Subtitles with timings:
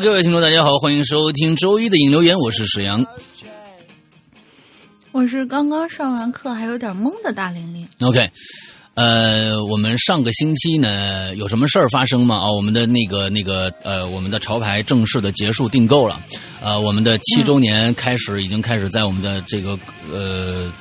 [0.00, 3.04] Hello，各位听众，大家好，欢迎收听周一的影留言，我是史阳。
[5.12, 7.86] 我是刚刚上完课还有点懵的大玲玲。
[8.00, 8.30] OK，
[8.94, 12.36] 呃，我们上个星期呢有什么事儿发生吗？
[12.36, 16.18] 啊、我们的那个那个呃，我们的潮牌正式的结束订购了，
[16.62, 19.78] 呃，我们的七周年开始、已经开始在我们的这个
[20.10, 20.72] 呃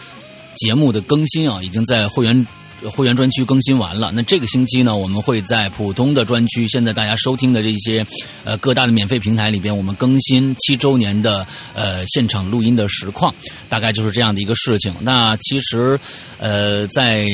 [0.55, 2.47] 节目的更新啊，已经在会员。
[2.91, 8.05] 会员专区更新完了，那这个星期呢，我们会在普通的专区，现在大家收听的这些
[8.43, 13.33] 呃各大的免费平台里边，我们更新七周年的呃现场录音的实况，
[13.67, 14.94] 大概就是这样的一个事情。
[15.02, 16.00] 那其实
[16.38, 17.25] 呃在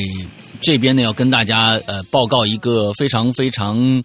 [0.62, 4.04] 这边呢，要跟大家呃报告一个非常非常。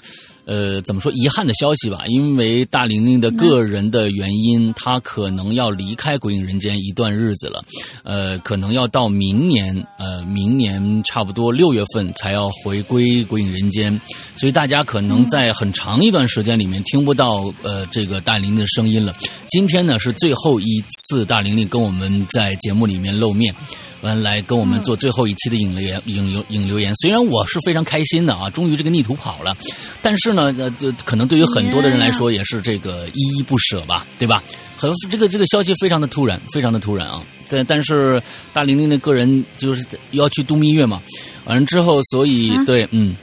[0.51, 2.01] 呃，怎么说遗憾的消息吧？
[2.09, 7.63] 因为大玲玲的个人的原因，她可能要离开《鬼影人间》一段日子了，
[8.03, 13.95] 呃，可能要到明年，呃，明年差不多六月份才要回归《鬼影人间》，
[14.35, 19.13] 所以大家可能在很长一段时间里面听不到呃这个大玲玲的声音了。
[19.47, 23.55] 今天呢是最后一次大玲玲跟我们在节目里面露面。
[24.03, 26.95] 完来跟我们做最后一期的影留言，影留影留言。
[26.97, 29.57] 虽然我是非常开心的啊，终于这个逆徒跑了，
[30.01, 34.43] 但是呢，呃，这可能对于很多的人来说也是这个依依不舍吧，对吧？
[34.77, 37.23] 很这个这个消息非常的突然，非常的突然啊。
[37.49, 41.03] 但但是大玲玲的个人就是要去度蜜月嘛，
[41.45, 43.15] 完了之后，所以、啊对，嗯，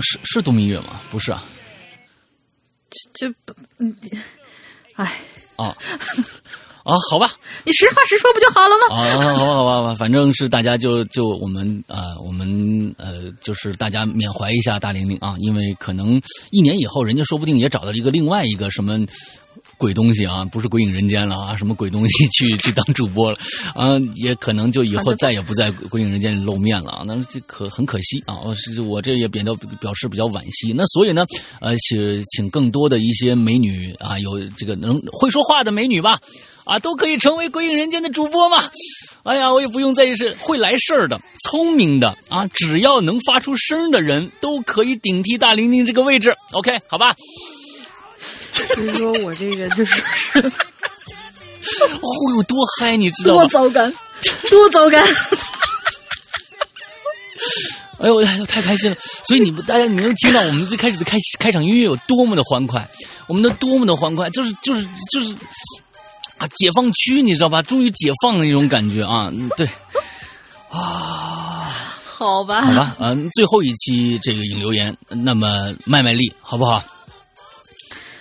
[0.00, 1.00] 是是度蜜月吗？
[1.10, 1.44] 不是啊，
[3.14, 3.94] 这不，嗯，
[4.94, 5.20] 哎，
[5.56, 5.76] 啊
[6.86, 7.30] 啊，好吧，
[7.64, 8.96] 你实话实说不就好了吗？
[8.96, 16.20] 啊，好吧，好吧，好吧，反正是大家就就我们呃，我们呃，就是大家缅怀一下大玲玲啊，因为可能
[16.52, 19.04] 一年以后，人家说不定也找到了一个另外一个什么。
[19.78, 23.38] 鬼东西啊，不是鬼影人间了啊，什么鬼东西去去当主播了
[23.74, 30.72] 啊，也可能就以后再也不在鬼影人间里露面了啊，那这可很可惜啊，我是我这也表表表示比较惋惜。
[30.74, 31.26] 那所以呢，
[31.60, 36.18] 呃，请请更多的一些美女啊，有这个能会说话的美女吧，
[36.66, 38.68] 啊，都可以成为鬼影人间的主播嘛。
[39.22, 46.36] 哎呀，我也不用在意是会来事儿的、聪明的啊，只要能发出声的人都可以顶替大玲玲这个位置。
[46.52, 47.14] OK，好吧。
[48.74, 50.02] 所以说我这个就是
[50.40, 53.42] 哦，有多嗨，你知道吗？
[53.42, 53.92] 多糟糕，
[54.50, 54.98] 多糟糕。
[57.98, 58.96] 哎呦，哎呦，太开心了！
[59.24, 62.86] 所以你们大家，你能听到我们最开始的开开场音乐有多么的欢快，
[63.26, 65.34] 我们的多么的欢快，就是就是就是
[66.38, 67.62] 啊，解放区，你知道吧？
[67.62, 69.30] 终于解放的那种感觉啊！
[69.32, 69.66] 嗯，对，
[70.70, 76.82] 啊， 好吧，好吧，嗯、最后一期这个引留言，那么卖卖力，好不好？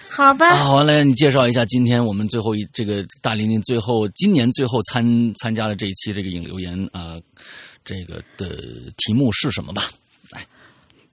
[0.10, 7.22] 好吧，啊，完了，你介绍一下今天我们最后一这个大玲玲最后今年最后参参加了这一期这个引留言啊、呃，
[7.84, 8.56] 这个的
[8.96, 9.84] 题目是什么吧？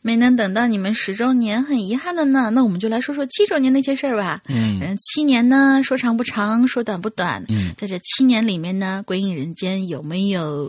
[0.02, 2.50] 没能等到你们十周年，很遗憾的呢。
[2.50, 4.42] 那我们就来说说七周年那些事儿吧。
[4.48, 7.42] 嗯七年呢，说长不长，说短不短。
[7.48, 10.68] 嗯在这七年里面呢，鬼影人间有没有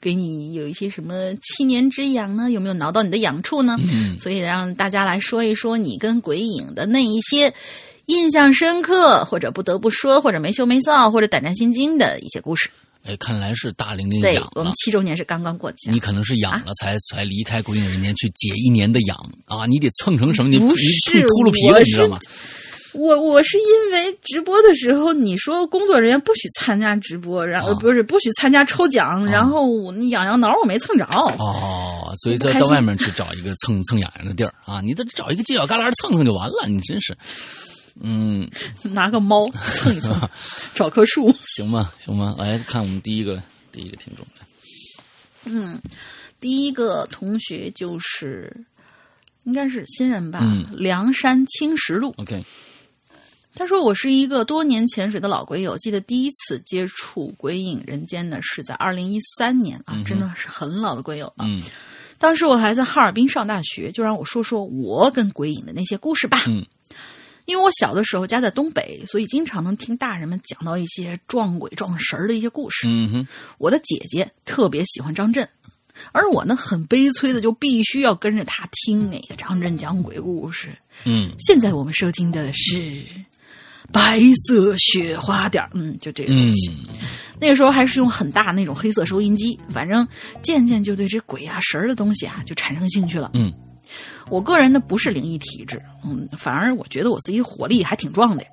[0.00, 2.50] 给你有一些什么七年之痒呢？
[2.50, 3.78] 有没有挠到你的痒处呢？
[3.80, 7.54] 嗯所以让大家来说一说你跟鬼影的那一些
[8.06, 12.68] 印象深刻，或者不得不说，或者没羞没臊，或者胆战心惊的一些故事。
[13.04, 14.50] 哎，看来是大玲玲对痒了。
[14.56, 19.66] 我们七周年是刚刚过去啊，你可能是养了才、才离开鬼影人间去解一年的痒啊！
[19.66, 20.48] 你得蹭成什么？
[20.48, 22.18] 你不你是蹭秃噜皮了，我你知道吗？
[22.94, 31.04] 我我是因为直播的时候，你说工作人员不许参加直播，然后、啊不是不许参加抽奖，然后我你痒痒挠我没蹭着。
[31.06, 34.80] 哦，所以不开心在到外面去找一个蹭蹭痒痒的地儿啊！
[34.80, 37.14] 你得找一个犄角旮旯蹭蹭就完了，你真是，
[38.00, 38.50] 嗯，
[38.82, 40.16] 拿个猫蹭一蹭，
[40.74, 41.34] 找棵树。
[41.56, 44.26] 行吧，行吧，来看我们第一个第一个听众，
[45.44, 45.80] 嗯，
[46.40, 48.54] 第一个同学就是
[49.44, 52.12] 应该是新人吧，嗯梁山青石路。
[52.18, 52.44] OK，
[53.54, 61.44] 他说：“我是一个多年潜水的老鬼友，记得第一次接触《鬼影人间》呢，是在二零一三年啊，真的是很老的鬼友了。
[61.46, 61.62] 嗯
[62.16, 66.44] 当时我还在哈尔滨上大学，就让我说说我跟鬼影的那些故事吧。
[66.46, 66.64] 嗯
[67.46, 72.86] 因为我小的时候家在东北，所以经常能听大人们讲到一些撞鬼撞神儿的一些故事。
[72.88, 73.26] 嗯哼，
[73.58, 75.46] 我的姐姐特别喜欢张震，
[76.12, 80.76] 而我呢很悲催的就必须要跟着他听那个张震讲鬼故事。
[81.04, 82.76] 嗯现在我们收听的是
[83.92, 86.72] 《白色雪花点儿》，嗯，就这个东嗯西。
[87.40, 90.06] 那个时候还是用很大那种黑色收音机，反正
[90.42, 93.32] 渐渐就对这鬼啊神儿的东西啊就产生兴趣了。
[93.34, 93.52] 嗯
[94.30, 98.44] 我个人呢不是灵异体质，嗯，反而我觉得我自己火力还挺壮的。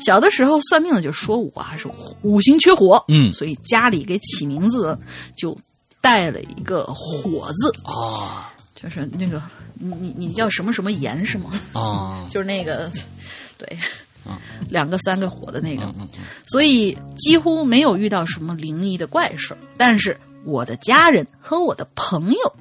[0.00, 1.88] 小的时候算命的就说我啊是
[2.22, 4.96] 五行缺火，嗯所以家里给起名字
[5.36, 5.56] 就
[6.00, 9.42] 带了一个火字，啊，就是那个
[9.74, 11.50] 你你你叫什么什么炎是吗？
[11.72, 12.88] 啊，就是那个
[13.58, 13.76] 对
[14.24, 14.38] 嗯，
[14.68, 19.58] 两个三个火的那个，嗯嗯嗯所以几乎没有遇到什么灵异的怪事儿。
[19.76, 22.52] 但是我的家人和我的朋友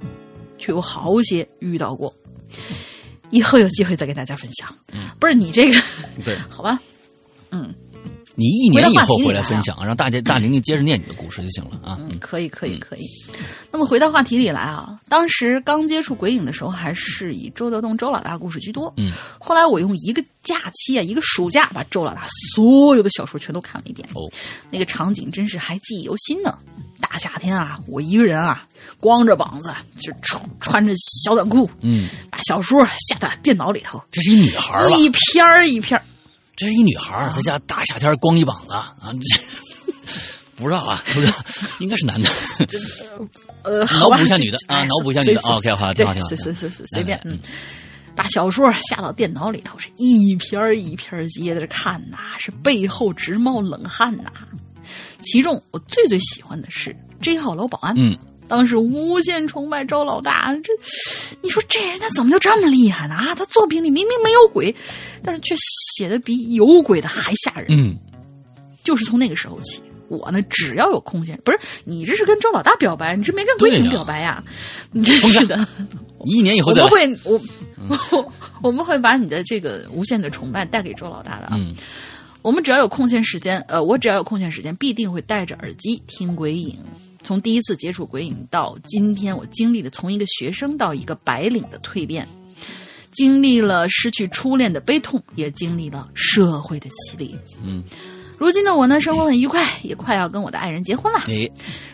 [0.58, 2.12] 却有好些遇到过。
[3.30, 4.74] 以后有机会再给大家分享。
[4.94, 5.80] 嗯不是你这个
[6.24, 6.80] 对 好吧？
[7.52, 7.74] 嗯
[8.40, 11.98] 你一年以后回来分享，让大家大玲玲接着念你的故事就行了啊。
[12.02, 13.02] 嗯，可以，可以，可以。
[13.72, 18.94] 那么回到话题里来啊，当时刚接触鬼影的时候，还是以周德东、周老大故事居多。
[18.98, 24.08] 嗯，后来我用一个假期啊，一个暑假，把周老大所有的小说全都看了一遍。
[24.14, 24.30] 哦，
[24.70, 26.56] 那个场景真是还记忆犹新呢。
[27.00, 28.66] 大夏天啊，我一个人啊，
[29.00, 34.88] 光着膀子，就穿穿着小短裤，嗯，把小说下到电脑里头，这是一女孩？
[34.98, 36.04] 一篇儿一篇儿。
[36.56, 39.42] 这是一女孩儿，在家大夏天光一膀子啊，这
[40.58, 41.34] 不知道啊，不知道，
[41.80, 42.28] 应该是男的。
[43.64, 47.38] 呃，脑补一下女的啊脑补一下女的 OK，好对挺好挺好随随随随随便嗯。
[48.16, 54.32] 把小说下到电脑里头，是一篇一篇接着看呐，是背后直冒冷汗呐。
[55.22, 58.18] 其中我最最喜欢的是 J 号楼保安，嗯，
[58.48, 60.72] 当时无限崇拜周老大，这
[61.42, 63.16] 你说这人他怎么就这么厉害呢？
[63.16, 64.74] 啊，他作品里明明没有鬼，
[65.24, 65.56] 但是却
[65.96, 67.68] 写的比有鬼的还吓人。
[67.70, 67.98] 嗯，
[68.84, 74.44] 就是从那个时候起，我呢只要有空闲，不是你这是跟周老大表白，你这没跟闺女表白呀？
[74.92, 75.68] 你真是的。
[76.24, 76.84] 你 一年以后再。
[76.84, 77.42] 我们会，我
[78.12, 81.56] 我 我们会把你的这个无限的崇拜带给周老大的啊。
[81.58, 81.76] 嗯
[82.48, 86.78] 我们只要有空闲时间，呃，我只要有空闲时间，必定会戴着耳机听鬼影。
[87.22, 92.26] 从第一次接触鬼影到今天，我经历了从一个学生到一个白领的蜕变，
[93.12, 97.38] 经历了失去初恋的悲痛，也经历了社会的洗礼。
[97.62, 97.84] 嗯，
[98.38, 101.20] 如今的我呢，生活很愉快，也快要跟我的爱人结婚了。
[101.28, 101.50] 哎，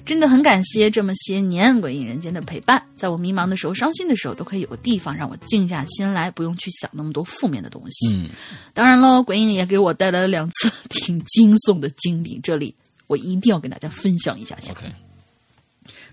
[0.06, 8.14] 真的很感谢这么些年鬼影人间的陪伴，在我迷茫的时候、伤心的时候，都可以有个地方让我静下心来，不用去想那么多负面的东西。
[8.14, 8.30] 嗯
[8.74, 12.76] 当然喽，鬼影也给我带来了两次挺惊悚的经历，这里
[13.08, 14.72] 我一定要跟大家分享一下下。
[14.74, 14.92] ，OK，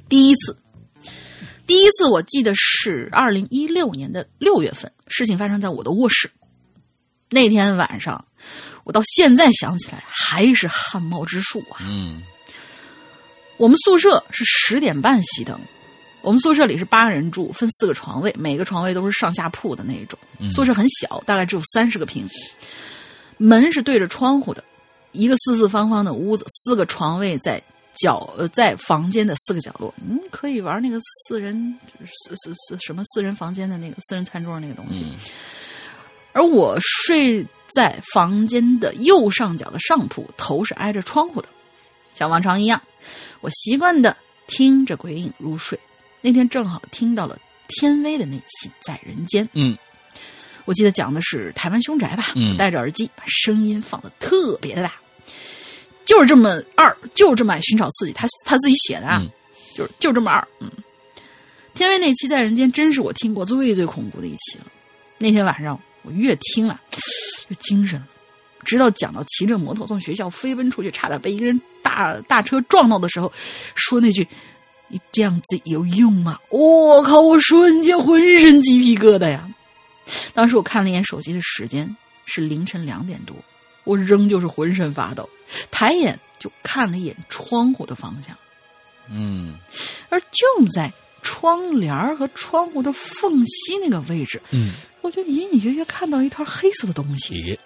[0.09, 0.57] 第一次，
[1.67, 6.31] 第一次我记得是二零一六年的六月份，事情发生在我的卧室。
[7.31, 8.25] 那天晚上，
[8.91, 11.79] 我到现在想起来还是汗毛直竖啊。
[11.83, 12.25] 嗯
[13.57, 15.57] 我们宿舍是十点半熄灯，
[16.23, 20.19] 我们宿舍里是八个人住，分四个床位，每个床位都是上下铺的那一种。
[20.51, 22.29] 宿舍很小，大概只有三十个平，
[23.37, 24.65] 门是对着窗户的，
[25.13, 27.63] 一个四四方方的屋子，四个床位在
[27.95, 29.95] 角呃在房间的四个角落。
[29.99, 30.99] 嗯，可以玩那个
[31.29, 35.05] 四人四四四什么四人房间的那个四人餐桌那个东西。
[35.05, 35.17] 嗯
[36.33, 37.45] 而我睡
[37.75, 41.49] 在房间的右上角的上铺，头是挨着窗户的，
[42.15, 42.81] 像往常一样。
[43.41, 45.79] 我习惯的听着鬼影入睡。
[46.21, 47.39] 那天正好听到了
[47.69, 49.77] 天威的那期《在人间》，嗯
[50.67, 52.33] 我记得讲的是台湾凶宅吧。
[52.37, 54.93] 嗯我戴着耳机，把声音放的特别的大，
[56.05, 58.13] 就是这么二，就是这么爱寻找刺激。
[58.13, 59.31] 他他自己写的啊，嗯
[59.75, 60.47] 就是就这么二。
[60.61, 60.71] 嗯，
[61.75, 64.67] 天威那期《在人间》真是我听过最最恐怖的一期了。
[65.17, 66.81] 那天晚上我越听啊
[67.49, 68.03] 越精神。
[68.65, 73.33] 直到讲到骑着摩托从学校飞奔出去，差点被一个人大大车撞到的时候，
[73.75, 74.27] 说那句
[74.89, 77.21] “你这样子有用吗？”我靠！
[77.21, 79.49] 我瞬间浑身鸡皮疙瘩呀！
[80.35, 83.35] 当时我看了一眼手机的时间，是凌晨两点多，
[83.85, 85.29] 我仍旧是浑身发抖，
[85.71, 88.37] 抬眼就看了一眼窗户的方向，
[89.09, 89.59] 嗯
[90.11, 90.93] 而就在
[91.23, 97.59] 窗帘和窗户的缝隙那个位置，嗯，我就隐隐约约看到一团黑色的东西。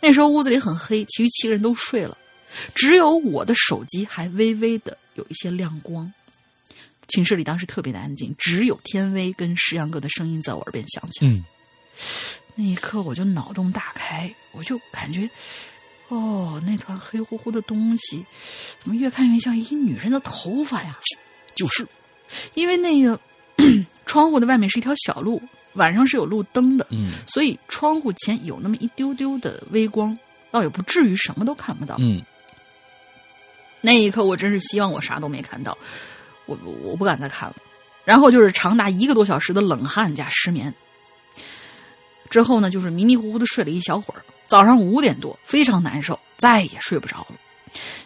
[0.00, 2.16] 那时候屋子里很黑，其余七个人都睡了，
[2.74, 6.12] 只有我的手机还微微的有一些亮光。
[7.08, 11.26] 寝室里当时特别的安静，只有天威跟石阳哥的声音在我耳边响起。
[11.26, 11.44] 嗯
[12.56, 15.28] 那一刻我就脑洞大开，我就感觉，
[16.06, 18.24] 哦，那团黑乎乎的东西，
[18.78, 20.96] 怎么越看越像一女人的头发呀？
[21.56, 21.84] 就是，
[22.54, 23.20] 因为那个
[24.06, 25.42] 窗户的外面是一条小路，
[25.74, 30.18] 晚上是有路灯的，嗯所以窗户前有那么一丢丢的微光，
[30.50, 31.96] 倒也不至于什么都看不到。
[31.98, 32.22] 嗯
[33.80, 35.76] 那一刻，我真是希望我啥都没看到，
[36.46, 37.56] 我我我不敢再看了。
[38.04, 40.74] 然后就是长达一个多小时的冷汗加失眠。
[42.30, 47.36] 之后呢，就是迷迷糊糊的睡了一小会儿，早上五点多非常难受，再也睡不着了。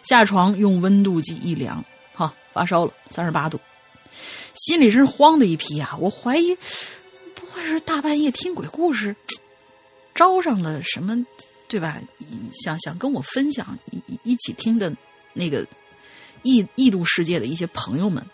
[0.03, 1.83] 下床用温度计一量，
[2.13, 3.59] 哈，发烧了，三十八度，
[4.55, 6.61] 心里真是慌的一批呀、我怀疑，不
[7.59, 9.15] 会是大半夜听鬼故事，
[10.15, 11.15] 招上了什么，
[11.67, 11.99] 对吧？
[12.53, 14.95] 想想跟我分享一一一起听的
[15.33, 15.65] 那个
[16.43, 18.25] 异异度世界的一些朋友们，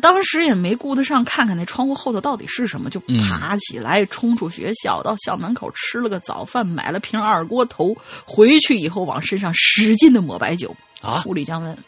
[0.00, 11.78] 当时也没顾得上看看那窗户后头到底是什么，就嗯爬起来冲出学校，到校门口吃了个早饭，买了瓶二锅头，回去以后往身上使劲的抹白酒，啊，物理降温，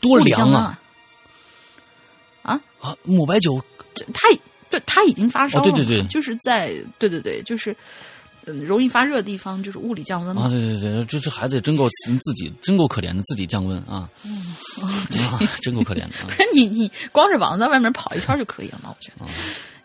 [0.00, 0.78] 多凉啊！
[2.42, 2.60] 啊！
[2.80, 3.62] 啊，抹白酒
[3.94, 4.28] 这他
[4.72, 7.76] 对他已经发烧了、哦对对对就是在对对对，就是
[8.46, 10.44] 嗯，容易发热的地方就是物理降温嘛。
[10.44, 11.86] 啊，对对对，这这孩子也真够
[12.22, 14.08] 自己真够可怜的，自己降温啊，
[14.80, 16.34] 啊，真够可怜的啊。
[16.54, 18.88] 你你光着膀子在外面跑一圈就可以了嘛？
[18.90, 19.26] 我觉得，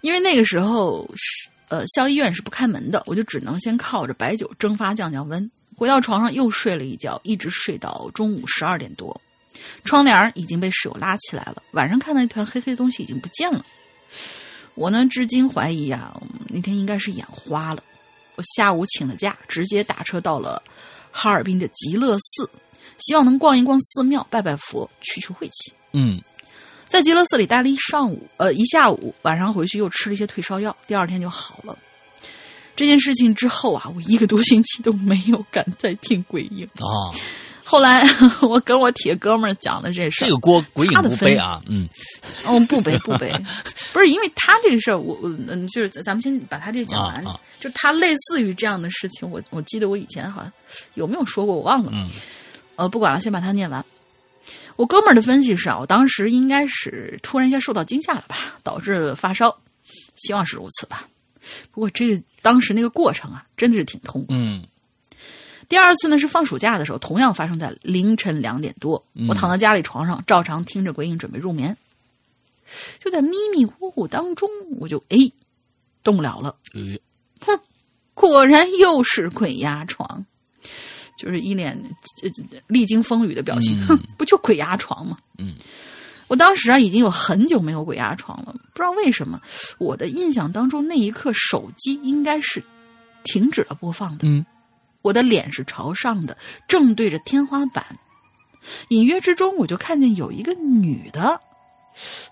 [0.02, 5.52] 因为那个时候是呃校医院是不开门的，我就只能先靠着白酒蒸发降降温。
[5.76, 9.20] 回到床上又睡了一觉，一直睡到中午十二点多。
[9.84, 13.64] 窗帘已经被室友拉起来了，晚上看到一团黑黑的东西已经不见了。
[14.78, 17.84] 我呢，至今怀疑啊，嗯那天应该是眼花了。
[18.36, 20.62] 我下午请了假，直接打车到了
[21.12, 22.48] 哈尔滨的极乐寺，
[23.00, 25.74] 希望能逛一逛寺庙，拜拜佛，去去晦气。
[25.94, 26.22] 嗯
[26.88, 31.76] 在极乐寺里待了一上午，呃，一下午，晚上回去又吃了一些退烧药，第二天就好了。
[32.76, 36.64] 这件事情之后啊，我一个多星期都没有敢再听鬼影。
[36.76, 37.10] 啊，
[37.70, 38.08] 后来
[38.42, 41.86] 我跟我铁哥们儿讲的这事儿这个锅鬼影不背啊，嗯
[42.46, 43.30] 哦，不背不背，
[43.92, 47.26] 不是因为他这个事儿，我我嗯，就是咱们先把他这个讲完。
[47.28, 50.52] 啊啊就他类似于这样的事情，我我记得我以前好像
[50.94, 51.92] 有没有说过，我忘了。
[51.94, 52.10] 嗯
[52.78, 53.84] 呃，不管了，先把它念完。
[54.78, 59.54] 我哥们儿的分析是啊，我当时应该是突然一下受到惊吓了吧，导致发烧，
[60.16, 61.06] 希望是如此吧。
[61.72, 64.28] 不过这个当时那个过程啊，真的是挺痛苦。
[64.30, 64.64] 嗯
[65.70, 69.28] 第二次呢是放暑假的时候，同样发生在凌晨两点多，嗯。
[69.28, 71.76] 我躺在家里床上，照常听着鬼影准备入眠。
[73.00, 75.18] 就在迷迷糊糊当中，我就哎
[76.04, 76.56] 动不了了，
[77.40, 77.60] 哼
[78.14, 80.26] 果然又是鬼压床，
[81.18, 81.78] 就是一脸
[82.24, 82.30] 呃
[82.68, 83.88] 历经风雨的表情，嗯。
[83.88, 85.18] 哼，不就鬼压床吗？
[85.38, 85.56] 嗯，
[86.28, 89.40] 我当时啊已经有很久没有鬼压床了，不知道为什么，
[89.78, 92.62] 我的印象当中那一刻手机应该是
[93.24, 94.46] 停止了播放的，嗯
[95.08, 96.38] 我的脸是朝上的，
[96.68, 97.86] 正对着天花板，
[98.90, 101.40] 隐约之中我就看见有一个女的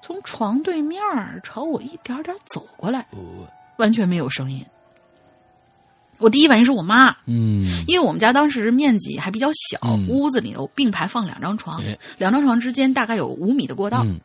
[0.03, 3.48] 从床对面儿朝我一点点走过来，哦。
[3.77, 4.65] 完全没有声音。
[6.17, 7.84] 我第一反应是我妈，嗯。
[7.88, 10.08] 因为我们家当时面积还比较小，嗯。
[10.10, 11.98] 屋子里头并排放两张床，哎。
[12.17, 14.03] 两张床之间大概有五米的过道。
[14.03, 14.20] 嗯。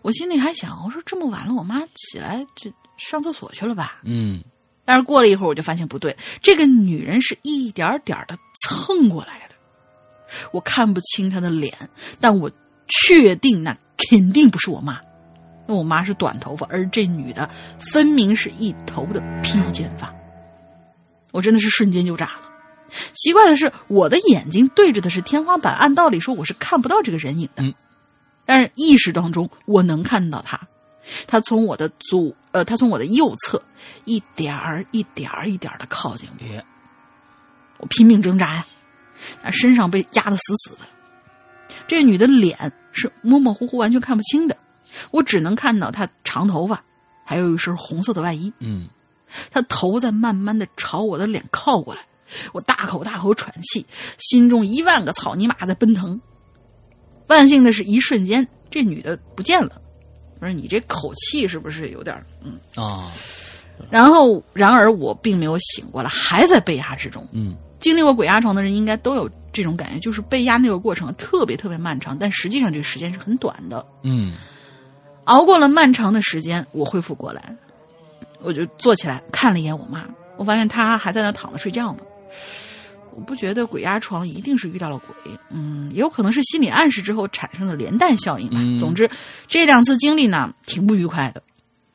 [0.00, 3.98] 我心里还想，我说这么晚了，我妈起来这上厕所去了吧？
[4.02, 4.42] 嗯
[4.84, 9.54] 但是过了一会儿，我就发现不对，这个女人是一点点的蹭过来的。
[10.52, 11.72] 我看不清她的脸，
[12.20, 12.50] 但我
[12.88, 14.94] 确定那肯定不是我妈，
[15.66, 17.48] 因为我妈是短头发，而这女的
[17.92, 20.14] 分明是一头的披肩发。
[21.32, 22.50] 我真的是瞬间就炸了。
[23.14, 27.74] 奇怪的是，我的眼睛对着的是天花板，按道理说我是看不到这个人影的，嗯
[28.44, 30.60] 但是意识当中我能看到她。
[31.26, 33.62] 她从我的左呃，他从我的右侧
[34.04, 36.64] 一点儿一点儿一点儿的靠近我，
[37.78, 38.66] 我拼命挣扎呀，
[39.42, 40.80] 啊，身上被压得死死的。
[41.88, 44.56] 这女的脸是模模糊糊、完全看不清的，
[45.10, 46.82] 我只能看到她长头发，
[47.24, 48.52] 还有一身红色的外衣。
[48.60, 48.88] 嗯
[49.50, 52.06] 她头在慢慢的朝我的脸靠过来，
[52.52, 53.84] 我大口大口喘气，
[54.18, 56.20] 心中一万个草泥马在奔腾。
[57.26, 59.82] 万幸的是一瞬间，这女的不见了。
[60.44, 62.58] 我说你这口气是不是有点嗯？
[62.74, 63.10] 啊
[63.90, 67.26] 然后，然而我并没有醒过来，还在被压之中。
[67.32, 73.84] 嗯经历过鬼压床的人应该都有这种感觉，就是被压那个过程特别特别漫长，但实际上这个时间是很短的。
[74.02, 74.34] 嗯
[75.24, 77.56] 熬过了漫长的时间，我恢复过来，
[78.42, 80.04] 我就坐起来看了一眼我妈，
[80.36, 82.00] 我发现她还在那躺着睡觉呢。
[83.14, 88.56] 我不觉得鬼压床一定是遇到了鬼，嗯，也有可能是心理暗示之后产生的连带效应吧。
[88.58, 89.08] 嗯总之，
[89.46, 91.42] 这两次经历呢，挺不愉快的。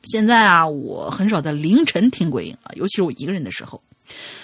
[0.04, 3.80] 现在啊，我很少在凌晨听鬼影了，尤其是我一个人的时候。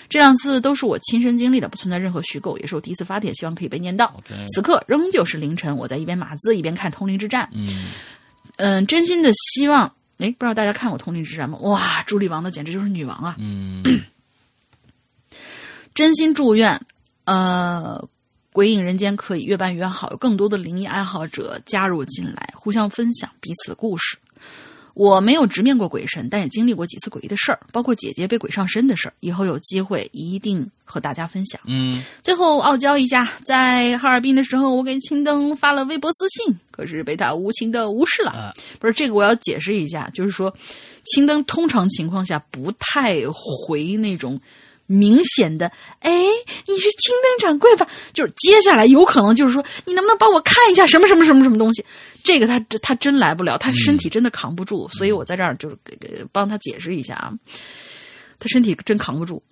[0.08, 4.22] 这两次都是我亲身经历的，不存在任何虚构，也是我第一次发帖，希望可以被念到。
[4.54, 7.44] 此刻仍旧是凌晨，我在一边码字一边看《通灵之战》。
[7.52, 7.86] 嗯
[8.58, 11.58] 嗯，真心的希望，哎，不知道大家看过《通灵之战》吗？
[11.62, 13.34] 哇，朱莉王的简直就是女王啊！
[13.38, 13.82] 嗯
[15.96, 16.78] 真心祝愿，
[17.24, 18.06] 呃，
[18.52, 24.18] 鬼影人间可以越办越好，有更多的灵异爱好者加入进来，互相分享彼此的故事。
[24.92, 29.14] 我没有直面过鬼神，但也经历过几次诡异的事儿，包括姐姐被鬼上身的事儿。
[29.20, 31.58] 以后有机会一定和大家分享。
[31.64, 38.32] 嗯最后傲娇一下，在哈尔滨的时候，我给青灯发了微博私信，可是被他无情的无视了。
[38.32, 40.54] 啊不是这个，我要解释一下，就是说，
[41.04, 44.38] 青灯通常情况下不太回那种
[44.86, 46.10] 明显的，哎，
[46.66, 47.86] 你是青灯掌柜吧？
[48.12, 51.84] 就是接下来有可能就是说，你能不能帮我看一下什么什么什么什么东西？
[52.22, 57.32] 这个他他真来不了，他身体真的扛不住，所以我在这儿就是给给帮他解释一下啊，
[58.38, 59.42] 他身体真扛不住。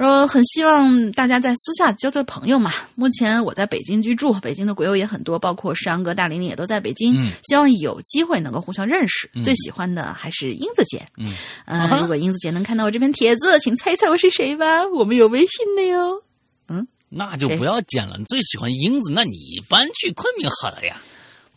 [0.00, 2.72] 呃，很希望大家在私下交交朋友嘛。
[2.94, 7.22] 目前我在北京居住，北京的鬼友也很多，包括山哥、大玲玲也都在北京。
[7.22, 9.30] 嗯希望有机会能够互相认识。
[9.44, 11.04] 最喜欢的还是英子姐。
[11.18, 11.26] 嗯，
[11.66, 14.86] 呃，如果英子姐能看到我这篇帖子，请猜一猜我是谁吧。
[14.86, 16.22] 我们有微信的哟。
[16.68, 18.16] 嗯那就不要见了。
[18.16, 19.32] 你最喜欢英子，那你
[19.68, 20.96] 搬去昆明好了呀。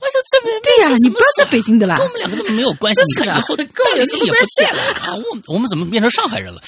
[0.01, 2.05] 我就这边对呀、你不要在北京的啦跟。
[2.05, 2.99] 我们两个根本没有关系。
[3.07, 6.59] 你看以后跟我有大玲玲也不什么关系在了啊，我我们怎么变成上海人了？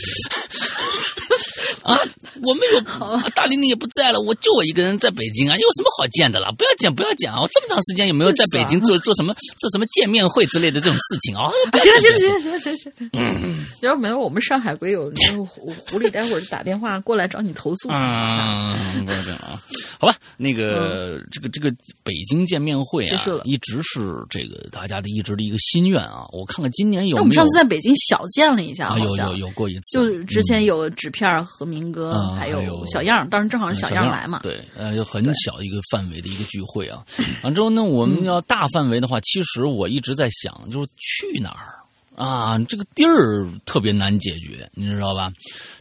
[1.86, 1.96] 啊，
[2.42, 6.52] 我没有 啊大玲玲也不在了，我就我一个人在北京啊，有什么好见的了？
[6.58, 7.42] 不要见，不要见啊！
[7.42, 11.46] 我这么长时间有没有在北京做做什么做什么见面会之类的这种事情啊？
[11.72, 17.90] 啊，行了行行了行了行了行了，嗯，要是没有我们上海鬼友，那个狐狐狸待会儿打电话过来找你投诉。
[17.92, 19.62] 嗯，不要这样啊，
[20.00, 21.70] 好吧，那个、这个这个
[22.04, 26.26] 北京见面会啊一直是这个大家的一直的一个心愿啊。
[26.32, 34.40] 我看看今年有没有那我们上次在北京小见了一下，啊有有有过一次，就是之前有纸片儿和民歌，嗯还还有小样儿，当时正好是小样儿来嘛。
[34.42, 37.04] 对，呃，有很小一个范围的一个聚会啊。
[37.44, 41.76] 完之后呢，我们要大范围的话，其实我一直在想，就是去哪儿
[42.16, 42.58] 啊？
[42.70, 45.30] 这个地儿特别难解决，你知道吧？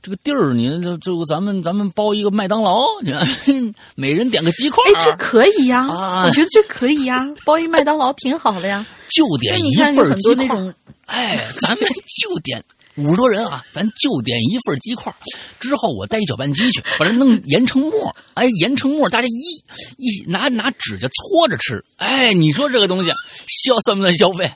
[0.02, 8.84] 这个地儿，你这这个咱们咱们包一个麦当劳，你 看每人点个鸡块哎，这可以呀，啊我觉得这可以呀，包一麦当劳挺好的呀。
[9.10, 10.74] 就点一份鸡块多那种，
[11.06, 11.86] 哎，咱们
[12.20, 12.62] 就点
[12.96, 15.12] 五十多人啊，咱就点一份鸡块
[15.58, 19.64] 之后我带一搅拌机去，把它弄研成沫哎，研成沫大家一
[19.98, 21.84] 一拿拿指甲搓着吃。
[21.96, 24.50] 哎，你说这个东西消算不算消费？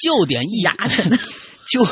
[0.00, 1.18] 就点一牙碜，
[1.72, 1.84] 就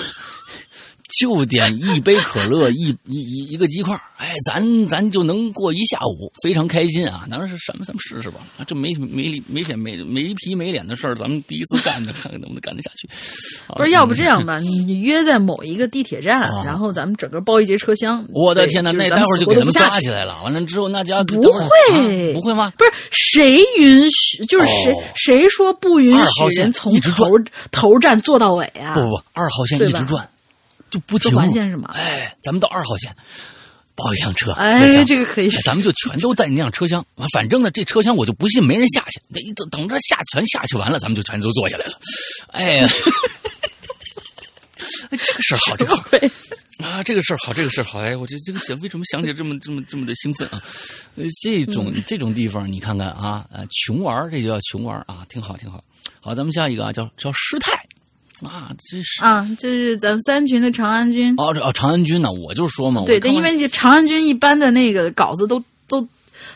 [1.18, 7.26] 就点一杯可乐，一一一一个鸡块哎，咱咱就能过一下午，非常开心啊！
[7.30, 8.40] 当然是什么，咱们试试吧。
[8.58, 13.08] 啊，这没没理没脸没没皮没脸的事儿，咱们第一次干的， 看看能不能干得下去。
[13.74, 18.24] 不是，要不这样吧，你你约在某一个地铁站啊，然后咱们整个包一节车厢。
[18.34, 20.42] 我的天哪，那待会儿就给他们抓起来了。
[20.42, 22.72] 完了之后，那家不会啊不会吗？
[22.76, 27.38] 不是谁允许，就是谁、哦谁说不允许人从头
[27.70, 28.94] 头站坐到尾啊？
[28.94, 30.28] 不不不，二号线一直转，
[30.90, 31.30] 就不停。
[31.30, 33.14] 坐环线是吗哎，咱们到二号线，
[33.94, 34.52] 包一辆车。
[34.52, 35.48] 哎，这个可以。
[35.48, 41.98] 哎咱们就全都在那辆车厢啊，反正呢，这车厢我就不信没人下去，得等等着下全下去完了，咱们就全都坐下来了。
[42.48, 42.86] 哎
[45.10, 46.04] 这个事儿好，这个好，
[46.84, 48.00] 啊，这个事儿好，这个事儿好。
[48.00, 50.62] 哎，我这这个想为什么想起来这么这么这么的兴奋啊？
[51.16, 55.82] 呃，这种、嗯这种地方你看看啊，呃，穷玩这就叫穷玩啊，挺好挺好。
[56.20, 57.72] 好，咱们下一个啊，叫叫师太
[58.46, 59.22] 啊，这是。
[59.22, 61.34] 啊，就是咱三群的长安君。
[61.36, 62.30] 哦，这哦，长安君呢？
[62.30, 66.06] 我就说嘛，对，但因为长安君一般的那个稿子都都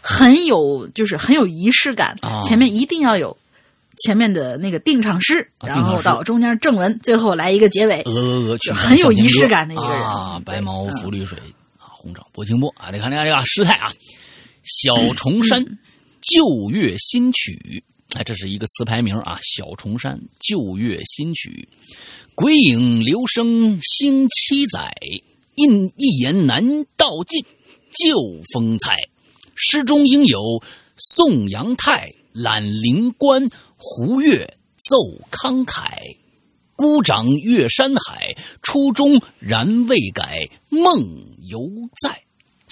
[0.00, 3.36] 很有，就是很有仪式感，啊前面一定要有
[4.04, 8.00] 前面的那个定场诗，然后到中间正文，最后来一个结尾。
[8.02, 11.38] 鹅鹅鹅，很有仪式感的一个人啊，白毛嗯浮绿水
[11.78, 13.92] 啊，红掌拨清波啊，你看你看这个师太啊，
[14.62, 15.64] 小重山
[16.22, 17.82] 旧月新曲，
[18.14, 21.68] 哎，这是一个词牌名啊，小重山旧月新曲，
[22.34, 24.94] 鬼影流声星七载，
[25.54, 27.42] 印一言难道尽，
[27.90, 28.16] 旧
[28.52, 28.96] 风采。
[29.54, 30.40] 诗中应有
[30.96, 34.44] 宋阳泰、揽灵官、胡越
[34.76, 34.96] 奏
[35.30, 35.98] 慷慨。
[36.74, 41.00] 孤掌越山海，初衷然未改，梦
[41.48, 41.60] 犹
[42.02, 42.24] 在。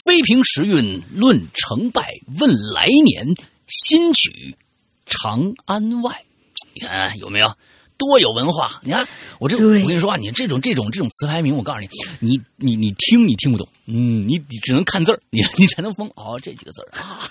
[0.05, 3.35] 非凭时运论成败，问来年
[3.68, 4.57] 新曲
[5.11, 6.25] 长安外。
[6.73, 7.53] 你看有没有？
[7.99, 8.81] 多有文化！
[8.83, 9.07] 你看
[9.38, 17.29] 我这，我跟你说啊，你这种这种这种词牌名，我告诉你，你你你听你听不懂，嗯，你你只能看字儿，你你才能疯哦，这几个字儿啊，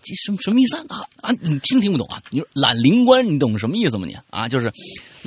[0.00, 1.02] 这什么什么意思啊？
[1.20, 2.22] 啊，你听听不懂啊？
[2.30, 4.06] 你说懒灵官，你懂什么意思吗？
[4.06, 4.72] 你啊，就是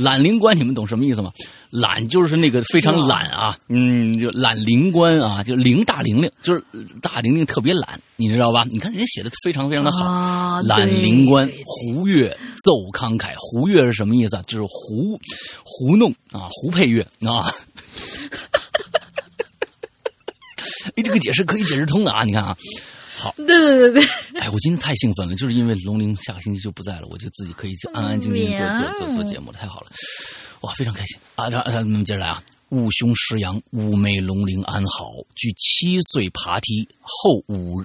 [0.01, 1.31] 揽灵官，你们懂什么意思吗？
[1.69, 6.63] 懒就是那个非常懒啊，嗯，就懒灵官啊，就灵大玲玲，就是
[7.01, 8.65] 大玲玲特别懒，你知道吧？
[8.69, 12.29] 你看人家写的非常非常的好，啊揽对灵官胡越
[12.63, 14.43] 奏慷慨，胡越是什么意思啊？
[14.47, 15.19] 就是胡
[15.63, 17.49] 胡弄啊，胡配乐啊。
[20.95, 22.23] 哎，这个解释可以解释通的啊！
[22.23, 22.57] 你看啊，
[23.35, 24.03] 对对对对，
[24.39, 29.87] 哎，我今天太兴奋了，就是因为龙鳞下个星期就不在了，我就自己可以安安静静做做做做节目了，太好了，
[30.61, 31.49] 哇，非常开心啊！
[31.49, 37.83] 然后咱们接着来啊，五兄石阳，五妹龙鳞安好，距七岁爬梯后五。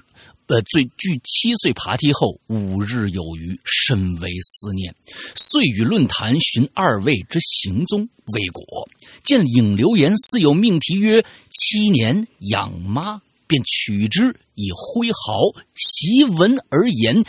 [0.49, 4.95] 呃，最距七岁爬梯后五日有余，甚为思念。
[5.35, 8.89] 遂与论坛寻二位之行踪，未果。
[9.25, 17.23] 见影留言似有命题曰“七年养妈”，便取之以挥毫，习文而言，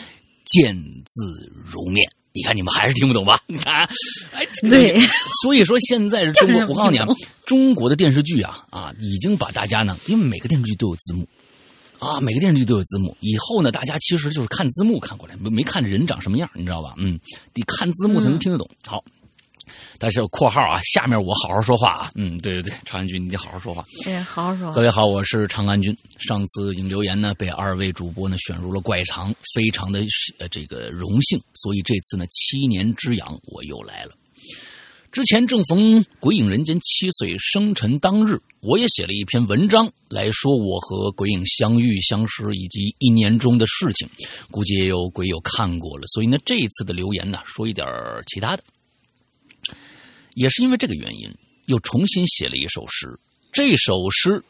[0.43, 2.09] 见字如面。
[2.33, 3.39] 你看你们还是听不懂吧？
[3.47, 3.87] 你看，
[4.33, 4.99] 哎，对，
[5.41, 7.07] 所以说现在是中国，这个我告诉你啊，
[7.45, 11.27] 中国的电视剧啊啊，已经把大家呢，因为每个电视剧都有字幕。
[11.99, 13.17] 啊，每个电视剧都有字幕。
[13.21, 16.93] 以后呢，大家其实就是看字幕看过来，没没看人长什么样，你知道吧？
[16.97, 17.19] 嗯，
[17.55, 18.69] 得看字幕才能听得懂。
[18.85, 19.03] 好，
[19.99, 22.11] 但是有括号啊，下面我好好说话啊。
[22.15, 23.85] 嗯，对对对，长安君，你得好好说话。
[24.05, 24.81] 哎，好好说各。
[24.81, 25.95] 位好，我是长安君。
[26.19, 30.03] 上次引留言呢，被二位主播呢选入了怪藏，非常的
[30.39, 34.11] 呃这个荣幸，所以这次呢七年之痒我又来了。
[35.09, 44.07] 之前正逢《鬼影人间》七岁生辰当日，我也写了一篇文章来说我和鬼影相遇、相识以及一年中的事情，
[44.51, 46.03] 估计也有鬼友看过了。
[46.07, 47.87] 所以呢，这一次的留言呢，说一点
[48.27, 48.63] 其他的，
[50.37, 51.33] 也是因为这个原因，
[51.65, 53.07] 又重新写了一首诗。
[53.51, 54.43] 这首诗，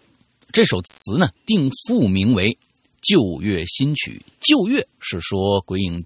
[0.52, 2.50] 这首词呢，定复名为
[3.02, 4.21] 《旧月新曲》。
[4.41, 6.04] 旧月是说鬼影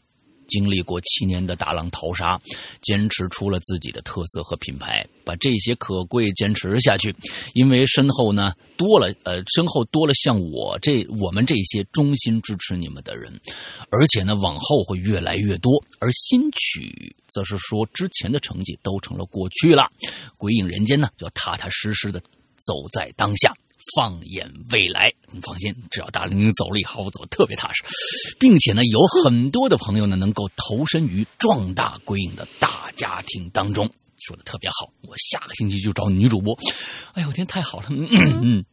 [0.51, 2.39] 经历过七年的大浪淘沙，
[2.81, 7.15] 坚持出了自己的特色和品牌，把这些可贵坚持下去。
[7.53, 13.31] 因为身后呢多了，呃，身后多了像我这我们这些衷心支持你们的人，
[13.89, 15.71] 而且呢往后会越来越多。
[15.99, 19.87] 而新曲则是说之前的成绩都成了过去了，
[20.37, 23.55] 鬼影人间呢要踏踏实实的走在当下。
[23.95, 27.83] 放眼未来，你放心，只要大玲玲走了以后，我走的特别踏实，
[28.39, 33.89] 并且呢，有很多的朋友呢能够投身于壮大鬼影的大家庭当中，
[34.19, 34.91] 说的特别好。
[35.01, 36.57] 我下个星期就找女主播，
[37.13, 37.87] 哎呦我天，太好了！
[37.89, 38.07] 嗯
[38.43, 38.65] 嗯，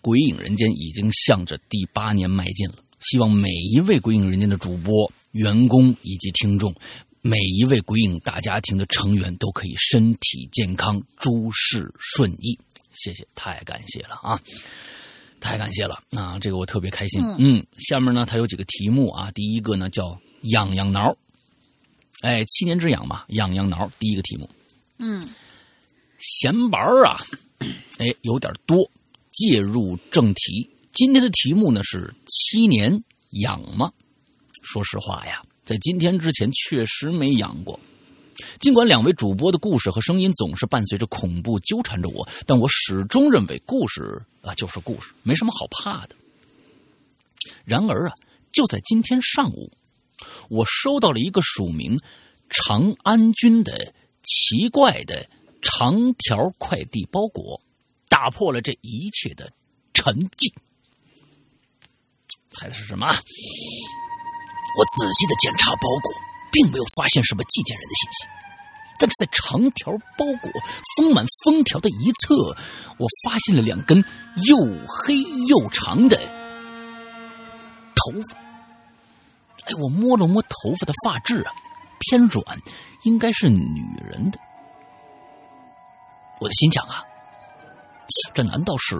[0.00, 6.74] 鬼影人间已经向着第八年迈进了，希望每一位鬼影人间的主播、员工以及听众。
[7.24, 12.58] 每一位鬼影大家庭的成员都可以身体健康、诸事顺意。
[12.94, 14.40] 谢谢，太感谢了啊！
[15.40, 16.38] 太感谢了啊！
[16.38, 17.20] 这个我特别开心。
[17.38, 19.30] 嗯，下面呢，它有几个题目啊。
[19.32, 20.16] 第一个呢叫
[20.52, 21.16] “痒痒挠”，
[22.22, 23.90] 哎，七年之痒嘛，痒痒挠。
[23.98, 24.48] 第一个题目，
[24.98, 25.28] 嗯，
[26.20, 27.18] 闲玩儿啊，
[27.98, 28.88] 哎，有点多。
[29.32, 33.90] 介入正题，今天的题目呢是“七年痒吗？”
[34.62, 37.80] 说实话呀，在今天之前确实没痒过。
[38.60, 46.16] 尽管两位主播的故事和声音总是伴随着恐怖纠缠着我，但我始终认为故事啊就是故事，没什么好怕的。
[47.64, 48.14] 然而啊，
[48.52, 49.72] 就在今天上午，
[50.48, 51.98] 我收到了一个署名
[52.50, 55.28] “长安君”的奇怪的
[55.60, 57.60] 长条快递包裹，
[58.08, 59.52] 打破了这一切的
[59.94, 60.52] 沉寂。
[62.50, 63.06] 猜的是什么？
[63.06, 66.31] 我仔细的检查包裹。
[66.52, 68.28] 并没有发现什么寄件人的信息，
[68.98, 70.52] 但是在长条包裹
[70.96, 72.36] 封满封条的一侧，
[72.98, 74.04] 我发现了两根
[74.44, 75.16] 又黑
[75.48, 76.16] 又长的
[77.96, 78.38] 头发。
[79.64, 81.52] 哎，我摸了摸头发的发质啊，
[82.00, 82.44] 偏软，
[83.04, 84.38] 应该是女人的。
[86.40, 87.02] 我的心想啊，
[88.34, 88.96] 这难道是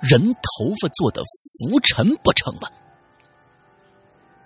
[0.00, 2.68] 人头发做的浮尘不成吗？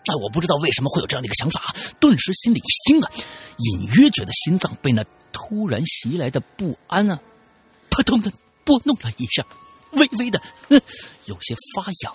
[0.04, 3.10] 但我不知道为什么会有这样的一个想法，顿时心里一惊啊，
[3.58, 7.20] 隐约觉得心脏被那突然袭来的不安啊，
[7.88, 8.32] 扑通的
[8.64, 9.46] 拨弄了一下，
[9.92, 10.42] 微微的
[11.26, 12.14] 有些发痒。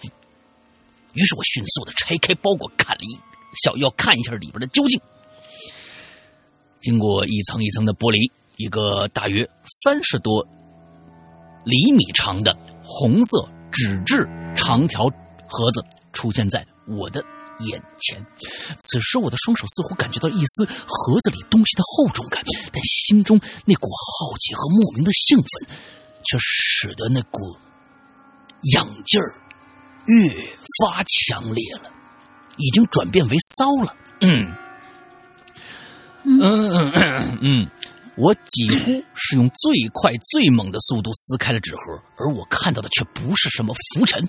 [1.13, 3.17] 于是我迅速的拆开包裹，看了一
[3.63, 5.00] 小要看一下里边的究竟。
[6.80, 9.50] 经过一层一层的剥离，一个大约
[9.84, 10.45] 三十多
[11.65, 15.06] 厘米长的红色纸质长条
[15.47, 17.23] 盒子出现在我的。
[17.60, 18.26] 眼前，
[18.80, 25.78] 此时我的双手似乎感觉到一丝盒子里东西的厚重感，但心中那股好奇和莫名的兴奋，
[26.24, 27.39] 却使得那股
[28.74, 29.36] 痒劲儿
[30.06, 30.30] 越
[30.80, 31.91] 发强烈了，
[32.58, 33.96] 已经转变为骚了。
[34.22, 34.54] 嗯，
[36.24, 37.72] 嗯嗯嗯嗯，
[38.17, 44.28] 我几乎是用最快最猛的速度撕开了纸盒，而我看到的却不是什么浮尘。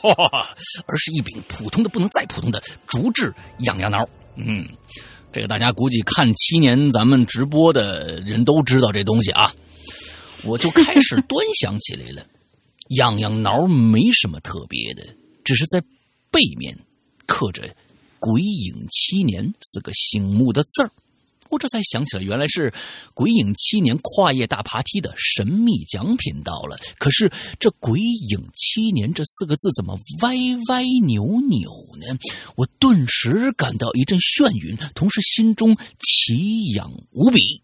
[0.86, 4.08] 而是一柄普通的不能再普通的竹制痒痒挠。
[4.36, 4.66] 嗯，
[5.32, 9.52] 这个大家估计看七年咱们直播的人都知道这东西啊。
[10.44, 12.26] 我就开始端详起来了。
[12.98, 15.02] 痒痒挠没什么特别的，
[15.44, 15.80] 只是在
[16.30, 16.76] 背面
[17.26, 17.74] 刻着
[18.18, 20.90] “鬼影七年”四个醒目的字儿。
[21.52, 22.72] 我这才想起来，原来是
[23.12, 26.78] “鬼影七年”跨页大爬梯的神秘奖品到了。
[26.98, 30.34] 可是这“鬼影七年”这四个字怎么歪
[30.68, 32.18] 歪扭扭呢？
[32.56, 37.62] 我顿时感到一阵眩晕，同时心中奇痒无比。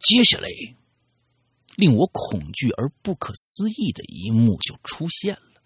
[0.00, 0.48] 接下来，
[1.76, 5.62] 令我恐惧而不可思议的一幕就出现了。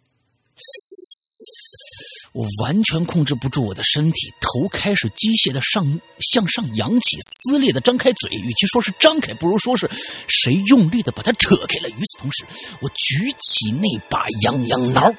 [2.33, 6.01] 我完全控制不住我的身体，头开始机械的上
[6.33, 8.31] 向上扬起，撕裂的张开嘴。
[8.31, 9.91] 与其说是张开，不如说是
[10.29, 11.91] 谁用力的把它扯开了。
[11.91, 12.45] 与此同时，
[12.81, 15.15] 我举起那把痒痒挠，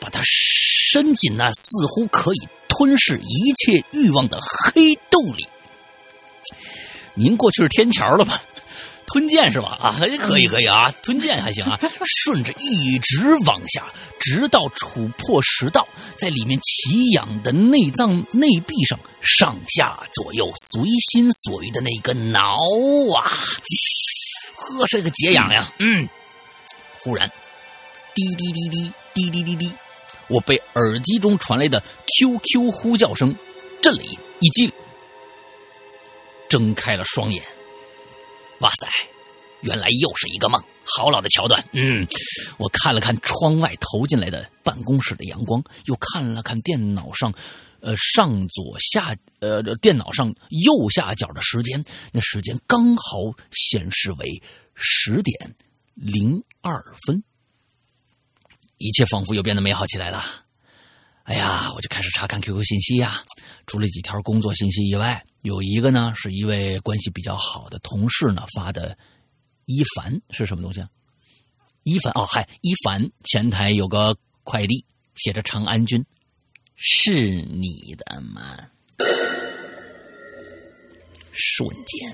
[0.00, 5.46] 把它伸进那似乎可以吞噬一切欲望的黑洞里。
[7.14, 8.42] 您过去是天桥了吧？
[9.06, 9.78] 吞剑是吧？
[9.80, 11.78] 啊，可以可以啊，吞剑还行啊。
[12.24, 13.86] 顺着一直往下，
[14.18, 22.56] 直到触破食道，在里面奇痒的内脏内壁上上下左右随心所欲的那个挠
[23.16, 23.30] 啊，
[24.56, 25.72] 呵，这个解痒呀。
[25.78, 26.08] 嗯，
[27.00, 27.30] 忽然，
[28.14, 29.72] 滴滴滴滴滴滴滴滴，
[30.28, 31.80] 我被耳机中传来的
[32.18, 33.34] QQ 呼叫声
[33.80, 34.70] 震了一一惊，
[36.48, 37.42] 睁开了双眼。
[38.60, 38.86] 哇塞，
[39.60, 41.62] 原来又是一个梦，好老的桥段。
[41.72, 42.06] 嗯，
[42.58, 47.32] 我看了看窗外投进来的办公室的阳光，又看了看电脑上，
[47.80, 53.18] 呃，上左下，呃，电脑上右下角的时间，那时间刚好
[53.52, 54.42] 显示为
[54.74, 55.54] 十点
[55.94, 57.22] 零二分，
[58.78, 60.24] 一切仿佛又变得美好起来了。
[61.26, 63.20] 哎呀，我就开始查看 QQ 信息呀，
[63.66, 65.22] 除了几条工作信息以外。
[65.42, 68.98] 有一个呢，是一位关系比较好的同事呢发的，
[69.66, 70.88] 一凡是什么东西啊？
[71.84, 74.84] 一凡哦，嗨，一凡前台有个快递，
[75.14, 76.04] 写着“长安君”，
[76.74, 77.12] 是
[77.42, 78.56] 你的吗？
[81.32, 82.12] 瞬间，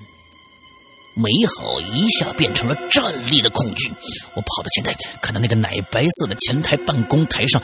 [1.14, 3.88] 美好一下变成了战栗的恐惧。
[4.34, 7.62] 我跑到前台，看到那个奶白色的前台办公台上，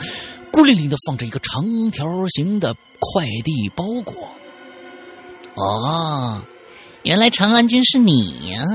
[0.51, 4.29] 孤零零的放着一个长条形的快递包裹。
[5.55, 6.43] 哦，
[7.03, 8.65] 原来长安君是你呀！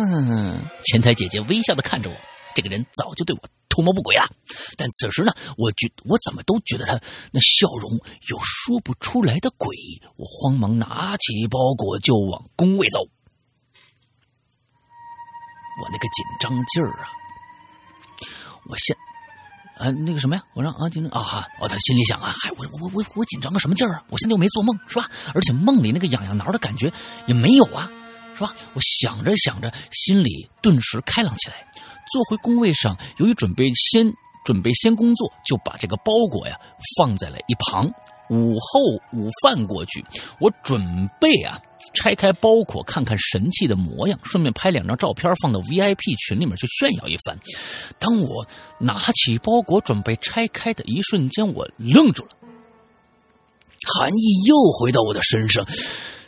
[0.85, 2.17] 前台姐姐微笑的看着我，
[2.55, 4.29] 这个人早就对我图谋不轨了。
[4.77, 6.93] 但此时呢，我觉我怎么都觉得他
[7.33, 7.91] 那笑容
[8.31, 10.01] 有说不出来的诡异。
[10.17, 13.01] 我慌忙拿起包裹就往工位走，
[15.83, 17.09] 我那个紧张劲儿啊！
[18.69, 18.97] 我现。
[19.79, 20.43] 啊，那个什么呀？
[20.55, 21.47] 我让啊，紧张啊哈！
[21.61, 24.05] 哦，他心里想啊，嗨，我我我我紧张个什么劲儿啊？
[24.09, 25.09] 我现在又没做梦，是吧？
[25.35, 26.93] 而且梦里那个痒痒挠的感觉
[27.27, 27.91] 也没有啊，
[28.35, 28.53] 是吧？
[28.73, 31.57] 我想着想着，心里顿时开朗起来。
[32.13, 34.13] 坐回工位上，由于准备先
[34.45, 36.57] 准备先工作，就把这个包裹呀
[36.97, 37.91] 放在了一旁。
[38.31, 38.81] 午后
[39.13, 40.05] 午饭过去，
[40.39, 40.81] 我准
[41.21, 41.61] 备啊。
[41.93, 47.39] 拆开包裹，看看神器的模样，顺便拍两张照片放到 VIP 群里面去炫耀一番。
[47.99, 48.47] 当我
[48.79, 52.31] 拿起包裹准备拆开的一瞬间，我愣住了，
[53.97, 55.65] 寒意又回到我的身上。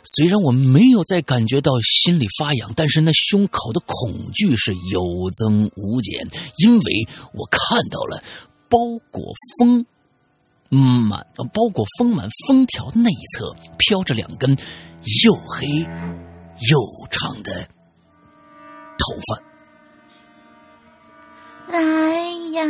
[0.03, 6.25] 虽然我没有再感觉到心里发痒，但是那胸口的恐惧是有增无减，
[6.59, 6.83] 因为
[7.33, 8.23] 我看到了
[8.69, 8.79] 包
[9.11, 9.85] 裹封
[10.69, 14.57] 满，包裹封满封条的那一侧飘着两根。
[15.23, 15.67] 又黑
[16.69, 17.67] 又长的
[18.97, 19.41] 头发，
[21.71, 21.79] 来
[22.51, 22.63] 呀，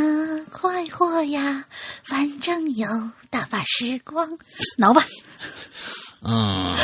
[0.52, 1.64] 快活呀，
[2.04, 2.86] 反正有
[3.30, 4.38] 大把时光，
[4.76, 5.02] 挠吧。
[6.22, 6.76] 嗯，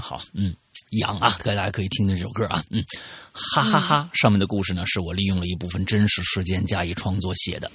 [0.00, 0.54] 好，嗯。
[0.90, 1.36] 痒啊！
[1.44, 2.84] 大家可以听听这首歌啊，嗯，
[3.32, 4.10] 哈哈哈。
[4.14, 7.70] 上面的故事呢，是我利用了一部分真实事件加以创作写的，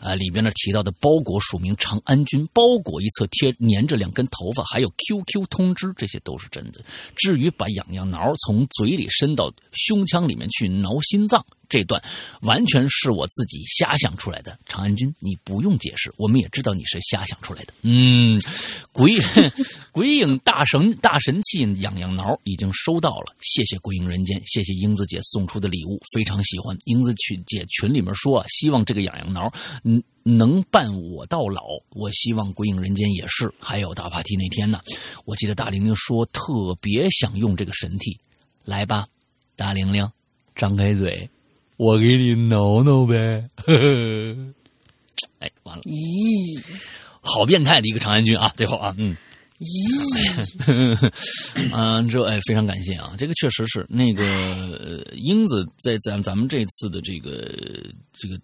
[0.00, 6.80] 呃，里边呢提到的包裹署名长安君，包裹一侧贴粘着两根头发，还有 QQ 通知，这些都是真的。
[7.16, 11.44] 至于把痒痒挠从嘴里伸到胸腔里面去挠心脏。
[11.70, 12.02] 这段
[12.42, 17.72] 完全是我自己瞎想出来的，长安君，你不用解释，我们也知道你是瞎想出来的。
[17.82, 18.38] 嗯，
[18.92, 19.16] 鬼
[19.92, 26.76] 鬼影大神大神器痒痒挠已经收到了，谢谢鬼影人间，谢谢英子姐送出的礼物，非常喜欢。
[26.86, 29.50] 英子群姐群里面说，希望这个痒痒挠
[29.84, 33.50] 嗯能伴我到老，我希望鬼影人间也是。
[33.60, 34.80] 还有大爬梯那天呢，
[35.24, 36.42] 我记得大玲玲说特
[36.82, 38.18] 别想用这个神器，
[38.64, 39.06] 来吧，
[39.54, 40.10] 大玲玲，
[40.56, 41.30] 张开嘴。
[41.80, 43.48] 我给你挠挠呗，
[45.40, 46.62] 哎，完了，咦，
[47.22, 48.52] 好变态的一个长安君啊！
[48.54, 49.16] 最后啊，嗯，
[49.58, 51.10] 咦，
[51.72, 53.14] 嗯， 这哎，非常感谢啊！
[53.16, 57.50] 这个确实是那个英子在咱咱们这次的这个
[58.12, 58.38] 这个。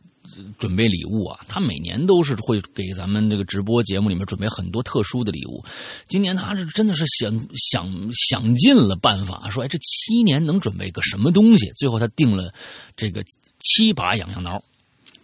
[0.59, 5.64] 准备礼物啊，他每年都是会给咱们这个直播节目里面准备很多特殊的礼物。
[6.09, 11.70] 今年他是真的是想想想尽了办法，说哎，这七年能准备个什么东西？
[11.77, 12.53] 最后他定了
[12.96, 13.25] 这个
[13.59, 14.62] 七把痒痒挠。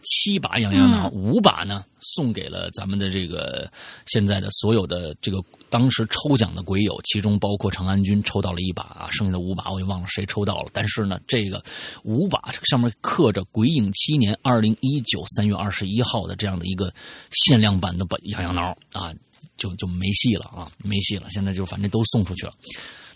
[0.02, 3.70] 七把痒痒挠，五把呢送给了咱们的这个
[4.06, 5.38] 现在的所有的这个
[5.70, 10.70] 当时抽奖的鬼友，其中包括长安君抽到了一把啊，剩下的五把我也忘了谁抽到了。
[10.72, 11.62] 但是呢，这个
[12.02, 16.92] 五把上面刻着“鬼影七年二零一九三月二十一号”的这样的一个
[17.30, 19.12] 限量版的把痒痒挠啊，
[19.56, 21.28] 就就没戏了啊，没戏了。
[21.30, 22.52] 现在就反正都送出去了。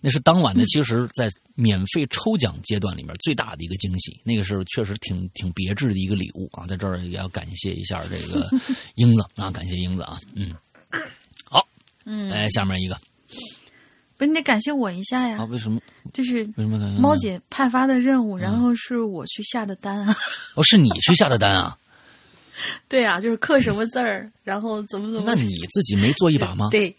[0.01, 4.21] 那是当晚的，其实，在免费抽奖阶段里面最大的一个惊喜。
[4.25, 8.47] 那个是确实挺挺别致的一个礼物啊，在这儿也要感谢一下这个
[8.97, 10.55] 英子啊，感谢英子啊，嗯，
[11.45, 11.67] 好，
[12.05, 12.99] 嗯，来下面一个
[14.19, 15.81] 不，你得感谢我一下啊，呀，为什么
[16.13, 20.17] 这是为什么感谢猫姐派发的任务，然后是我去下的单啊。
[20.57, 21.77] 哦，是你去下的单啊？
[22.89, 25.25] 对啊，就是刻什么字儿，然后怎么怎么。
[25.27, 26.69] 那你自己没做一把吗？
[26.71, 26.95] 对，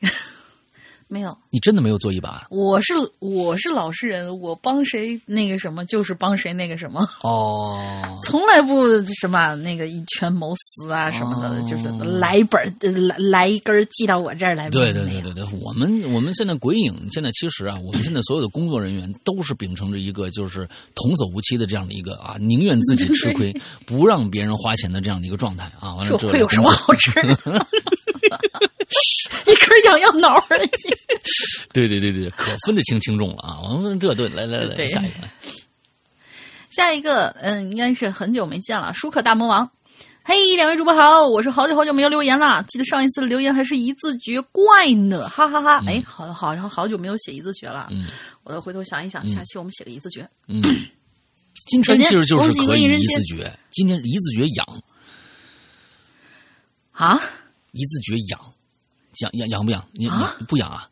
[1.08, 8.20] 没有，你真的没有做一把我是我是老实人，我帮谁那个什么就是帮谁那个什么，哦？
[8.24, 8.86] 从来不
[9.22, 11.88] 什么那个以权谋私啊什么的，哦就是
[12.20, 12.76] 来一本
[13.08, 14.70] 来来一根寄到我这儿来。
[14.70, 23.54] 对对对对对，我们我们现在鬼影现在其实啊，我们现在所有的工作人员都是秉承着一个就是童叟无欺的这样的一个啊，宁愿自己吃亏，
[23.86, 25.96] 不让别人花钱的这样的一个状态啊。
[25.96, 27.38] 完了这会有什么好吃的？
[29.45, 30.69] 一根痒痒挠而已。
[31.73, 33.59] 对对对对，可分得清轻重了啊！
[33.61, 35.27] 我们这顿，来来来，对下一个，
[36.69, 39.69] 下一个，嗯，应该是很久没见了，舒克大魔王。
[40.23, 48.07] 嘿，两位主播好，我是好久好久没有留言了，记得上一次留言还是一字诀怪呢，哈哈哈哎，好，好像好久没有写一字诀了，嗯
[48.43, 50.27] 我再回头想一想，下期我们写个一字诀。
[50.47, 50.61] 嗯，
[51.67, 54.83] 今天其实就是可以一字诀，今天一字诀痒，
[56.91, 57.21] 啊，
[57.71, 58.53] 一字诀养，
[59.21, 59.88] 养养养不养？
[59.93, 60.89] 你啊你不养啊？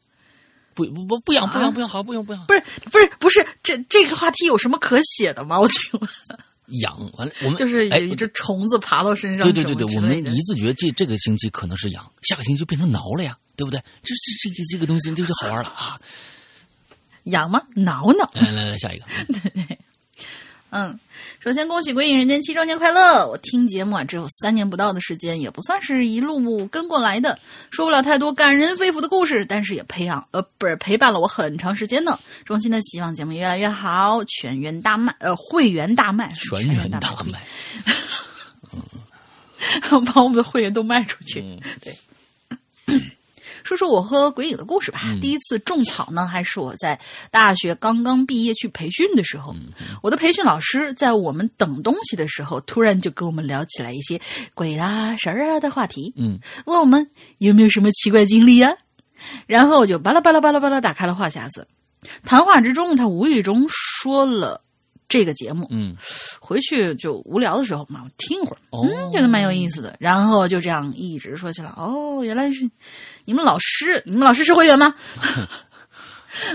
[0.73, 5.57] 不不不不养不养不养，好不养不养不是不是不是，这这个话题有什么可写的吗？
[5.59, 6.09] 我请问，
[6.81, 13.79] 养完了，我们 就是一只虫子爬到身上，对对对对，我们一字诀这这个星期可能是养，下个星期就变成挠了呀，对不对？
[14.03, 15.97] 这这这个这个东西这就好玩了啊！
[17.25, 17.61] 痒吗？
[17.75, 18.29] 挠挠。
[18.33, 19.77] 来来来，下一个，对对
[20.71, 20.99] 嗯，
[21.45, 23.27] 首先恭喜《鬼影人间》七周年快乐！
[23.27, 27.37] 我听节目啊，只有三年不到的时间，也不算是一路跟过来的，
[27.69, 32.19] 说不了太多感人肺腑的故事，但是也培养呃不是陪伴了我很长时间呢。
[32.45, 36.99] 衷心的希望节目越来越好，全员大卖呃会员大卖，全员大
[37.31, 37.39] 卖，
[40.15, 41.41] 把我们的会员都卖出去。
[41.41, 41.95] 嗯对。
[43.65, 45.01] 说说我和鬼影的故事吧。
[45.05, 46.97] 嗯第一次种草呢，还是我在
[47.31, 49.51] 大学刚刚毕业去培训的时候。
[49.53, 49.73] 嗯
[50.03, 54.21] 我的培训老师在我们等东西的时候，突然就跟我们聊起来一些
[54.53, 58.71] 鬼啦、神儿啊的话题，嗯问我们有没有什么奇怪经历呀、
[59.47, 61.67] 然后我就巴拉巴拉巴拉巴拉打开了话匣子。
[62.23, 64.61] 谈话之中，他无意中说了
[65.07, 65.95] 这个节目，嗯，
[66.39, 69.95] 回去就无聊的时候嘛，我听会儿，哦嗯，觉得蛮有意思的。
[69.99, 72.69] 然后就这样一直说起来，哦，原来是
[73.25, 74.93] 你们老师，你们老师是会员吗？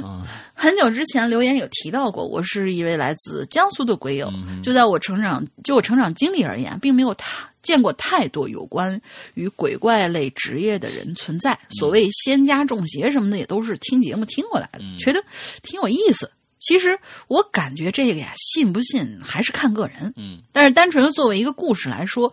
[0.02, 4.30] 嗯 很久之前留言有提到过，我是一位来自江苏的鬼友。
[4.34, 9.00] 嗯就在我成长，就我成长经历而言，并没有太见过太多有关
[9.32, 11.58] 于鬼怪类职业的人存在。
[11.78, 15.24] 所谓仙家中邪什么的，也都是听节目听过来的，觉得
[15.62, 16.30] 挺有意思。
[16.61, 16.96] 其实
[17.27, 20.12] 我感觉这个呀，信不信还是看个人。
[20.16, 22.33] 嗯，但是单纯的作为一个故事来说，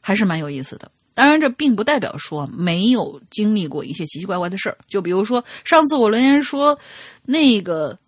[0.00, 0.90] 还是蛮有意思的。
[1.14, 4.78] 当然，这并不代表说没有经历过一些奇奇怪怪的事儿。
[4.86, 6.78] 就比如说上次我留言说
[7.24, 7.98] 那个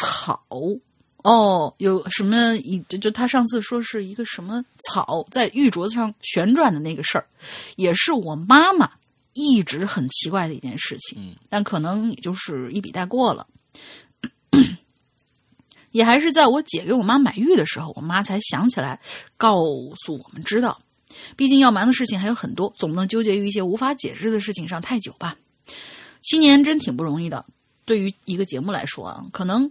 [0.00, 0.42] 草
[1.18, 7.26] 哦，有什么一就就他上次说是一个什么草在玉镯子上旋转的那个事儿，
[7.76, 8.90] 也是我妈妈
[9.32, 11.18] 一直很奇怪的一件事情。
[11.18, 13.46] 嗯，但可能也就是一笔带过了。
[15.92, 18.98] 也还是在我姐给我妈买玉的时候，我妈才想起来
[19.36, 19.56] 告
[20.04, 20.80] 诉我们知道。
[21.36, 25.36] 毕竟要瞒的事情还有很多，总不能纠结于一些无法解释的事情上太久吧。
[26.22, 27.44] 七年真挺不容易的，
[27.84, 29.70] 对于一个节目来说啊，可能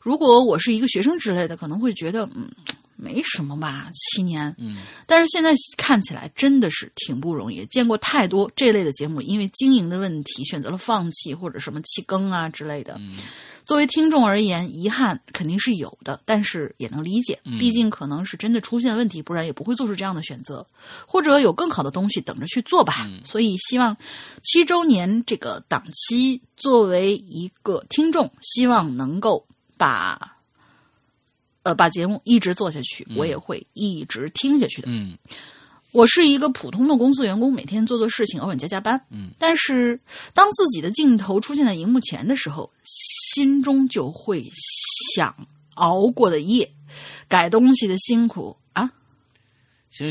[0.00, 2.50] 如果我是一个学生之类的，可能会觉得嗯
[3.00, 4.54] 没什么吧，七年。
[4.58, 12.94] 嗯，但是现在看起来真的是挺不容易，见过太多这类的节目，因为经营的问题选择了放弃或者什么弃更啊之类的。
[12.98, 13.16] 嗯
[13.62, 20.66] 作为听众而言，遗憾肯定是有的，但是也能理解，毕竟可能是真的出现问题，不然也不会做出这样的选择，
[21.06, 23.08] 或者有更好的东西等着去做吧。
[23.24, 23.96] 所以希望
[24.42, 29.46] 七周年这个档期，作为一个听众，希望能够
[29.76, 30.36] 把
[31.62, 34.88] 呃把节目一直做下去，我也会一直听下去的。
[34.90, 35.16] 嗯
[35.92, 39.04] 我是一个普通的公司员工，每天做做事情，偶尔加加班。
[39.10, 39.98] 嗯，但是
[40.32, 44.48] 当自己的镜头出现在荧幕前的时候，心中就会
[45.16, 45.34] 想
[45.74, 46.72] 熬过的夜，
[47.26, 48.88] 改东西的辛苦啊。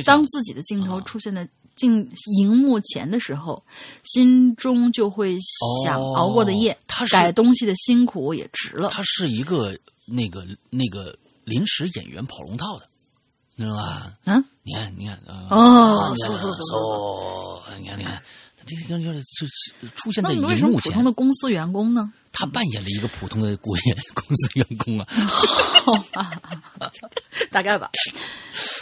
[0.03, 1.47] 当自己的镜头出现在
[1.77, 3.63] 镜荧幕前的时候，
[4.03, 5.37] 心中就会
[5.85, 6.77] 想哦熬过的夜，
[7.09, 8.89] 改东西的辛苦也值了。
[8.89, 11.17] 它是一个那个那个
[11.49, 12.87] 临时演员跑龙套的，
[13.57, 14.13] 知道吧？
[14.25, 18.21] 嗯，你看，你看，呃哦你看是是是是哦，你看，你看，
[18.65, 22.13] 这这这这出现在荧幕前么普通，的公司员工呢？
[22.31, 25.07] 他扮演了一个普通的国演 公司员工啊。
[27.51, 27.89] 大概吧。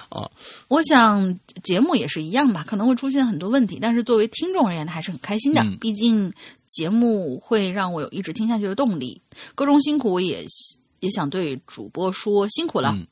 [0.09, 0.29] 啊，
[0.67, 5.61] 我想节目也是一样吧，可能会出现很多问题，但是作为听众而言，还是很开心的。
[5.63, 6.33] 嗯毕竟
[6.65, 9.21] 节目会让我有一直听下去的动力。
[9.55, 10.45] 各种辛苦，我也
[10.99, 12.91] 也想对主播说辛苦了。
[12.95, 13.05] 嗯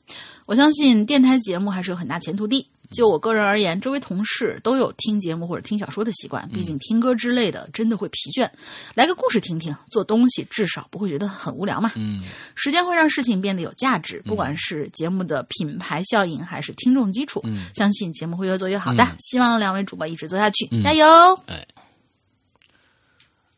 [0.46, 2.64] 我相信电台节目还是有很大前途的。
[2.92, 8.48] 就我个人而言，周围同事都有听节目或者听小说的习惯，毕竟听歌之类的真的会疲倦。
[8.94, 11.90] 来个故事听听，做东西至少不会觉得很无聊嘛。
[11.96, 12.22] 嗯
[12.54, 19.02] 时间会让事情变得有价值，不管是节目的品牌效应还是听众基础，嗯相信节目会越做越好的。
[19.02, 21.04] 嗯希望两位主播一直做下去，嗯加油！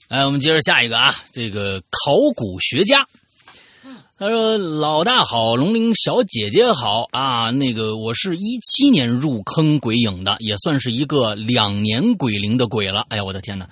[0.08, 3.06] 哎，我们接着下一个啊，这个考古学家。
[4.20, 7.52] 他说：“老大好，龙鳞小姐姐好啊！
[7.52, 13.06] 那个，我是一七年入坑鬼影的，也算是一个两年鬼灵的鬼了。
[13.10, 13.68] 哎呀，我的天哪！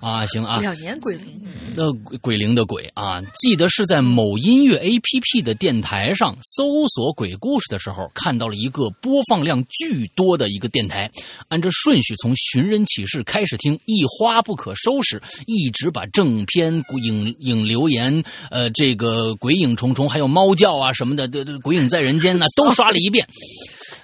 [0.00, 1.42] 啊，行啊，两年鬼灵，
[1.76, 11.10] 呃，鬼鬼灵的鬼啊，记得是在某音乐 APP 的电台上搜索鬼故事的时候，看到了一个播放量巨多的一个电台，
[11.48, 23.26] 按照顺序从寻人启事开始听，一发不可收拾，一直把正片、鬼影影留言、呃，这个鬼影重重，还有猫叫啊什么的，这这鬼影在人间呢，都刷了一遍。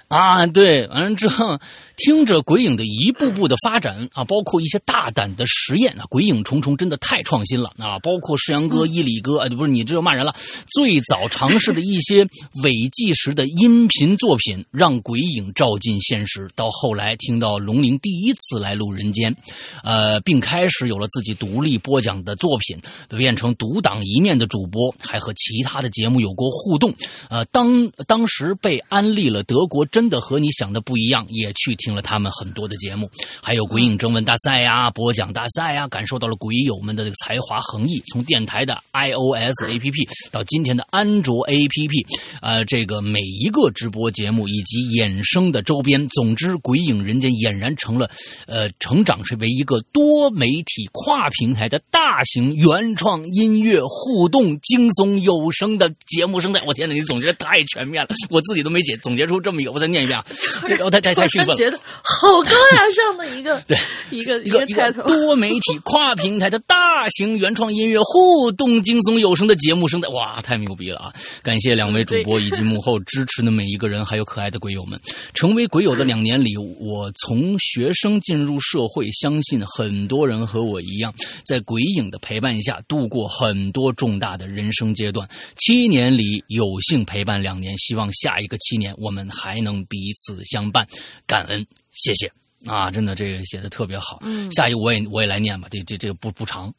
[0.08, 1.58] 啊，对，完了之后，
[1.96, 7.98] 听着鬼影的一步步的发展啊，包括一些大胆的实验啊，鬼影重重真的太创新了啊！
[8.00, 10.34] 包括世阳哥、伊里哥啊，不是你这又骂人了，
[10.66, 12.24] 最早尝试的一些
[12.62, 16.48] 伪纪实的音频作品，让鬼影照进现实。
[16.54, 19.36] 到后来听到龙鳞第一次来录人间，
[19.82, 22.78] 呃，并开始有了自己独立播讲的作品，
[23.08, 26.94] 变成独当一面的主播，还和其他的节目有过互动。
[27.30, 33.10] 呃，当当时被安利了德国真的和你想的不一样，也去听听了他们很多的节目，
[33.42, 38.00] 还有鬼影征文大赛呀、播讲大赛呀，感受到了鬼友们的这个才华横溢。
[38.10, 42.06] 从电台的 iOS APP 到今天的安卓 APP，
[42.40, 48.10] 呃，这个每一个直播节目以及衍生的周边，总之，鬼影人间俨然成了，
[48.46, 56.62] 呃，成长是为一个多媒体跨平台的大型原创音乐互动惊悚有声的节目生态。
[56.66, 59.72] 我天哪，你总结的太全面了，我自己都没解总结出这么一个。
[59.72, 60.24] 我再念一遍啊，
[60.66, 61.73] 这个我太太太兴奋了。
[62.02, 63.78] 好高大上的一个 对
[64.10, 64.92] 一个一个。
[65.04, 71.12] 多媒体跨平台的大型原创音乐互动惊悚有声的节目生态，哇，太牛逼了啊！
[71.42, 74.98] 感谢两位主播以及幕后支持的每一个人，还有可爱的鬼友们。
[75.32, 81.14] 成为鬼友的两年里，我从学生进入社会，相信很多人和我一样，
[81.46, 85.28] 在鬼影的陪伴下度过很多重大的人生阶段。
[85.56, 90.86] 七年里有幸陪伴两年，希望下一个七年我们还能彼此相伴，
[91.26, 91.63] 感恩，
[91.94, 92.30] 谢谢。
[92.66, 94.20] 啊，真的，这个写的特别好。
[94.22, 96.72] 嗯下一个我也我也来念吧，这这这个不不长，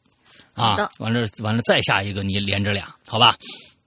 [0.52, 3.36] 啊，完了完了再下一个你连着俩，好吧？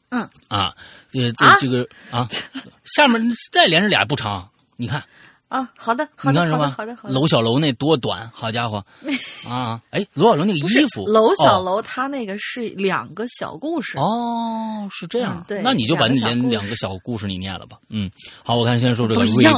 [0.10, 0.74] 嗯啊，
[1.14, 2.28] 呃这啊这个啊，
[2.96, 3.22] 下面
[3.52, 5.04] 再连着俩不长，你看
[5.50, 6.70] 啊，好的，好的，好的？
[6.70, 7.14] 好的，好的。
[7.14, 8.86] 楼小楼那多短，好家伙
[9.50, 9.82] 啊！
[9.89, 13.97] 哎，楼小楼那个衣服，楼小哦楼，他那个是两个小故事。
[13.97, 17.80] 哦，是这样那你就把你连两个小故事你念了吧。
[17.89, 18.10] 嗯，
[18.43, 19.52] 好，我看先说这个一瑞？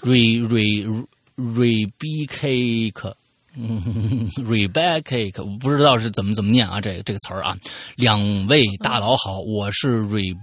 [0.02, 0.86] 瑞瑞
[1.34, 3.14] 瑞 b cake，
[3.56, 7.56] 嗯，Rebecca，我不知道是怎么怎么念啊，这个这个词儿啊。
[7.96, 10.36] 两位大佬好，我是瑞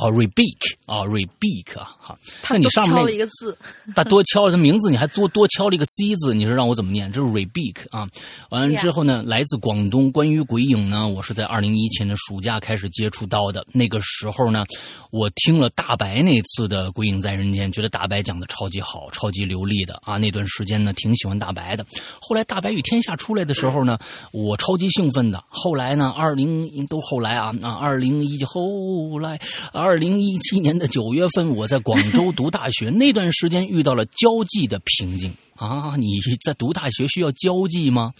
[0.00, 3.56] 啊 Rebecca 啊 Rebecca 啊，好，那你上面那敲了一个字，
[3.94, 7.12] 他多敲了他名字，你还多多敲了一个 C 字，你说让我怎么念？
[7.12, 8.08] 这是 Rebecca 啊。
[8.48, 13.66] 完了之后呢，来自广东，关于鬼影呢，我是在二零一七年的暑假开始接触到的。
[13.72, 14.64] 那个时候呢，
[15.10, 20.16] 我听了大白那次的《鬼影在人间》，觉得大白讲的超级好，超级流利的啊。
[20.16, 21.84] 那段时间呢，挺喜欢大白的。
[22.20, 23.98] 后来《大白与天下》出来的时候呢，
[24.32, 25.42] 我超级兴奋的。
[25.48, 29.38] 后来呢，二零都后来啊啊，二零一后来
[29.72, 35.96] 二二零一七年的九月份，我在广州读大学，那段时间遇到了交际的瓶颈啊！
[35.96, 36.06] 你
[36.44, 38.12] 在读大学需要交际吗？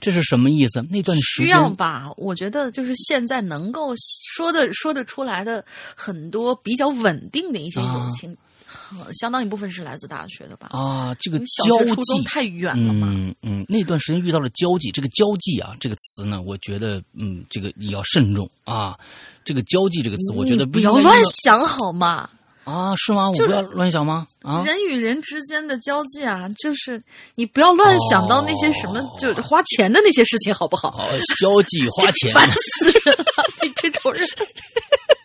[0.00, 0.80] 这是什么意思？
[0.90, 2.10] 那段时间需要吧？
[2.16, 3.92] 我觉得就是现在能够
[4.34, 5.62] 说的说得出来的
[5.94, 8.34] 很多比较稳定的一些友情，
[9.14, 10.68] 相当一部分是来自大学的吧？
[10.70, 12.24] 啊，这个交学、初中际。
[12.24, 13.08] 太远了嘛。
[13.10, 18.96] 嗯嗯，那段时间遇到了交际，这个交际啊，这个词呢，我觉得，嗯，这个你要慎重啊。
[19.44, 22.28] 这个交际这个词，我觉得你不要乱想好吗？
[22.64, 23.28] 啊，是吗？
[23.28, 24.26] 我就是不要乱想吗？
[24.40, 27.02] 啊，人与人之间的交际啊，就是
[27.34, 30.88] 你不要乱想到那些什么，哦就是花钱的那些事情，好不好？
[30.98, 31.04] 哦，
[31.38, 32.58] 交际花钱，烦死
[33.04, 33.24] 人了！
[33.62, 34.44] 你这种人， 这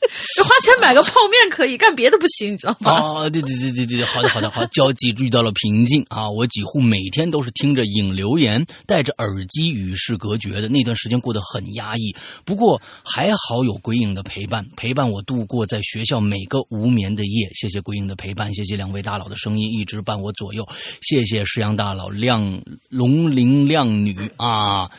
[0.44, 2.92] 花钱买个泡面可以，干别的不行，你知道吗？
[2.92, 6.30] 哦，对对对对对，好的好的好，交际遇到了瓶颈啊！
[6.30, 12.16] 我几乎每天都是听着影留言，戴着耳机与世隔绝的那段时间过得很压抑。
[12.44, 17.50] 不过还好有鬼影的陪伴，陪伴我度过在学校每个无眠的夜。
[17.54, 20.68] 谢谢鬼影的陪伴，谢谢两位大佬的声音一直伴我左右，
[21.02, 24.90] 谢谢石阳大佬亮龙鳞靓女啊。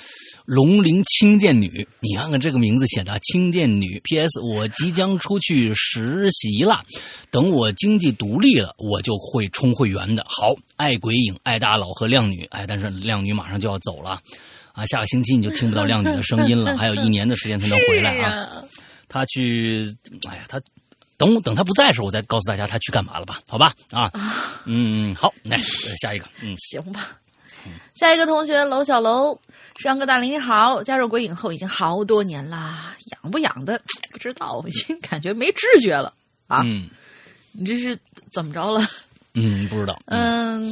[0.50, 4.00] 龙鳞轻剑女，你看看这个名字写的轻剑女。
[4.02, 4.40] P.S.
[4.40, 6.80] 我即将出去实习了，
[7.30, 10.26] 等我经济独立了，我就会充会员的。
[10.26, 14.20] 好，爱鬼影，爱大佬和靓女，哎，但是靓女马上就要走了，
[14.72, 18.64] 啊，下个星期你就听不到靓女的声音了， 还有一年的时间才能回来啊。
[19.08, 19.86] 他去，
[20.28, 20.60] 哎呀，他
[21.16, 23.40] 等等他不在的时候，我再告诉大家他去干嘛了吧？
[23.46, 24.10] 好吧，啊，
[24.64, 25.56] 嗯，好，来
[26.02, 27.16] 下一个，嗯，行吧。
[27.94, 29.38] 下一个同学楼小楼，
[29.78, 33.80] 山哥大林你好，加入鬼影后已经好多年啦，养不养的
[34.12, 36.12] 不知道， 已经感觉没知觉了
[36.48, 36.62] 啊！
[36.64, 36.88] 嗯，
[37.52, 37.98] 你这是
[38.32, 38.86] 怎么着了？
[39.34, 39.98] 嗯，不知道。
[40.06, 40.70] 嗯，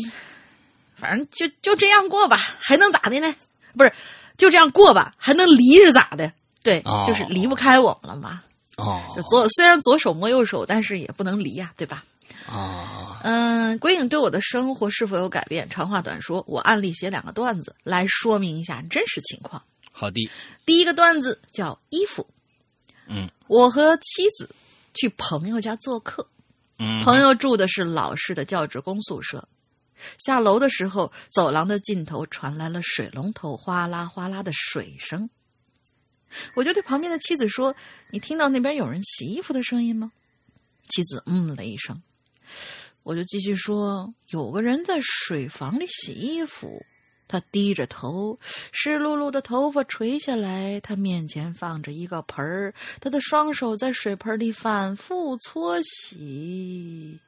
[0.97, 3.35] 反正就就这样过吧，还能咋的呢？
[3.77, 3.93] 不是，
[4.37, 6.31] 就这样过吧，还能离是咋的？
[6.63, 8.43] 对，就是离不开我们了嘛。
[8.77, 12.03] 哦，左虽然左手摸右手，但是也不能离呀，对吧？
[12.51, 15.69] 啊，嗯，鬼影对我的生活是否有改变？
[15.69, 19.63] 长话短说，我案例写两个段子来说明一下真实情况。
[19.93, 20.31] 好的，
[20.65, 22.27] 第一个段子叫衣服。
[23.07, 24.49] 嗯，我和妻子
[24.95, 26.27] 去朋友家做客，
[26.79, 29.47] 嗯，朋友住的是老式的教职工宿舍。
[30.19, 35.29] 下楼的时候，走廊的尽头传来了水龙头哗啦哗啦的水声。
[36.55, 37.75] 我就对旁边的妻子说
[38.11, 40.13] ：“你听到那边有人洗衣服的声音吗？”
[40.89, 42.01] 妻子嗯了一声。
[43.03, 46.85] 我就继续说，有个人在水房里洗衣服，
[47.27, 48.39] 他低着头，
[48.73, 57.19] 湿漉漉的头发垂下来，他面前放着一个盆儿，他的双手在水盆里反复搓洗。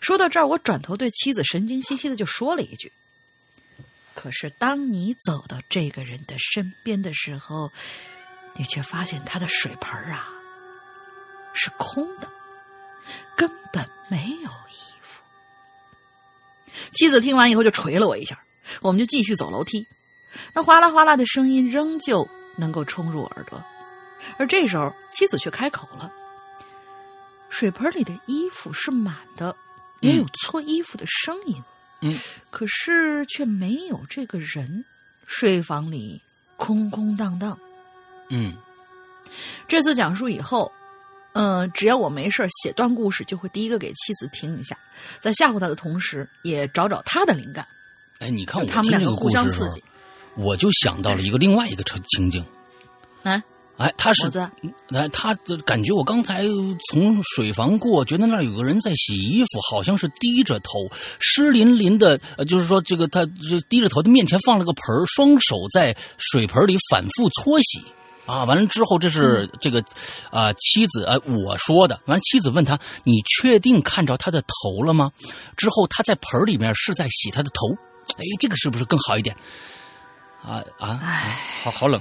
[0.00, 2.90] 说到这儿，我转头对妻子神经兮兮的就说了一句
[4.14, 7.70] ：“可是当你走到这个人的身边的时候，
[8.56, 10.32] 你却发现他的水盆啊
[11.52, 12.30] 是空的。”
[13.36, 15.22] 根本没有衣服。
[16.92, 18.38] 妻子听完以后就捶了我一下，
[18.82, 19.86] 我们就继续走楼梯。
[20.52, 23.62] 那哗啦哗啦的声音仍旧能够冲入耳朵，
[24.36, 26.12] 而这时候妻子却开口了
[27.50, 29.56] ：“水盆里的衣服是满的，
[30.00, 31.62] 也有搓衣服的声音，
[32.00, 32.12] 嗯，
[32.50, 34.84] 可是却没有这个人。
[35.26, 36.20] 睡房里
[36.56, 37.58] 空空荡荡。”
[38.30, 38.56] 嗯，
[39.66, 40.70] 这次讲述以后。
[41.34, 44.78] 嗯，只要我没事写段故事，就会第一个给妻子听一下，
[45.20, 47.66] 在吓唬她的同时，也找找她的灵感。
[48.20, 49.82] 哎，你看我他们两个互相刺激，
[50.36, 52.46] 我就想到了一个另外一个情情景。
[53.24, 53.42] 哎，
[53.76, 54.30] 哎，他是
[54.90, 55.34] 哎，他
[55.66, 56.44] 感觉我刚才
[56.92, 60.70] 从水房过，觉得那儿有个人在洗衣服，好像是低着头，
[61.18, 62.20] 湿淋淋的。
[62.36, 64.82] 呃，就是说这个他就低着头，他面前放了个盆
[65.16, 67.80] 双手在水盆里反复搓洗。
[68.26, 69.84] 啊，完了之后，这是这个，
[70.30, 72.00] 啊，妻子，呃，我说的。
[72.06, 75.12] 完了，妻子问他：“你确定看着他的头了吗？”
[75.56, 77.74] 之后，他在盆里面是在洗他的头。
[78.16, 79.36] 哎，这个是不是更好一点？
[80.42, 81.00] 啊啊，
[81.62, 82.00] 好好冷。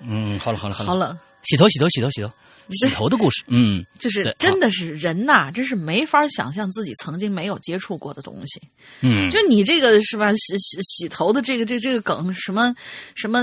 [0.00, 1.18] 嗯，好了好了好了，好冷。
[1.44, 2.30] 洗头洗头洗头洗头。
[2.80, 8.58] 洗头的故事，嗯， 就是真的是人呐，真是没法想象自己曾经没有接触过的东西，
[9.02, 10.32] 嗯，就你这个是吧？
[10.32, 12.74] 洗洗洗头的这个这这个梗，什么
[13.14, 13.38] 什么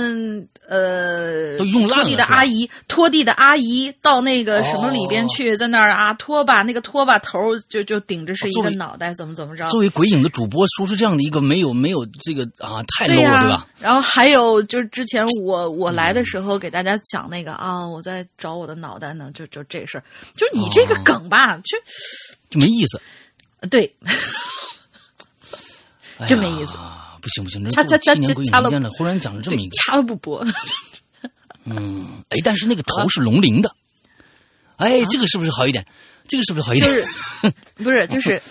[0.68, 2.04] 呃，都用烂了。
[2.04, 9.68] 拖地的阿姨，拖地的阿姨到那个什么里边去，在那儿啊拖把，那个拖把头就就顶着是一个脑袋，怎么怎么着？
[9.70, 13.68] 作为鬼影的主播，说出这样的一个没有没有这个啊，太 low 了，对吧？
[13.80, 19.14] 然后还有就是之前我我来的时候给大家讲那个啊，我在找我的脑袋。
[19.14, 20.04] 呢，就就这事儿，
[20.36, 21.78] 就你这个梗吧，就
[22.50, 23.02] 就没意思。
[23.70, 23.94] 对，
[26.28, 26.74] 真没意思。
[27.22, 30.44] 不行不行，掐掐掐掐了，忽然讲了这么一个，掐了不播。
[31.66, 33.76] 嗯，哎，但是那个头是龙鳞的，
[34.78, 35.86] 哎，这个是不是好一点？
[36.28, 36.90] 这个是不是好一点？
[36.96, 38.42] 就是不是就是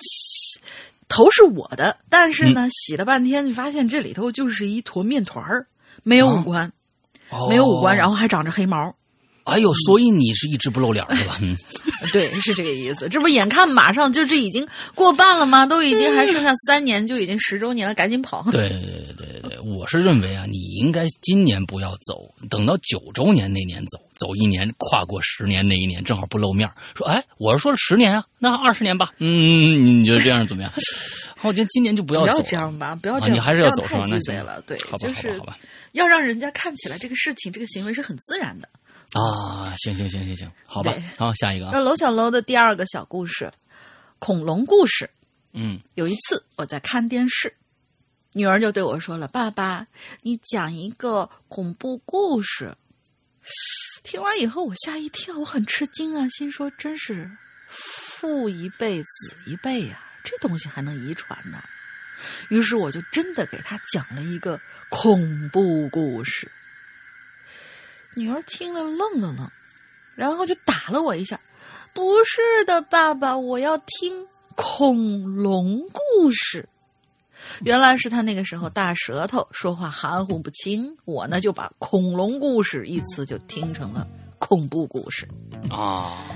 [1.09, 5.67] 头是我的，但是呢，洗了半天，就发现这里头就是一坨面团儿，
[6.05, 6.71] 没有五官，
[7.49, 8.95] 没有五官，然后还长着黑毛。
[9.51, 11.37] 哎呦，所以你是一直不露脸是吧？
[11.41, 11.57] 嗯，
[12.13, 13.09] 对，是这个意思。
[13.09, 15.67] 这不眼看马上就这已经过半了吗？
[15.67, 18.43] 都已经还剩下三年，就已经十周年了，赶紧跑！
[18.51, 26.69] 对对对对，我是认为啊，你应该今年不要走，等到九周年那年走，走一年，跨过十年那一年，正好不露面。
[26.97, 29.11] 说，哎，我是说十年啊，那二十年吧。
[29.19, 30.73] 嗯，你觉得这样怎么样？
[31.43, 34.05] 我觉得今年就不要走，这样吧，不要这样，你还是要走是吧？
[34.09, 35.59] 那行了，对，好吧，好吧，好吧，
[35.93, 38.69] 要让人家看起来这个事情、这个行为是很自然的。
[39.13, 43.51] 啊，行行行行行，好吧，好，下一个啊，那楼小楼的第二个小故事，
[44.19, 45.11] 恐龙故事。
[45.53, 47.53] 嗯有一次我在看电视，
[48.35, 49.89] 女儿就对我说了：“爸爸，
[50.23, 52.77] 你讲一个恐怖故事。”
[54.05, 57.29] 听完以后，我吓一跳，我很吃惊啊，心说：“真是
[57.69, 61.61] 父一辈子一辈呀、这东西还能遗传呢？”
[62.49, 66.51] 于是我就真的给他讲了一个恐怖故事。
[68.15, 69.51] 女儿听了愣了愣，
[70.15, 71.41] 然后就打了我一下。
[71.93, 76.69] 不是的，爸爸，我要听恐龙故事。
[77.63, 84.07] 原来是他那个时候大舌头，说话含糊不清，我呢就把恐龙故事一词就听成了
[84.39, 85.27] 恐怖故事。
[85.71, 86.27] 啊，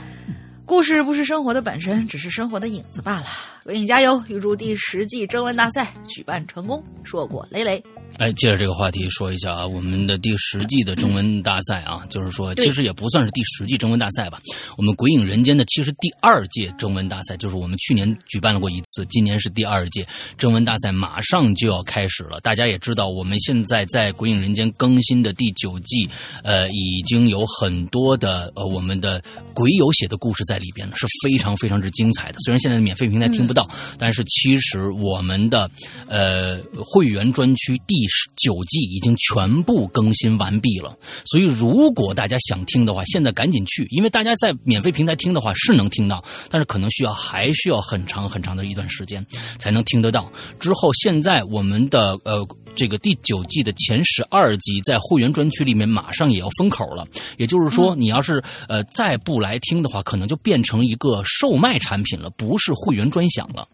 [0.65, 3.27] 故事不是生活的本身，只是生活的影子罢了。
[3.67, 4.23] 为你加油！
[4.29, 7.83] 预祝第十季征文大赛举办成功，硕果累累。
[8.19, 14.41] 哎，借着这个话题说一下啊，我们的第十季的征文大赛啊，就是说，其实也不算是第十季征文大赛吧。
[14.77, 20.07] 我们《鬼影人间》的其实第二届征文大赛，就是我们去年举办了过一次，今年是第二届
[20.39, 22.39] 征文大赛，马上就要开始了。
[22.41, 26.09] 大家也知道，我们现在在《鬼影人间》更新的第九季，
[26.45, 29.21] 呃，已经有很多的呃我们的
[29.53, 32.39] 鬼友写的故事在里边了，是非常非常之精彩的。
[32.45, 35.69] 虽然现在免费平台听不到，但是其实我们的
[36.07, 38.04] 呃会员专区第
[38.37, 40.97] 九季已经全部更新完毕了。
[41.27, 49.25] 所以如果大家想听的话，现在赶紧去，因为大家在免费平台听的话是能听到，但是可能需要还需要很长很长的一段时间
[49.59, 50.31] 才能听得到。
[50.59, 52.47] 之后现在我们的呃。
[52.77, 57.07] 这个第九季的前十二集在会员专区里面马上也要封口了，
[57.39, 63.69] 也就是说，你要是呃再不来听的话，可能就变成一个售卖产品了，不是会员专享了。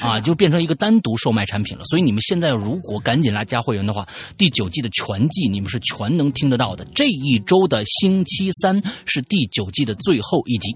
[0.00, 1.84] 啊，就变成一个单独售卖产品了。
[1.84, 6.84] 所以你们现在如果赶紧来加会员的话，第九季的全季你们是全能听得到的。
[6.94, 10.74] 这一周的星期三是第九季的最后一集。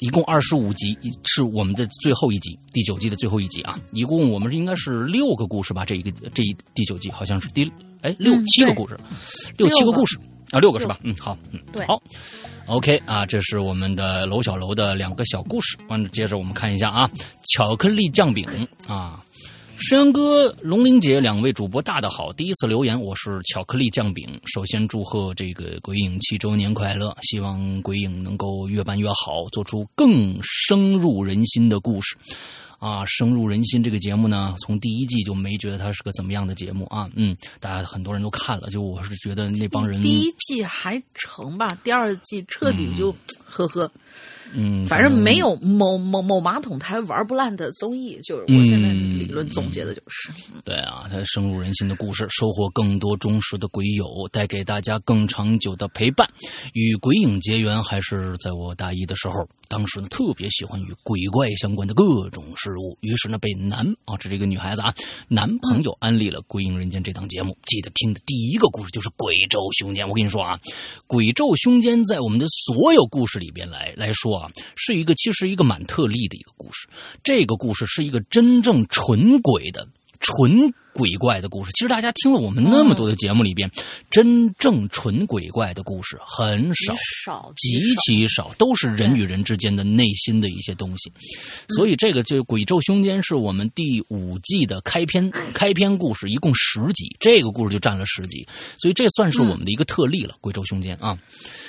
[0.00, 3.80] 一共二十五集，是我们的最后一集，第九季的最后一集啊！
[3.92, 5.86] 一共我们应该是六个故事吧？
[5.86, 7.64] 这一个这一第九季好像是第
[8.02, 8.94] 哎六嗯七个故事，
[9.56, 10.18] 六七个故事
[10.50, 10.98] 啊，六个是吧？
[11.02, 12.02] 嗯，好，嗯，好
[12.66, 15.76] ，OK 啊，这是我们的楼小楼的两个小故事。
[15.88, 17.10] 完了，接着我们看一下啊，
[17.54, 18.46] 巧克力酱饼
[18.86, 19.22] 啊。
[19.78, 24.40] 山哥、龙玲姐两位主播大的好，第一次留言，我是巧克力酱饼。
[24.46, 32.16] 首先祝贺这个鬼影七周年快乐，希望鬼影能够越办越好，做出更深入人心的故事。
[32.78, 37.08] 啊，深入人心这个节目呢，从第一季就没觉得它是个怎么样的节目啊。
[37.14, 43.14] 嗯，大家很多人都看了，就我是觉得那帮人，第一季还成吧，第二季彻底就、
[43.44, 43.90] 呵呵，
[44.54, 50.30] 嗯，反正没有某某某马桶台玩不烂的综艺，就是我现在的理论总结的就是，
[50.64, 56.28] 对啊，它深入人心的故事，收获更多忠实的鬼友，带给大家更长久的陪伴。
[56.74, 64.94] 与鬼影结缘还是在我大一的时候，当时呢特别喜欢与鬼怪相关的各种事物，于是呢被男啊，这是一个女孩子啊，
[65.28, 67.56] 男朋友安利了《鬼影人间》这档节目。
[67.66, 70.04] 记得听的第一个故事就是《鬼咒凶间》。
[70.08, 70.58] 我跟你说啊，
[71.06, 76.86] 《鬼咒凶间》在我们的所有故事里边来来说啊，是一个其实一个蛮特例的一个故事。
[77.22, 79.86] 这个故事是一个真正纯鬼的。
[80.18, 83.70] 纯鬼怪的故事，其实大家听了我们那么多的节目里边，
[84.10, 91.12] 真正纯鬼怪的故事很少，少极其少，都是人与人之间的内心的一些东西。
[91.74, 98.46] 所以这个就《鬼咒凶间》是我们第五季的开篇开篇故事，一共十集，这个故事就占了十集，
[98.78, 101.18] 所以这算是我们的一个特例了，鬼咒凶间》啊。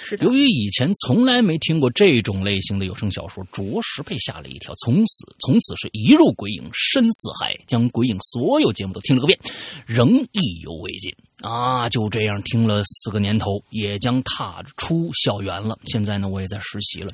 [0.06, 4.74] 是的由，于以前从来没听过这种类型的有声小说，着实被吓了一跳。
[4.86, 9.38] 从此，从此是一入鬼影深似海，将鬼影所有节目都听了个遍，
[9.86, 11.90] 仍意犹未尽啊！
[11.90, 15.78] 就这样听了四个年头，也将踏出校园了。
[15.86, 17.12] 现在呢，我也在实习了。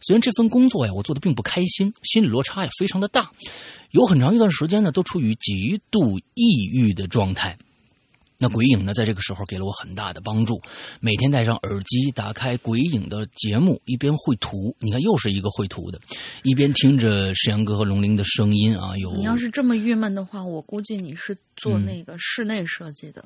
[0.00, 3.30] 虽然这份工作呀，我做的并不开心，心理落差也非常的大，
[3.90, 7.56] 有很长一段时间呢，都处于极度抑郁的状态。
[8.38, 10.60] 那鬼影呢，在这个时候给了我很大的帮助。
[11.00, 16.00] 每天戴上耳机，打开鬼影的节目，一边绘图，你看又是一个绘图的，
[16.42, 23.24] 一边听着石阳哥和龙鳞的声音啊，有你要是这么郁闷的话，我估计你是做那个室内设计的。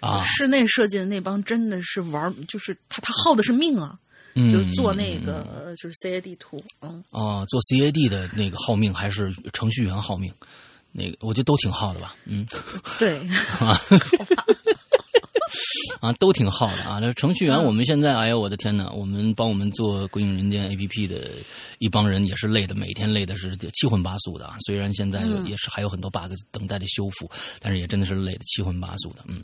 [0.00, 3.96] 啊，室内设计的那帮真的是玩，就是他他耗的是命啊，
[4.34, 10.34] 嗯就做那个呃就是 CAD 图，嗯，啊，做 CAD 的那个耗命还是程序员耗命，
[10.92, 12.46] 那个我觉得都挺好的吧，嗯。
[12.98, 13.18] 对，
[16.00, 16.98] 啊，都挺好的啊。
[17.00, 21.30] 那程序员，嗯我们现在，哎呀，我的天呐，我们帮我们做《鬼影人间》APP 的
[21.78, 24.56] 一帮人也是累的，每天累的是七荤八素的啊。
[24.66, 27.30] 虽然现在嗯也是还有很多 bug 等待着修复，
[27.60, 29.22] 但是也真的是累的七荤八素的。
[29.28, 29.42] 嗯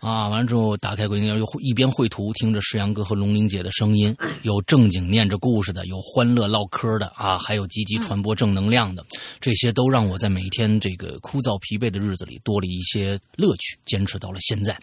[0.00, 9.04] 啊，完了之后打开鬼影又一边绘图，听着石阳哥和龙玲姐的声音，有正经念着故事的，有欢乐唠嗑的啊，还有积极传播正能量的，
[9.40, 14.76] 这些都让我在每天这个枯燥疲惫的日子里多了一些乐趣，坚持到了现在。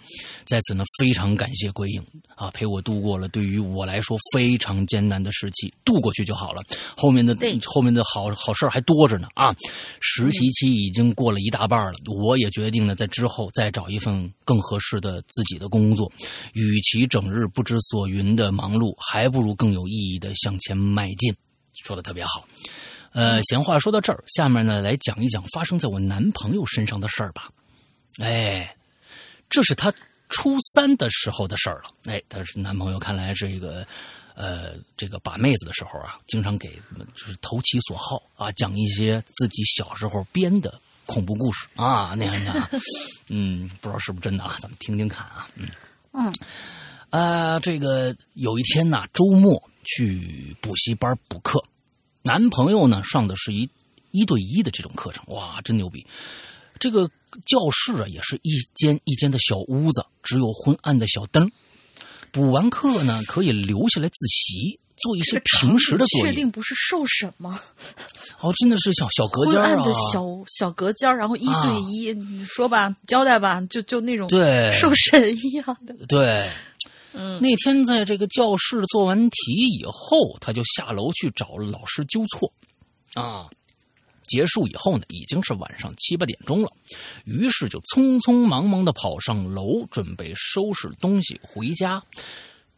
[0.46, 2.06] 在此呢，非常感谢鬼影
[2.36, 6.62] 啊，陪我度过了对于我来说非常艰难的时期，度过去就好了。
[6.96, 9.56] 后面的后面的好好事儿还多着呢啊！
[10.00, 11.94] 实习期已经过了一大半了，
[12.24, 16.12] 我也决定呢，在之后再找一份更合适的自己的工作。
[16.54, 21.36] 与其整日不知所云的忙碌，还不如更有意义的向前迈进。
[21.84, 22.48] 说的特别好。
[23.12, 27.50] 呃，闲话说到这儿，下面呢来讲一讲发生在我男朋友身上的事儿吧。
[28.18, 28.76] 哎，
[29.50, 29.94] 这是他
[30.30, 31.90] 初三的时候的事儿了。
[32.06, 33.86] 哎，他是男朋友，看来这个。
[34.40, 36.80] 呃，这个把妹子的时候啊，经常给
[37.16, 41.68] 就是投其所好啊，讲一些自己小时候编的恐怖故事。
[41.76, 42.70] 啊，那样的，
[43.30, 45.68] 嗯，不知道是不是真的啊，咱们听听看啊，嗯。
[46.12, 46.34] 嗯，
[47.10, 51.64] 啊，这个有一天呢，周末去补习班补课，
[52.22, 53.70] 男朋友呢上的是一
[54.12, 56.06] 一对一的这种课程，哇，真牛逼！
[56.80, 57.08] 这个
[57.46, 61.50] 教室啊，也是一间一间的小屋子，只有昏暗的小灯。
[62.32, 66.32] 补完课呢，可以留下来自习，做一些平时的作业。
[66.32, 67.60] 确定不是受审吗？
[68.42, 69.82] 哦，真的是小小隔间啊，
[70.12, 70.26] 小
[70.60, 75.96] 小隔间，然后一对一，你说吧，交代吧，就就那种对受审一样的。
[76.08, 76.46] 对，
[77.14, 79.38] 嗯，那天在这个教室做完题
[79.80, 82.52] 以后，他就下楼去找老师纠错，
[83.14, 83.48] 啊。
[84.30, 86.68] 结束以后呢，已经是晚上七八点钟了，
[87.24, 92.04] 于是就匆匆忙忙的跑上楼，准备收拾东西回家。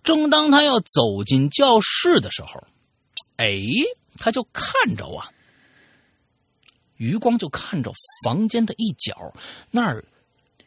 [0.09, 2.63] 正当他要走进教室的时候，
[3.35, 3.61] 哎，
[4.17, 5.29] 他就看着啊，
[6.97, 7.91] 余光就看着
[8.25, 9.31] 房间的一角
[9.69, 10.03] 那儿。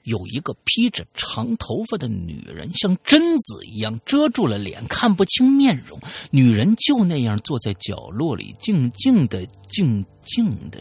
[0.04, 5.98] 有一个披着长头发的女人，像贞子一样遮住了脸，看不清面容。
[6.30, 10.80] 女人就那样坐在角落里，静静的，静静的，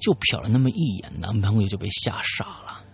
[0.00, 2.84] 就瞟了那么一眼，男朋友就被吓傻了，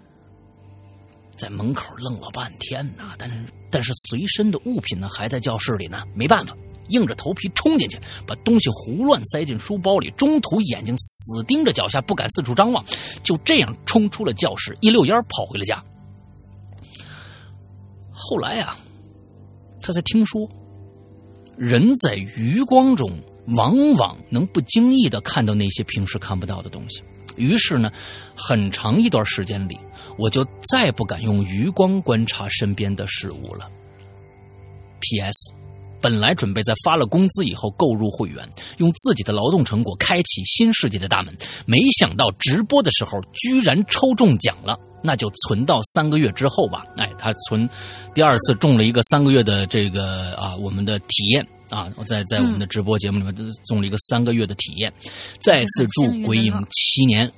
[1.35, 3.12] 在门口愣了半天呢。
[3.18, 6.57] 但是，但是随身的物品呢，还在教室里呢，没办法。
[6.91, 12.85] 硬着头皮冲进去，把东西胡乱塞进书包里，中途眼睛死盯着脚下，不敢四处张望，
[13.25, 15.83] 就这样冲出了教室，一溜烟跑回了家。
[18.12, 18.77] 后来啊，
[19.81, 20.49] 他才听说，
[21.57, 23.11] 人在余光中
[23.57, 27.03] 往往能不经意的看到那些平时看不到的东西。
[27.37, 27.91] 于是呢，
[28.37, 29.78] 很长一段时间里，
[30.16, 33.68] 我就再不敢用余光观察身边的事物了。
[35.01, 35.53] P.S.
[36.01, 46.85] 本来准备在发了工资以后购入会员，用自己的劳动成果开启新世界的大门，没想到直播的时候居然抽中奖了，那就存到三个月之后吧。
[46.99, 47.66] 哎，他存
[48.12, 54.93] 第二次中了一个三个月的这个啊，我们的体验啊，在在我们的直播节目里面送了一个三个月的体验。
[55.41, 57.31] 再次祝鬼影七年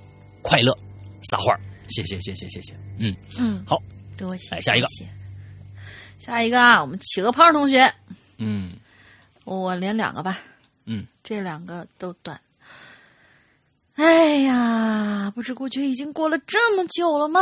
[0.43, 0.77] 快乐，
[1.23, 1.57] 撒花
[1.89, 3.81] 谢谢谢谢谢谢，嗯嗯，好，
[4.19, 4.51] 多谢。
[4.51, 4.87] 来下一个，
[6.19, 7.91] 下一个啊，我们企鹅胖同学。
[8.37, 8.73] 嗯，
[9.45, 10.39] 我连两个吧。
[10.85, 12.39] 嗯，这两个都短。
[13.95, 17.41] 哎呀，不知不觉已经过了这么久了吗？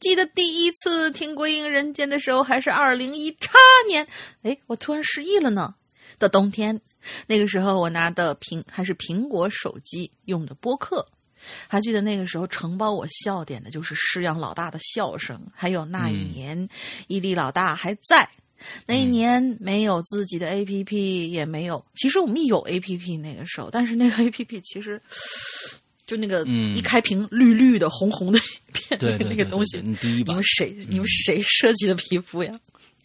[0.00, 3.52] 记得第一次听《归影人间》的时候，还是二零一叉
[3.86, 4.06] 年。
[4.42, 5.74] 哎，我突然失忆了呢。
[6.18, 6.80] 的冬天，
[7.26, 11.06] 那个时候我拿的苹还是苹果手机用的播客，
[11.66, 16.68] 还记得那个时候承包我笑点的就是师阳老大的笑声，还有那一年
[17.06, 18.28] 伊利老大还在。
[18.86, 21.84] 那一年没有自己的 A P P，也没有。
[21.94, 25.00] 其实我们有 A P P 那个时候，但是那个 A P P 其实
[26.04, 29.78] 就那个一开屏绿绿的、红红的一片那个东西。
[29.80, 30.76] 你们谁？
[30.88, 32.58] 你们谁设计的皮肤呀？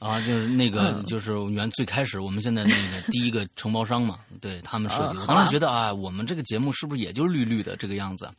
[0.03, 5.25] 啊，就是那个，就是原最开始我们现在那个第一个承包商嘛，对他们设计的。
[5.25, 8.29] 当时觉得啊，我们这个节目是不是也就绿绿的这个样子？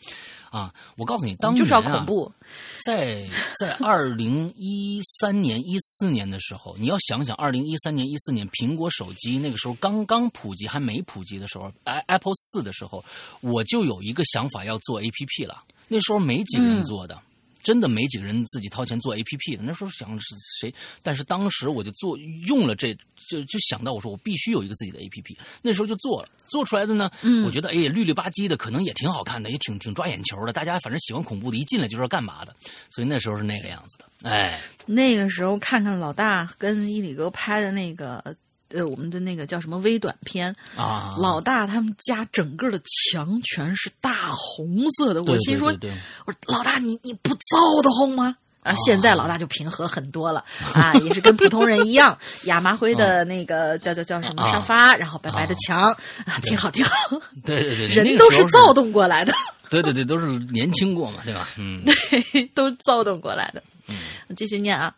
[0.51, 2.31] 啊，我告诉你，当年啊，恐怖，
[2.85, 3.27] 在
[3.59, 13.03] 在二零一三年、一四年的时候，你要想想，二零一三年、一四年苹果手机那个时候刚刚普及，还没普及的时候，Apple 四的时候，
[13.41, 15.65] 我就有一个想法要做 APP 了。
[15.89, 17.19] 那时候没几个人做的。
[17.65, 19.63] 真的没几个人自己掏钱做 A P P 的。
[19.65, 22.97] 那时候想是谁，但是当时我就做用了这
[23.29, 25.37] 就就想到我说我必须有一个自己的 A P P。
[25.63, 27.11] 那时候就做了，做出来的呢，
[27.45, 30.53] 我觉得哎绿绿吧唧的，可能也挺好看的，也挺挺抓眼球的。
[30.53, 32.55] 大家反正喜欢恐怖的，一进来就知道干嘛的。
[32.91, 34.29] 所以那时候是那个样子的。
[34.29, 38.23] 哎，那个时候看看老大跟伊里哥拍的那个。
[38.75, 41.15] 呃，我们的那个叫什么微短片啊？
[41.19, 42.81] 老大他们家整个的
[43.13, 45.69] 墙全是大红色的，我心说，
[46.27, 48.37] 我说老大你你不躁得慌吗？
[48.63, 55.93] 啊，现在老大就平和很多了啊，也是跟普通人一样， 亚麻灰的那个叫叫叫什么啊沙发，然后白白的墙
[56.25, 56.93] 啊，挺好挺好。
[57.45, 59.35] 对 对对，人都是躁，动过来的，
[59.69, 61.47] 对对对，都是年轻过嘛，对吧？
[61.59, 63.63] 嗯，对都是躁动过来的。
[63.89, 63.97] 嗯
[64.35, 64.95] 继续念啊，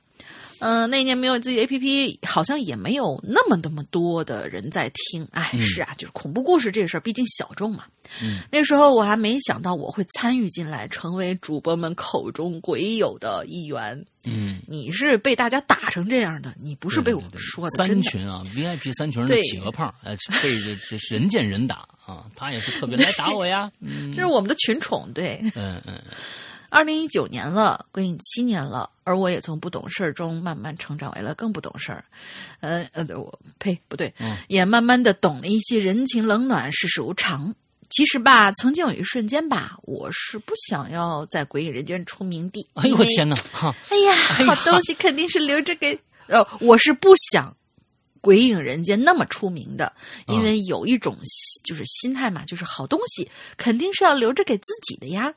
[0.58, 5.26] 嗯、那一年没有自己的 APP，好像也没有那么那么多的人在听。
[5.32, 7.84] 哎，是啊，就是恐怖故事这个事儿，毕竟小众嘛。
[8.22, 14.04] 嗯，那时候我还没想到我会参与进来，成为主播们口中鬼友的一员。
[14.24, 18.02] 嗯，你是被大家打成这样的，你不是被我们说的，三。
[18.02, 25.40] 群啊， VIP 三群人的企鹅胖，呃，被这这人见人打啊，他也是特别来打我呀，嗯这是我们的群宠，对。
[25.54, 26.00] 嗯嗯
[26.76, 32.04] 二零一九年了，归隐七年了，而我也从不懂事儿中慢慢成长为了更不懂事儿。
[32.60, 37.54] 呃呃，我呸，不对，嗯也慢慢的懂了一些人情冷暖、世事无常。
[37.88, 42.68] 其实吧，曾经有一瞬间吧，我是不想要在鬼影人间出名的。
[42.74, 44.14] 哎呦我天哪，哈，哎呀，
[44.44, 45.98] 好东西肯定是留着给……
[46.26, 47.56] 呃，我是不想
[48.20, 49.90] 鬼影人间那么出名的，
[50.26, 55.32] 因为有一种心就是心态嘛，就是好东西肯定是要留着给自己的呀。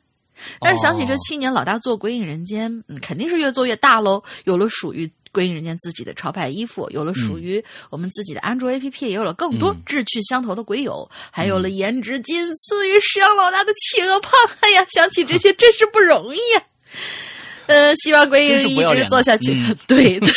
[0.60, 4.24] 但是想起这哦七年老大做鬼影人间，嗯，肯定是越做越大喽。
[4.46, 14.32] 有了属于鬼影人间自己的潮牌衣服，有了属于我们自己的安卓 APP，也有了更多嗯志趣相投的鬼友，还有了颜值仅次于石羊老大的企鹅胖。
[14.62, 16.64] 哎呀，想起这些真是不容易呀、
[17.68, 19.54] 呃，希望鬼影一直做下去。
[19.54, 20.32] 嗯对对，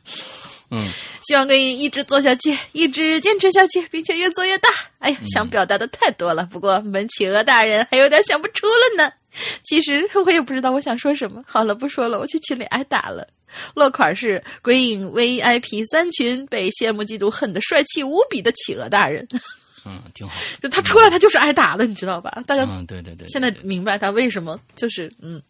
[0.70, 0.80] 嗯，
[1.28, 4.70] 希望鬼影一直做下去，一直坚持下去，并且越做越大。
[4.98, 9.12] 哎呀，嗯想表达的太多了，不过门企鹅大人还有点想不出了呢。
[9.64, 11.42] 其实我也不知道我想说什么。
[11.46, 13.26] 好了，不说了，我去群里挨打了。
[13.74, 19.28] 落款是鬼影 VIP 三群被羡慕嫉妒恨的帅气无比的企鹅大人，
[19.84, 22.42] 嗯，挺好，就他出来他就是挨打的，你知道吧？
[22.46, 25.42] 大家嗯，对对对，现在明白他为什么就是嗯，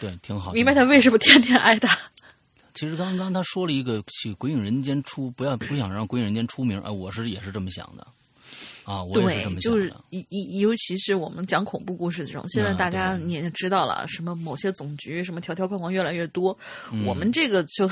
[0.00, 1.98] 对挺好，明白他为什么天天挨打。
[2.74, 8.06] 其实刚刚他说了一个去鬼影人间出，不要不想让鬼影人间出名，哎，我是也是这么想的，
[8.84, 16.56] 啊，我也是这对，就是么想的，尤尤尤其是我们讲恐怖故事这种，现在啊大家你也知道了，什么某些总局什么条条框框越来越多，
[16.92, 17.88] 嗯我们这个就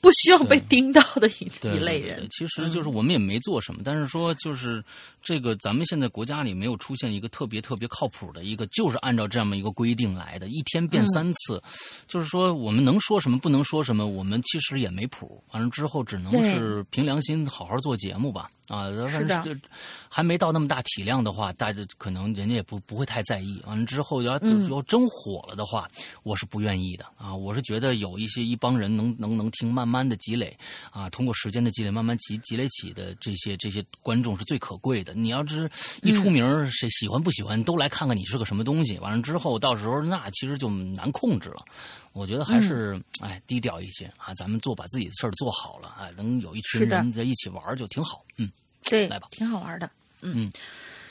[0.00, 2.26] 不希望被盯到的一一类人。
[2.30, 4.84] 其实就是我们也没做什么，但是说就是
[5.24, 11.60] 这个咱们现在国家里没有出现一个特别特别靠谱的一个，就是按照这么一个规定来的，一天变三次，
[12.06, 15.42] 就是说我们能说什么不能说什么，我们其实也没谱。
[15.52, 18.50] 完了之后只能是凭良心好好做节目吧。
[18.68, 19.60] 啊，是的反正
[20.08, 23.60] 还没到那么大体量的话，大家可能人家也不不会太在意。
[23.66, 25.86] 完了之后要嗯要真火了的话，
[26.22, 27.34] 我是不愿意的啊！
[27.34, 30.56] 我是觉得有一些一帮人能能能听，慢慢的积累
[30.90, 35.13] 啊，通过时间的积累，慢慢积积累起的这些这些观众是最可贵的。
[35.14, 35.70] 你要是
[36.02, 38.98] 一出名儿，谁喜欢不喜欢都来看看你是个什么东西。
[38.98, 41.64] 完了之后，到时候那其实就难控制了。
[42.12, 48.24] 我觉得还是、哎低调一些啊，咱们做把自己的事儿做好了，哎，能有一群人在一起玩就挺好。
[48.36, 48.50] 嗯，
[48.82, 49.90] 对来吧，挺好玩的。
[50.20, 50.52] 嗯嗯，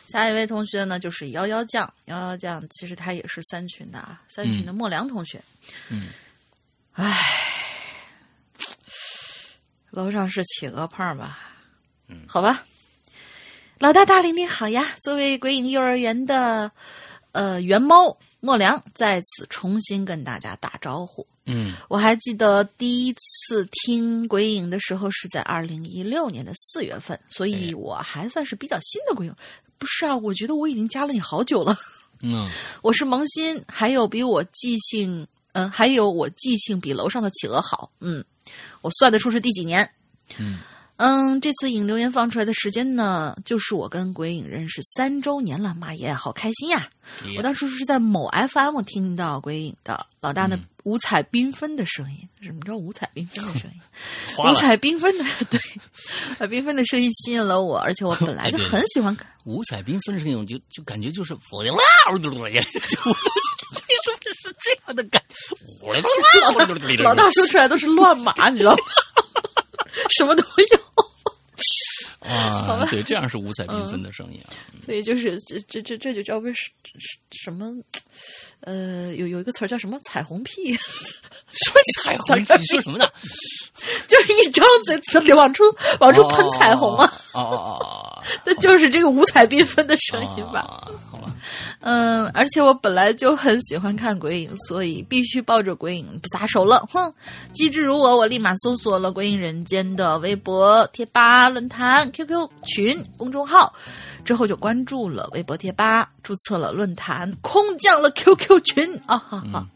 [0.07, 5.43] 下一位同学呢，就是幺幺酱，幺幺酱其实他也是三群的啊，三群的莫良同学。
[5.89, 6.07] 嗯，
[6.93, 7.19] 唉，
[9.89, 11.39] 楼上是企鹅胖吧？
[12.07, 12.65] 嗯好吧。
[13.83, 14.95] 老大大玲玲好呀！
[15.01, 16.71] 作为鬼影幼儿园的
[17.33, 21.27] 呃猿猫莫良，在此重新跟大家打招呼。
[21.47, 29.35] 嗯我还记得第一次听鬼影的时候是在二零一六年的四月份，所以我还算是比较新的鬼影。
[29.77, 31.77] 不是啊，我觉得我已经加了你好久了。
[32.21, 32.49] 嗯
[32.81, 37.91] 我是萌新，还有比我记性，嗯、还有我记性比楼上的企鹅好。
[37.99, 38.23] 嗯，
[38.79, 39.91] 我算得出是第几年。
[40.37, 40.59] 嗯
[40.97, 46.87] 嗯，这次影留言放出来的时间呢，就是我跟鬼影认识三周年了，妈耶，好开心呀！
[47.25, 53.79] 嗯，我当时是在某 FM 听到鬼影的老大那嗯五彩缤纷的声音，什么叫五彩缤纷的声音？
[54.49, 55.59] 五彩缤纷的， 对，
[56.37, 59.27] 呃缤纷的声音吸引了我，而且我本来就很喜欢看。
[59.45, 61.79] 五彩缤纷的声音就就感觉就是我的哇，
[62.13, 65.21] 我的我的，就我就这种是这样的感，
[67.03, 68.83] 老大说出来都是乱码，你知道吗？
[70.09, 70.79] 什么都有，
[72.23, 74.53] 啊，对，这样是五彩缤纷的声音啊，
[74.83, 76.69] 所以就是这这这这就叫为什
[77.31, 77.71] 什么？
[78.61, 80.73] 呃，有有一个词儿叫什么“彩虹屁”，
[81.51, 82.39] 什么彩虹？
[82.39, 83.07] 你 说什么呢？
[84.07, 85.63] 就是一张嘴子往出
[85.99, 90.61] 往出喷彩虹啊，哦哦哦哦，那就是这个五彩缤纷的声音吧。
[90.61, 91.35] 啊，好吧，
[91.81, 96.79] 嗯，而且我本来就很喜欢看鬼影，所以必须抱着鬼影不撒手了。
[96.89, 97.13] 哼，
[97.53, 103.73] 机智如我，我立马搜索了鬼影人间的微博、贴吧、论坛、QQ 群、公众号，
[104.23, 109.67] 之后就关注了微博、贴吧，注册了论坛，空降了 QQ 群啊哈哈。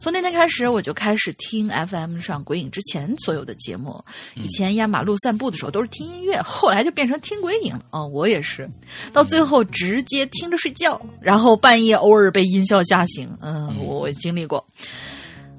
[0.00, 4.00] 从那天开始，我就开始听 FM 上鬼影之前所有的节目。
[4.36, 7.84] 以前压马路散步的时候都是听音乐，后来就变成听鬼影了。
[7.90, 8.70] 哦，我也是，
[9.12, 13.28] 到最后直接听着睡觉，然后半夜偶尔被音效吓醒。
[13.40, 14.64] 嗯，我我经历过。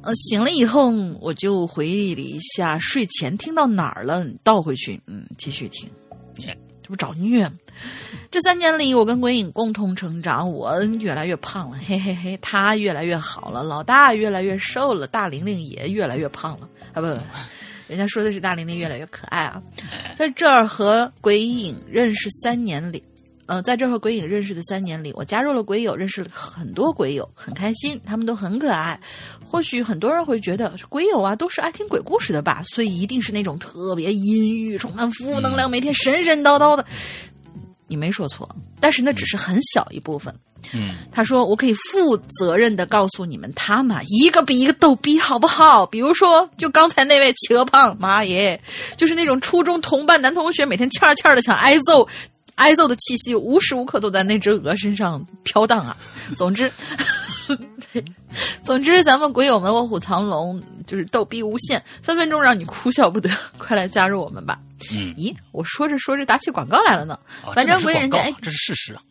[0.02, 0.90] 呃，醒了以后
[1.20, 5.90] 我就回忆了一下睡前听到哪儿了，倒回去，嗯，继续听。
[6.40, 7.54] 这不找虐吗？
[8.32, 17.02] 这三年里，我跟鬼影共同成长，我越来越胖了，嘿嘿嘿，他越来越好了，老大越来越瘦了，大玲玲也越来越胖了啊！
[17.02, 17.20] 不不，
[17.88, 19.62] 人家说的是大玲玲越来越可爱啊。
[20.16, 23.04] 在这儿和鬼影认识三年里，
[23.50, 29.00] 呃，在这和鬼影认识的三年里，我加入了鬼友，认识了很多鬼友，很开心，他们都很可爱。
[29.43, 36.86] 或许很多人会觉得鬼友啊都是爱听鬼故事的吧，所以一定是那种特别阴郁、充满负能量、每天神神叨叨的。
[37.88, 38.47] 你没说错，
[38.80, 40.32] 但是那只是很小一部分。
[40.72, 45.88] 嗯，他说：“我可以负责任的告诉你们，他们一个比一个逗逼，好不好？
[45.88, 48.62] 比如说，就刚才那位企鹅胖，妈耶，
[48.95, 52.08] 就是那种初中同班男同学，每天欠儿欠儿的想挨揍，
[52.60, 55.95] 挨揍的气息无时无刻都在那只鹅身上飘荡啊。
[56.36, 56.70] 总之，
[57.93, 58.03] 对，
[58.64, 63.30] 总之，咱们鬼友们卧虎藏龙，就是逗逼无限，分分钟让你哭笑不得。
[63.57, 64.60] 快来加入我们吧！
[64.91, 67.18] 嗯咦，我说着说着打起广告来了呢。
[67.45, 69.01] 啊反正鬼人家这是事实啊，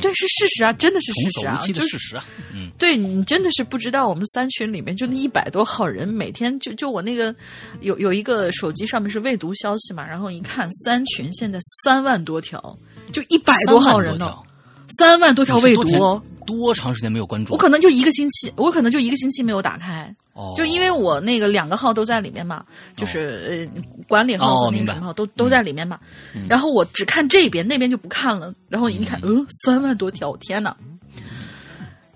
[0.00, 2.24] 对，是事实啊，真的是事实啊，就是事实啊。
[2.54, 7.34] 嗯，对你真的是不知道，我们三群里面就那一百多号人，每天就就我那个
[7.80, 12.78] 有有一个手机上面是未读消息嘛，然后一看三群现在三万多条，
[13.12, 14.34] 就一百多号人呢，
[14.98, 15.58] 三万多条。
[15.58, 16.22] 未读哦。
[16.46, 17.52] 多长时间没有关注？
[17.52, 22.64] 我可能就一个星期，我可能就一个星期没有打开，哦，就因为我那个两个号都在里面嘛，
[22.96, 25.98] 就是呃管理号和那哦明白个什么号都、都在里面嘛。
[26.48, 28.54] 然后我只看这边，那边就不看了。
[28.68, 30.76] 然后一看，嗯，三万多条，天哪！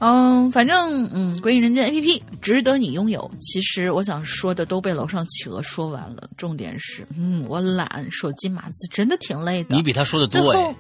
[0.01, 3.29] 嗯，反正嗯，鬼影人间 A P P 值得你拥有。
[3.41, 6.29] 其实我想说的都被楼上企鹅说完了。
[6.37, 9.75] 重点是，嗯，我懒，手机码字真的挺累的。
[9.75, 10.75] 你比他说的多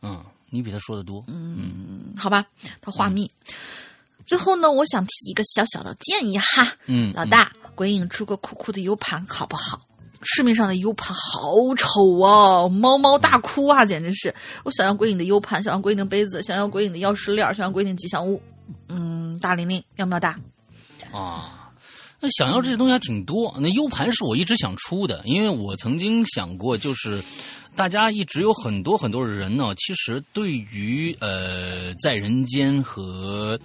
[0.00, 0.18] 嗯，
[0.54, 1.24] 你比他说的多。
[1.26, 2.46] 嗯好吧，
[2.80, 3.28] 他话密。
[4.24, 9.80] 最后呢，我想提一个小小的建议哈，嗯，老大，鬼影出个酷酷的 U 盘好不好？
[10.22, 14.34] 市面上的 U 盘好丑啊，猫猫大哭啊，简直是！
[14.62, 18.40] 我想要鬼影的 U 盘，想要鬼影的杯子，想要鬼影的钥匙链，想要鬼影的吉祥物。
[18.88, 20.38] 嗯，大玲玲要不要大？
[21.12, 21.70] 啊，
[22.20, 23.54] 那想要这些东西还挺多。
[23.58, 27.22] 那 U 盘是我一直想出的，因为我曾经想过，就是
[27.76, 33.58] 大家一直有很多很多人呢，其实对于呃在人间和。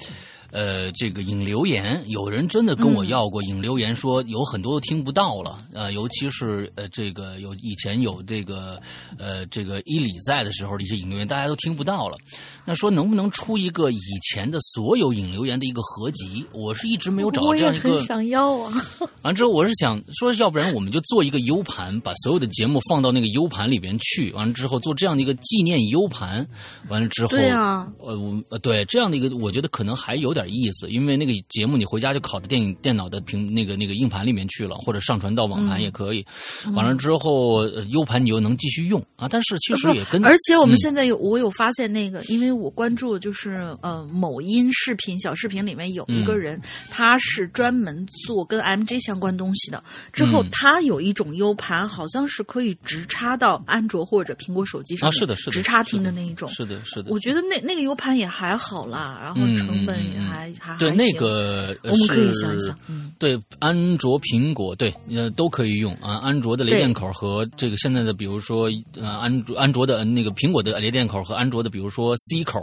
[0.51, 5.57] 呃，这个引留言，有人真的跟我要过引留言，说有很多都听不到了。
[5.73, 8.81] 呃，尤其是呃，这个有以前有这个
[9.17, 12.17] 呃，这个伊里在的时候的一些引留言，大家都听不到了。
[12.65, 16.45] 那说能不能出一个以前的所有引留言的一个合集？
[16.51, 17.99] 我是一直没有找到这样一个很。
[17.99, 18.73] 想要啊！
[19.21, 24.31] 完之后，我是想说，要不然我们就做一个 U 盘，把所有的节目放到那个 U 盘里边去。
[24.31, 26.47] 完了之后，做这样的一个纪念 U 盘。
[26.87, 36.25] 完了之后，对啊，呃，我呃，对这样的一个，我觉得可能还有点意思，因为那个节目你回家就拷到电影电脑的屏那个那个硬盘里面去了，或者上传到网盘也可以。
[36.73, 49.83] 完了之后、呃 U 盘你又能继续用啊，但是其实也跟而且我们嗯现在有，我有发现那个，因为我关注就是呃某音视频小视频里面有一个嗯人，他是专门做跟 MJ 相关东西的。
[50.11, 56.49] 之后嗯他有一种 U 盘，好像是可以直插到安卓或者苹果手机上啊，是的，是的，直插听的那一种。
[56.49, 57.19] 是的，是的我。
[57.19, 66.17] 觉得那那个 U 盘也还好啦，然后嗯成本也还、还对那个，呃我们可以想一想，嗯，对，安卓、苹果，对，呃，都可以用啊。
[66.19, 72.59] 安卓的雷电口和这个现在的，比如说，呃，安卓安卓的那个苹果的雷电口和安卓的，比如说 C 口，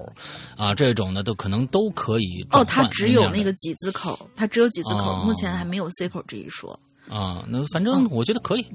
[0.56, 5.22] 啊，这种的都可能都可以哦，它只有那个几字口，它只有几字口，哦。
[5.24, 6.78] 目前还没有 C 口这一说。
[7.08, 8.66] 啊，那反嗯正我觉得可以，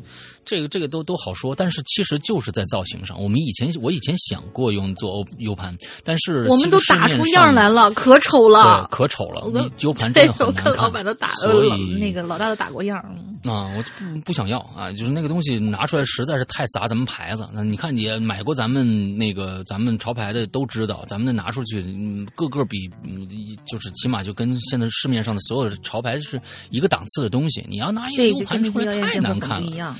[0.45, 8.97] 这个这个都都好说，但是其实就是在造型上，我们以前我以前想过用做 O U 盘，但是我们都打出样来了，可丑了对，。
[8.97, 10.83] 可丑了，我跟 U 盘对真的，我跟很难看。
[10.83, 12.97] 老板都打，所呃以那个老大都打过样
[13.43, 17.47] 啊，我就不不想要啊，就是那个东西拿出来实在是太砸咱们牌子。
[17.51, 23.27] 那你看你买过咱们那个咱们潮牌的都知道，咱们的拿出去，嗯，个个比嗯，
[23.65, 27.65] 就是起码就跟现在市面上的所有的潮牌是一个档次的东西。
[27.67, 29.67] 你要拿一个对，U 就盘出来太难看了。
[29.67, 29.95] 不一样。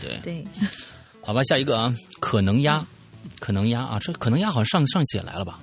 [0.00, 0.46] 对，对，
[1.22, 2.84] 好吧，下一个啊，可能鸭，
[3.38, 5.60] 可能鸭啊，这可能鸭好像上上次也来了吧？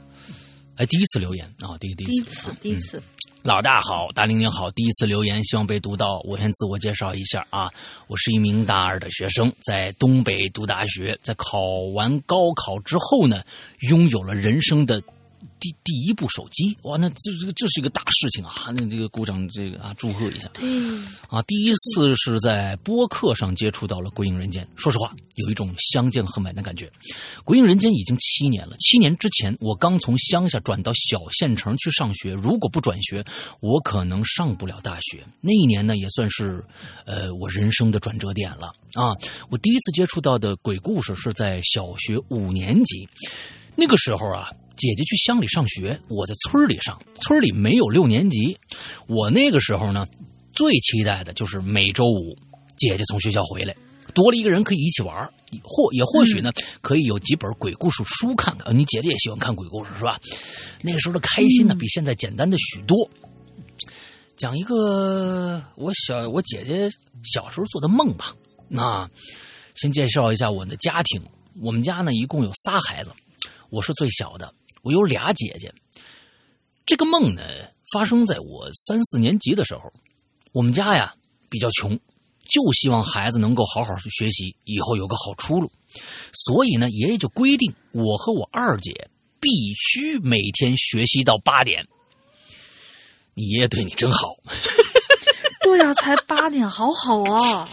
[0.75, 3.03] 哎，第一次留言啊，第一第一次第一次，
[3.43, 6.21] 老大好，大玲玲好，第一次留言，希望被读到。
[6.23, 7.69] 我先自我介绍一下啊，
[8.07, 11.59] 我是一名大二的学生，在东北读大学，在考
[11.93, 13.43] 完高考之后呢，
[13.89, 15.01] 拥有了人生的
[15.59, 18.71] 第第一部手机，哇，那这这个这是一个大事情啊！
[18.75, 20.49] 那这个鼓掌，这个啊，祝贺一下。
[21.27, 26.85] 啊，第一次是在播客上接触到了《鬼影人间》，说实话，有一种相见恨晚的感觉。
[27.43, 33.23] 《鬼影人间》已经七年了，七年之前我刚从乡下转到小县城去上学，如果不转学，
[33.59, 35.23] 我可能上不了大学。
[35.41, 36.63] 那一年呢，也算是
[37.05, 39.13] 呃我人生的转折点了啊！
[39.49, 43.07] 我第一次接触到的鬼故事是在小学五年级，
[43.75, 44.49] 那个时候啊。
[44.79, 46.97] 姐姐去乡里上学，我在村里上。
[47.21, 48.57] 村里没有六年级，
[49.07, 50.07] 我那个时候呢，
[50.53, 52.33] 最期待的就是每周五
[52.77, 53.75] 姐姐从学校回来，
[54.13, 55.29] 多了一个人可以一起玩
[55.61, 56.49] 或也或许呢，
[56.81, 58.73] 可以有几本鬼故事书看看。
[58.75, 60.17] 你姐姐也喜欢看鬼故事是吧？
[60.81, 63.09] 那个时候的开心呢，比现在简单的许多。
[64.37, 66.89] 讲一个我小我姐姐
[67.25, 68.33] 小时候做的梦吧。
[68.69, 69.09] 那
[69.75, 71.21] 先介绍一下我的家庭，
[71.61, 73.11] 我们家呢一共有仨孩子，
[73.69, 74.53] 我是最小的。
[74.81, 75.73] 我有俩姐姐，
[76.85, 77.41] 这个梦呢
[77.93, 79.91] 发生在我三四年级的时候。
[80.51, 81.13] 我们家呀
[81.47, 81.91] 比较穷，
[82.47, 85.71] 就希望孩子能够好好去学习，以后有个好出路。
[86.33, 89.09] 所以呢，爷爷就规定我和我二姐
[89.39, 91.87] 必须每天学习到八点。
[93.35, 94.37] 你爷爷对你真好。
[95.61, 97.69] 对呀，才八点，好好啊。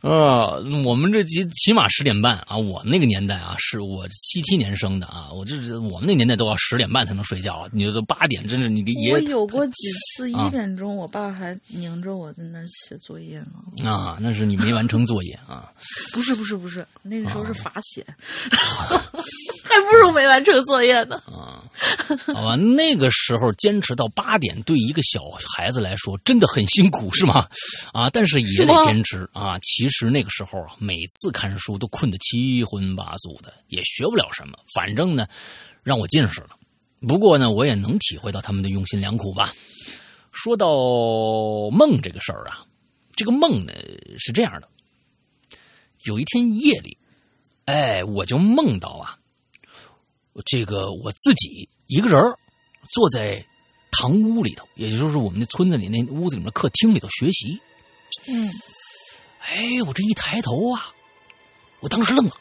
[0.00, 2.56] 啊，我们这起起码十点半啊！
[2.56, 7.68] 我那个年代啊，是我七七年生的啊，我这是我们那年代都要十点半才能睡觉。
[7.72, 9.12] 你说八点，真是你的爷。
[9.12, 9.72] 我有过几
[10.16, 13.88] 次一点钟，我爸还拧着我在那写作业呢。
[13.88, 15.70] 啊，那是你没完成作业啊？
[16.12, 18.04] 不是不是不是，那个时候是罚写，
[19.64, 21.16] 还不如没完成作业呢。
[21.26, 21.62] 啊，
[22.34, 25.22] 好吧，那个时候坚持到八点，对一个小
[25.54, 27.46] 孩子来说真的很辛苦，是吗？
[27.92, 29.58] 啊，但是也得坚持啊。
[29.62, 30.10] 其其实。
[30.10, 34.56] 那个时候啊，每次看书都困得七荤八素的，也学不了什么。
[34.74, 35.26] 反正呢，
[35.82, 36.50] 让我近视了。
[37.08, 39.52] 不过呢，我也能体会到他们的用心良苦吧。
[40.30, 40.68] 说到
[41.72, 42.64] 梦这个事儿啊，
[43.16, 43.72] 这个梦呢
[44.18, 44.68] 是这样的：
[46.04, 46.96] 有一天夜里，
[47.64, 49.18] 哎，我就梦到啊，
[50.46, 52.20] 这个我自己一个人
[52.92, 53.44] 坐在
[53.98, 57.58] 堂屋里头，也就是我们那村子里那屋子里面客厅里头学习。
[58.28, 58.48] 嗯。
[59.44, 60.92] 哎，我这一抬头啊，
[61.80, 62.32] 我当时愣了，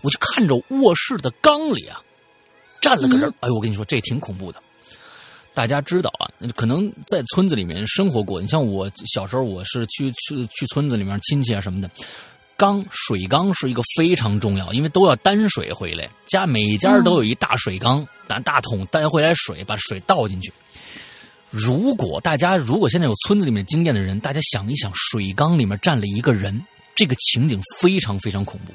[0.00, 2.00] 我就看着卧室的缸里啊，
[2.80, 3.32] 站了个人。
[3.40, 4.62] 哎，我跟你说，这挺恐怖的。
[5.52, 8.40] 大家知道啊，可能在村子里面生活过。
[8.40, 11.90] 你像我小时候，我是去去去村子里面亲戚啊什么的，
[12.56, 20.52] 缸水缸是一个非常重要，因为都要担水回来，家每家都有一大水缸，拿大桶担回来水，把水倒进去。
[21.50, 28.72] 如果大家如果现在有村子里面经验的人，大家想一想，水缸里面站了一个人，这个情景非常非常恐怖。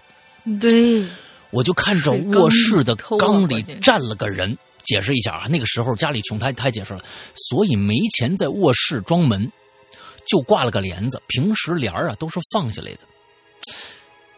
[0.59, 1.05] 对，
[1.51, 4.57] 我就看着卧室的缸里站了个人。
[4.83, 6.99] 解释一下啊，那个时候家里穷，他他解释了，
[7.33, 9.51] 所以没钱在卧室装门，
[10.27, 12.99] 就挂了个帘子，平时帘儿啊都是放下来的。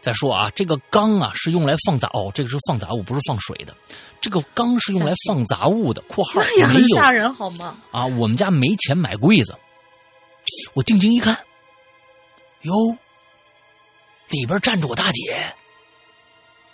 [0.00, 3.76] 再说啊，这个缸啊是用来放杂哦，这个是放杂物，不是放水的。
[4.20, 6.00] 这个缸是用来放杂物的。
[6.02, 7.76] 括号也很吓人，好吗？
[7.90, 9.56] 啊，我们家没钱买柜子。
[10.72, 11.36] 我定睛一看，
[12.62, 12.72] 哟，
[14.28, 15.54] 里边站着我大姐，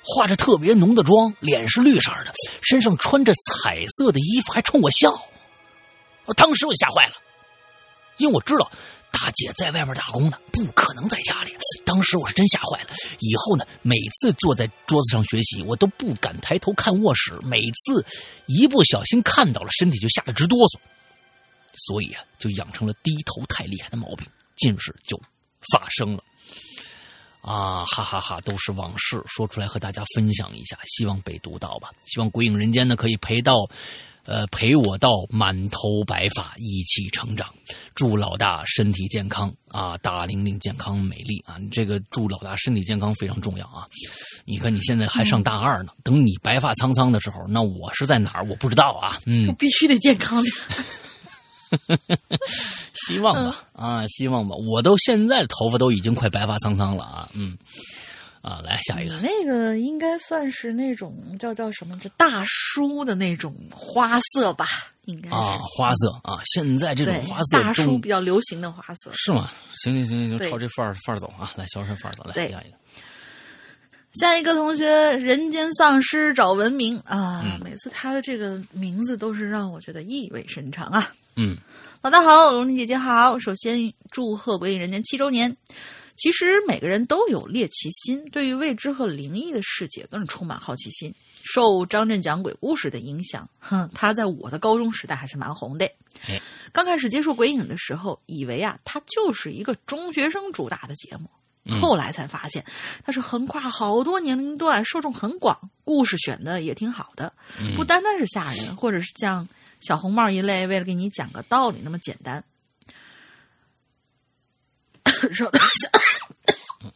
[0.05, 2.33] 化着特别浓的妆，脸是绿色的，
[2.63, 5.11] 身上穿着彩色的衣服，还冲我笑。
[6.27, 7.15] 我当时我就吓坏了，
[8.19, 8.71] 因为我知道。
[9.15, 11.57] 大姐在外面打工呢，不可能在家里。
[11.87, 12.89] 当时我是真吓坏了。
[13.21, 17.39] 以后呢，每次坐在桌子上学习，我都不敢抬头看卧室。
[17.43, 18.05] 每次
[18.47, 20.79] 一不小心看到了，身体就吓得直哆嗦。
[21.87, 24.27] 所以啊，就养成了低头太厉害的毛病，
[24.57, 25.17] 近视就
[25.73, 26.23] 发生了。
[27.41, 31.91] 啊，哈哈哈，都是往事，说出来和大家分享一下，希望被读到吧。
[32.07, 33.59] 希望鬼影人间呢可以陪到。
[34.27, 37.53] 呃，陪我到满头白发一起成长，
[37.95, 41.57] 祝老大身体健康啊，大玲玲健康美丽啊！
[41.71, 43.87] 这个祝老大身体健康非常重要啊！
[44.47, 48.45] 你看你现在还上大二呢，等你白发苍苍的时候，那我是在哪儿？
[48.49, 49.19] 我不知道啊。
[49.27, 50.43] 嗯， 必须得健康。
[53.07, 54.57] 希望吧啊，希望吧！
[54.57, 57.59] 我都现在头发都已经快白发苍苍了啊，嗯。
[58.45, 59.19] 啊，来下一个。
[59.21, 64.67] 那个应该算是那种叫叫什么，这大叔的那种花色吧，
[65.07, 69.51] 应该是啊，花色啊，现在这种花色大叔比较流行的花色是吗？
[69.77, 72.77] 行行行行，就朝这范儿范儿走啊，来，萧山范儿走，来下一个。
[74.21, 81.11] 下一个同学，人间丧尸找文明啊，每次他的这个名字都是让我觉得意味深长啊。
[81.37, 81.57] 嗯，
[82.03, 85.57] 老大好，龙玲姐姐好，首先祝贺《鬼影人间》七周年。
[86.17, 91.15] 其实每个人都有猎奇心，对于未知和灵异的世界更充满好奇心。
[91.43, 95.85] 受张震讲鬼故事的影响，哼，他在我的高中时代还是蛮红的
[96.27, 96.41] 哎。
[96.73, 101.29] 刚开始接触鬼影的时候，以为啊，它就是一个中学生主打的节目。
[101.81, 102.65] 后来才发现，
[103.05, 107.33] 它是横跨好多年龄段，受众很广，故事选的也挺好的，
[107.75, 109.49] 不单单是吓人，或者是像
[109.81, 112.45] 小红帽一类，为了给你讲个道理那么简单。
[115.33, 115.91] 稍等一下，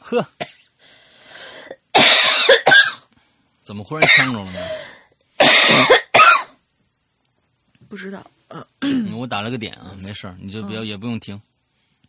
[0.01, 0.27] 呵，
[3.65, 4.61] 怎么忽然呛着了呢？
[7.89, 11.41] 不知道，呃，嗯我打了个点啊，没事儿，你就不要也不用停，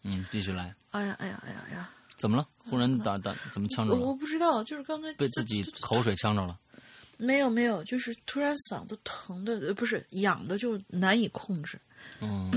[0.04, 0.76] 嗯，继续来。
[0.92, 2.46] 哎呀，哎呀，哎呀，哎呀，怎么了？
[2.58, 4.16] 忽然打打怎么呛着了我了？
[4.16, 6.58] 不知道，就是刚才被自己口水呛着了。
[7.18, 11.80] 没有没有，就是突然嗓子疼的，呃不是痒的，就难以控制。
[12.22, 12.52] 嗯，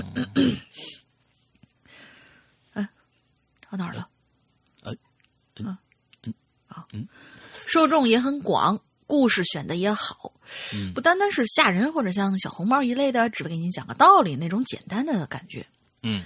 [3.77, 4.07] 到哪儿了？
[4.83, 4.93] 呃
[5.57, 5.77] 嗯
[6.23, 6.33] 嗯
[6.67, 6.85] 啊，
[7.67, 10.31] 受众也很广，故事选的也好，
[10.73, 15.65] 嗯不单单是吓人或者像小红帽一类的，只为给你讲个道理那种简单的感觉。
[16.01, 16.23] 嗯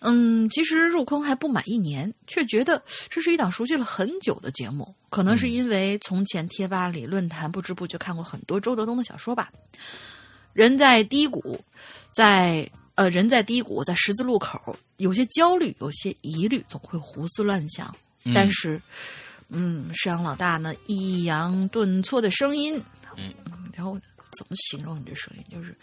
[0.00, 4.94] 嗯，其实入坑还不满一年，却觉得这是一档熟悉了很久的节目。
[5.10, 9.52] 可能是因为从前贴吧里、论坛不知不觉看过很多周德东的小说吧。
[10.54, 11.62] 人在低谷，
[12.12, 12.70] 在
[13.00, 17.88] 呃人在低谷，在十字路口，有些焦虑，有些疑虑，总会胡思乱想。
[18.24, 18.78] 嗯但是，
[19.48, 22.78] 嗯，石阳老大呢，抑扬顿挫的声音，
[23.16, 23.32] 嗯
[23.74, 23.98] 然后
[24.36, 25.44] 怎么形容你这声音？
[25.50, 25.74] 就是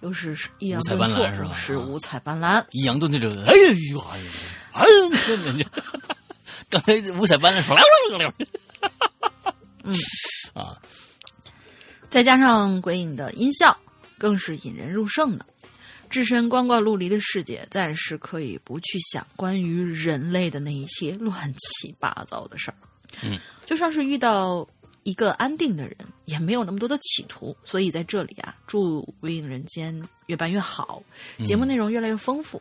[0.00, 2.64] 又是抑扬顿挫，是吧是啊五彩斑斓。
[2.70, 4.30] 抑扬顿挫这个，哎呀呦哎呀，
[4.70, 4.84] 哎
[5.58, 5.70] 呀，
[6.70, 7.76] 刚才五彩斑斓说，
[9.82, 9.92] 嗯
[10.54, 10.80] 啊，
[12.08, 13.76] 再加上鬼影的音效，
[14.16, 15.44] 更是引人入胜的。
[16.10, 22.76] 置身光怪陆离的世界，暂时可以不去想关于人类的那一些乱七八糟的事儿。
[23.22, 24.68] 嗯，就算是遇到
[25.04, 27.56] 一个安定的人，也没有那么多的企图。
[27.64, 29.94] 所以在这里啊，祝《鬼影人间》
[30.26, 31.02] 越办越好，
[31.44, 32.60] 节目内容越来越丰富。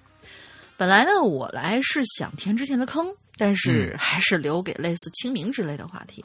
[0.78, 6.24] 本来呢，我来是想填之前的坑，但是还是留给类似清明之类的话题。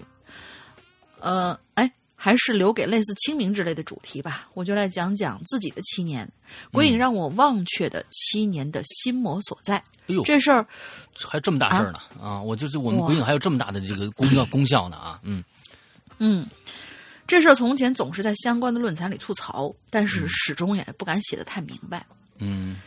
[1.20, 1.90] 呃，哎，
[2.24, 4.48] 还是留给类似清明之类的主题吧。
[4.54, 6.26] 我就来讲讲自己的七年，
[6.72, 9.76] 鬼影让我忘却的七年的心魔所在。
[9.76, 10.66] 哎呦，这事儿
[11.14, 12.40] 还这么大事儿呢啊！
[12.40, 15.20] 我就是我们鬼影还有这么大的这个功效功效呢啊！
[15.22, 15.44] 嗯
[16.16, 16.46] 嗯，
[17.26, 22.06] 这事儿从前总是在相关的论坛里吐槽，但是始终也不敢写的太明白。
[22.38, 22.78] 嗯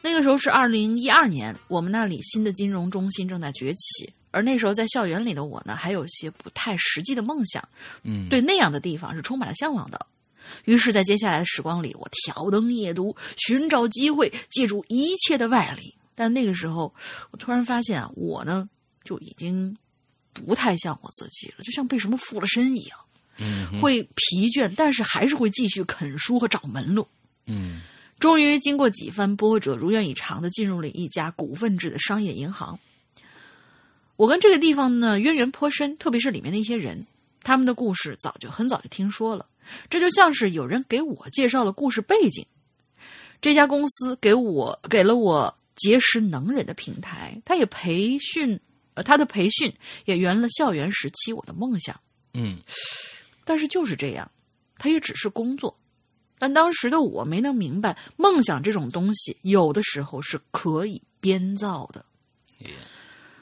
[0.00, 7.66] 那个时候是二零一二年，我们那里新的金融中心正在崛起，而那时候在校园里的我呢，还有些不太实际的梦想，
[8.02, 10.06] 嗯，对那样的地方是充满了向往的。
[10.64, 15.94] 于是，在接下来的时光里，我挑灯夜读，寻找机会，借助一切的外力。
[16.14, 16.94] 但那个时候，
[17.30, 18.68] 我突然发现啊，我呢
[19.04, 19.76] 就已经
[20.32, 22.98] 不太像我自己了，就像被什么附了身一样，
[23.38, 27.06] 嗯会疲倦，但是还是会继续啃书和找门路。
[27.46, 27.82] 嗯
[28.18, 32.78] 终于经过几番波折，如愿以偿的进入了一家股份制的商业银行。
[34.18, 37.06] 我跟这个地方呢渊源颇深，特别是里面的一些人，
[37.44, 39.46] 他们的故事早就很早就听说了。
[39.88, 42.44] 这就像是有人给我介绍了故事背景。
[43.40, 48.58] 这家公司给我给了我结识能人的平台，他也培训，
[48.94, 49.72] 呃，他的培训
[50.04, 51.98] 也圆了校园时期我的梦想。
[52.34, 52.58] 嗯
[53.44, 54.28] 但是就是这样，
[54.78, 55.78] 他也只是工作。
[56.40, 62.04] 但当时的我没能明白，梦想这种东西有的时候是可以编造的。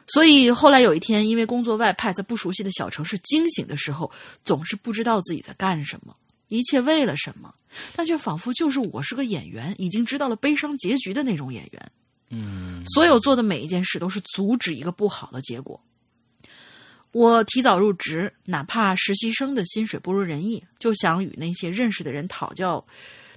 [0.07, 4.11] 所以后来有一天，因为工作外派，在不熟悉的小城市惊醒的时候，
[4.45, 6.17] 总是不知道自己在干什么，
[6.49, 7.53] 一切为了什么，
[7.95, 11.93] 但却仿佛就是我是个演员，已经知道了悲伤结局的那种演员。
[12.31, 15.81] 嗯所有做的每一件事都是阻止一个不好的结果。
[17.13, 22.85] 我提早入职，哪怕实习生的薪水不如人意，就想与那些认识的人讨教，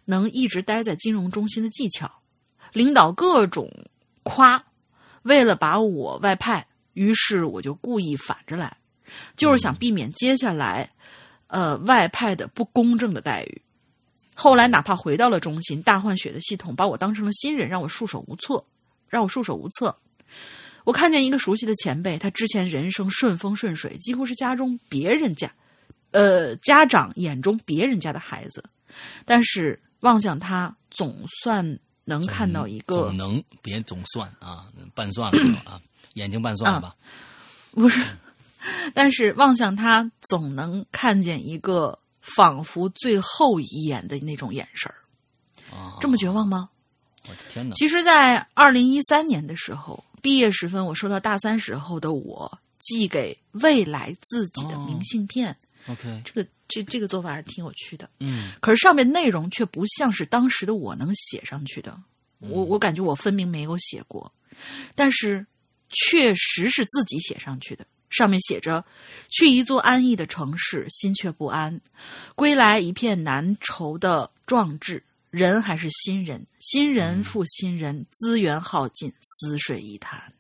[0.06, 2.12] 能一直待在金融中心的技巧。
[2.74, 3.72] 领导各种
[4.24, 4.64] 夸，
[5.24, 8.76] 为了把我外派，于是我就故意反着来，
[9.36, 10.90] 就是想避免接下来，
[11.48, 13.62] 呃，外派的不公正的待遇。
[14.34, 18.64] 后来哪怕回到了中心，大换血的系统把我当成了新人，让我束手无策，
[19.10, 19.96] 让我束手无策。
[20.86, 25.52] 我看见一个熟悉的前辈，他之前人生顺风顺水，几乎是家中别人家，
[26.12, 28.64] 呃，家长眼中别人家的孩子，
[29.26, 31.78] 但是望向他，总算
[32.10, 35.80] 能看到一个总能别总算啊，半算了啊，
[36.16, 36.94] 眼睛半算了吧？
[37.72, 38.04] 不是，
[38.94, 44.98] 但是望向他，总能看见一个仿佛最后一眼的那种眼神儿。
[45.74, 46.70] 啊，这么绝望吗？
[47.28, 47.76] 我的天哪！
[47.76, 55.56] 其实，在二零一三年的时候，毕业时分，我收到大三时候的我寄给未来自己的明信片。
[55.88, 58.10] OK，这个这这个做法还是挺有趣的。
[58.20, 62.02] 嗯可是上面内容却不像是当时的我能写上去的，
[62.40, 64.32] 我我感觉我分明没有写过，
[64.96, 65.46] 但是
[65.90, 67.86] 确实是自己写上去的。
[68.10, 68.84] 上面写着
[69.30, 71.80] ：“去一座安逸的城市，心却不安；
[72.34, 80.34] 归来一片难酬的壮志，人还是新人，新人复新人，资源耗尽，死水一潭。”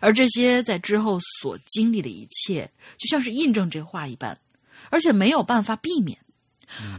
[0.00, 4.38] 而这些在之后所经历的一切，就像是印证这话一般，
[4.90, 6.18] 而且没有办法避免。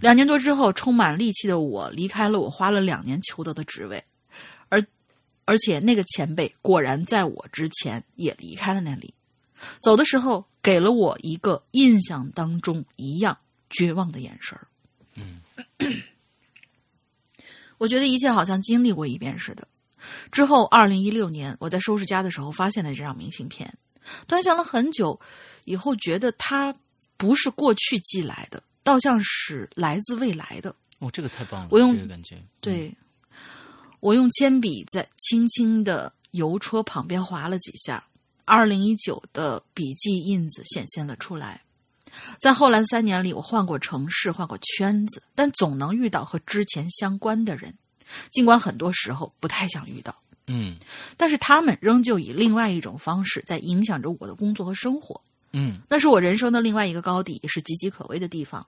[0.02, 4.04] 两年多之后，充满戾气的我离开了我花了两年求得的职位，
[4.68, 4.84] 而
[5.46, 9.14] 而且那个前辈果然在我之前也离开了那里。
[9.80, 13.38] 走的时候，给了我一个印象当中一样
[13.70, 14.68] 绝望的眼神儿。
[15.16, 15.42] 嗯，
[17.78, 19.68] 我觉得一切好像经历过一遍似的。
[20.32, 23.78] 之后，二零一六年，我在收拾家的时候发现了这张明信片，
[24.28, 25.20] 端详了很久，
[25.66, 26.74] 以后觉得它
[27.20, 30.74] 不是过去寄来的，倒像是来自未来的。
[31.00, 32.96] 哦，这个太棒了，我用这个感觉，对，
[34.00, 38.02] 我用铅笔在轻轻的邮戳旁边划了几下，
[38.46, 41.62] 二零一九的笔记印子显现了出来。
[42.40, 47.74] 在后来的三年里，我换过城市，换过圈子，但总能遇到和之前相关的人，
[48.32, 50.18] 尽管很多时候不太想遇到，
[50.48, 50.78] 嗯
[51.16, 55.22] 但是他们仍旧以另外一种方式在影响着我的工作和生活。
[55.52, 58.66] 嗯那是我人生的另外一个高地，也是岌岌可危的地方。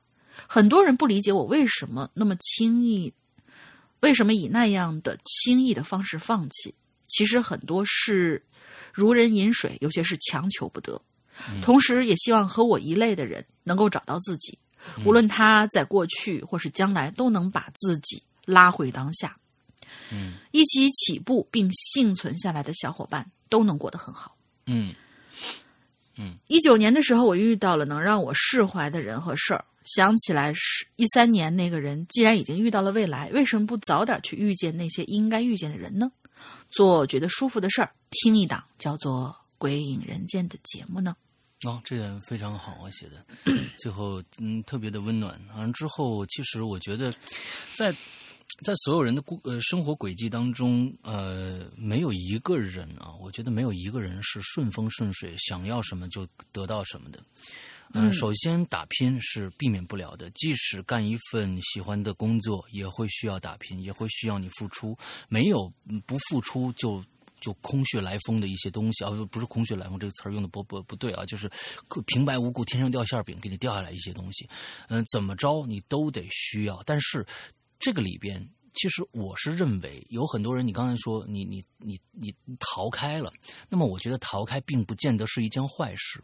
[0.48, 3.14] 很多人不理解我为什么那么轻易，
[4.00, 6.74] 为什么以那样的轻易的方式放弃。
[7.08, 8.42] 其实很多是
[8.94, 11.02] 如人饮水，有些是强求不得。
[11.62, 14.58] 同时，也希望和我一类的人能够找到自己，
[15.06, 19.36] 无论他在过去或是将来，都能把自己拉回当下。
[20.12, 24.36] 嗯一起起步并幸存下来的小伙伴都能过得很好。
[24.68, 24.94] 嗯
[26.48, 29.64] 一九年的时候，我遇到了能让我释怀的人和事儿。
[29.84, 36.12] 想起来是一三年那个人，既然已经遇到了未来，为什么不早点去遇见那些应该遇见的人呢？
[36.70, 41.16] 做觉得舒服的事儿，听一档叫做《鬼影人间》的节目呢？
[41.64, 43.26] 哦，这点非常好啊，写的，
[43.78, 45.40] 最后嗯特别的温暖。
[45.56, 47.12] 完了之后，其实我觉得，
[47.74, 47.98] 在在
[48.76, 57.20] 所有人的故呃生活轨迹当中，呃，没有一个人啊，我觉得没有一个人是顺风顺水，想要什么就得到什么的。
[57.94, 64.98] 嗯，首先打拼是避免不了的，即使干一份喜欢的工作，也会需要打拼，也会需要你付出。
[65.28, 67.04] 没有嗯不付出就
[67.42, 71.50] 就空穴来风的一些东西啊，不不是空穴来风这个词儿用的不不不对啊，就是
[72.06, 74.48] 平白无故天上掉馅儿饼给你掉下来一些东西，
[74.88, 76.82] 嗯，怎么着你都得需要。
[76.86, 77.26] 但是
[77.82, 83.32] 这个里边，其实我是认为有很多人，你刚才说你你你你逃开了，
[83.68, 86.24] 那么我觉得逃开并不见得是一件坏事。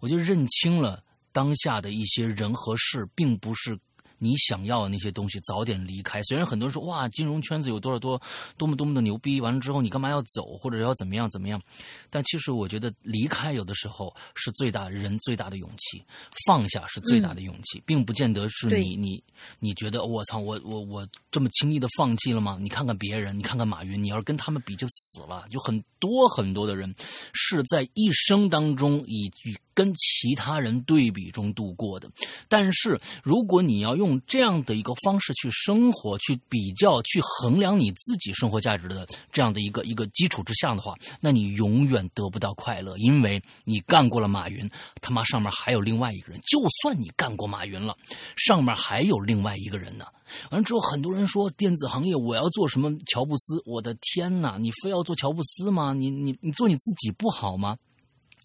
[0.00, 3.78] 我就认清了当下的一些人和事，并不是
[4.22, 6.22] 你想要的那些东西，早点离开。
[6.22, 8.20] 虽然很多人说哇，金融圈子有多少多
[8.56, 11.60] 多么多么的牛逼，完了之后你干嘛要走，或者要怎么样怎么样？
[12.08, 16.00] 但其实我觉得离开有的时候是最大人最大的勇气，
[16.46, 19.20] 放下是最大的勇气，并不见得是你你
[19.58, 22.56] 你觉得我操我我我这么轻易的放弃了吗？
[22.60, 25.44] 你看看别人，你看看马云，你要是跟他们比就死了。
[25.50, 26.94] 有很多很多的人
[27.32, 32.10] 是在一生当中以与跟其他人对比中度过的。
[32.48, 44.68] 但是如果你要用这样的一个方式去生活、去比较、去衡量你自己生活价值的这样的一个一个基础之下的话，那你永远得不到快乐，因为你干过了马云，
[45.00, 46.40] 他妈上面还有另外一个人。
[46.42, 47.96] 就算你干过马云了，
[48.36, 50.04] 上面还有另外一个人呢。
[50.50, 54.56] 完了之后，很多人说电子行业我要做什么乔布斯，我的天哪！
[54.58, 55.92] 你非要做乔布斯吗？
[55.92, 57.76] 你你你做你自己不好吗？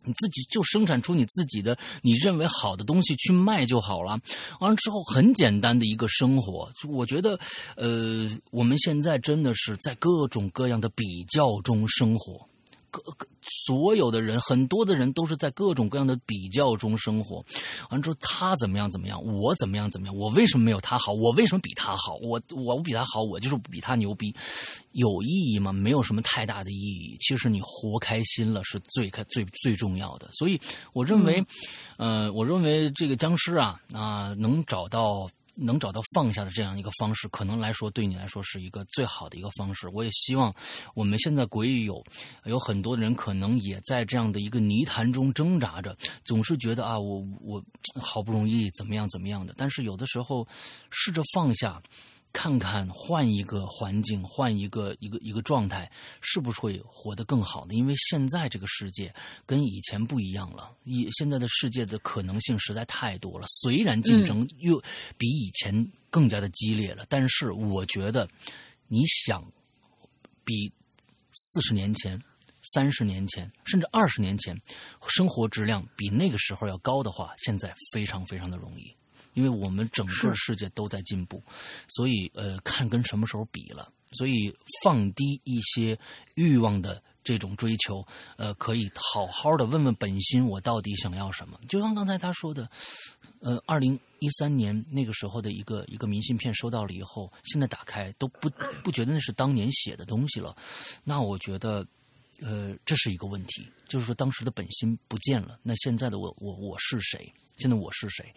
[0.07, 4.17] 你自己就生产出你自己的你认为好的东西去卖就好了。
[4.59, 7.37] 完了之后，很简单的一个生活，我觉得，
[7.75, 12.47] 呃，我们现在真的是在各种各样的比较中生活。
[12.89, 17.37] 各各所有的人，很多的人都是在各种各样的比较中生活。
[17.89, 21.13] 完了之后，他怎么样怎么样，我怎么样怎么样，我为什么没有他好？
[21.13, 22.15] 我为什么比他好？
[22.21, 24.33] 我我比他好，我就是比他牛逼，
[24.91, 25.71] 有意义吗？
[25.71, 27.15] 没有什么太大的意义。
[27.19, 30.29] 其实你活开心了是最开最最重要的。
[30.33, 30.59] 所以
[30.93, 31.43] 我认为，
[31.97, 35.27] 呃，我认为这个僵尸啊啊、能找到。
[35.57, 39.89] 能找到放下的这样一个方式，可能来说对你来说是一个最好的一个方式。
[39.89, 40.53] 我也希望
[40.93, 42.03] 我们现在国语有
[42.45, 47.63] 有很多人可能也在这样的一个泥潭中挣扎着，总是觉得啊，我我
[47.95, 50.47] 好不容易怎么样怎么样的，但是有的时候
[50.91, 51.81] 试着放下。
[52.37, 55.91] 看看换一个环境，换一个一个一个状态，
[56.21, 57.73] 是不是会活得更好呢？
[57.73, 59.11] 因为现在这个世界
[59.43, 63.47] 跟以前不一样了，以现在的世界的可能性实在太多了。
[63.47, 64.79] 虽然竞争又
[65.17, 68.29] 比以前更加的激烈了，但是我觉得，
[68.87, 69.43] 你想
[70.43, 70.71] 比
[71.31, 72.21] 四十年前。
[72.73, 74.53] 三十年前，甚至二十年前，
[75.07, 78.93] 生活质量比那个时候要高的话，现在非常非常的容易，
[79.37, 81.39] 因为我们整个世界都在进步，
[81.87, 84.51] 所以呃，看跟什么时候比了，所以
[84.83, 85.95] 放低一些
[86.33, 88.03] 欲望的这种追求，
[88.35, 91.59] 呃，可以好好的问问本心，我到底想要什么？
[91.69, 92.67] 就像刚才他说的，
[93.41, 98.49] 呃，二零一三年那个时候的一个一个明信片收到了以后，现在打开都不
[98.83, 100.57] 不觉得那是当年写的东西了，
[101.03, 101.85] 那我觉得。
[102.41, 105.59] 呃，这是一个问题，就是说当时的本心不见了。
[105.63, 107.31] 那现在的我，我我是谁？
[107.57, 108.31] 现在我是谁？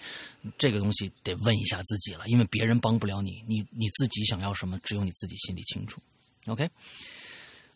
[0.57, 6.01] 这个东西得问一下自己了，因为别人帮不了你，你你自己想要什么，只有你自己心里清楚。
[6.47, 6.67] OK，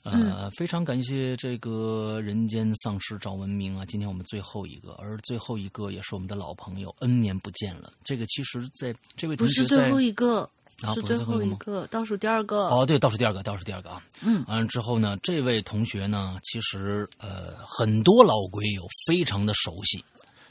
[0.03, 3.85] 呃，非常感谢这个人间丧尸赵文明啊！
[3.85, 7.93] 今天我们最后一个，而最后一个也是我们的老朋友，N 年不见了。
[8.03, 10.49] 这个其实在这位同学不是最后一个。
[10.93, 12.69] 是最后一个，倒数第二个。
[12.69, 14.03] 哦，对，倒数第二个，倒数第二个啊。
[14.23, 20.05] 嗯，完了之后呢，这位同学呢，其实呃，很多老鬼友非常的熟悉，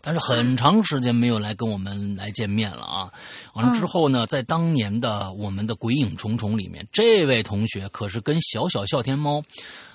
[0.05, 3.09] 但是很长时间没有来跟我们来见面了啊。
[3.53, 9.41] 完了之后呢，在当年的我们的鬼影重重里面，这位同学可是跟小小笑天猫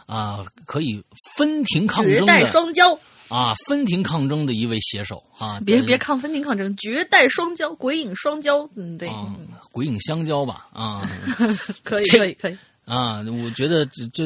[0.07, 1.05] 啊可以
[1.37, 2.99] 分庭抗争的，绝代双骄。
[3.29, 5.61] 啊，分庭抗争的一位写手啊！
[5.61, 9.11] 别别抗分庭抗争，绝代双骄，鬼影双骄，嗯，对，
[9.71, 11.07] 鬼影相交吧，啊，
[11.85, 12.57] 可以可以可以
[12.87, 13.21] 啊！
[13.45, 14.25] 我觉得这这。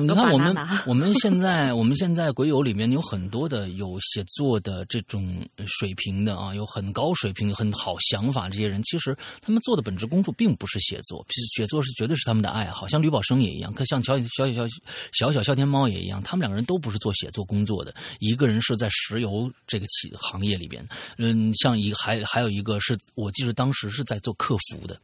[0.00, 12.88] 你看我们，我们现在我们现在鬼友里面有很多的有写作的这种水平的啊，有很高水平、很好想法这些人，其实他们做的本职工作并不是写作，写作是绝对是他们的爱好。
[12.88, 14.66] 像吕宝生也一样，可像小小小小
[15.12, 20.84] 小小笑天猫也一样，他们两个人都不是做写作工作的，一个人是在石油这个企行业里边，
[21.16, 24.98] 嗯，像一还还有一个是我记得当时是在做客服的。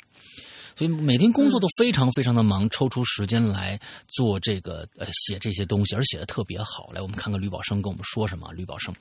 [0.77, 3.78] 所以每天工作都非常非常的忙，抽出时间来
[4.09, 6.90] 做这个呃写这些东西，而写的特别好。
[6.93, 8.51] 来，我们看看吕宝生跟我们说什么。
[8.53, 8.94] 吕宝生，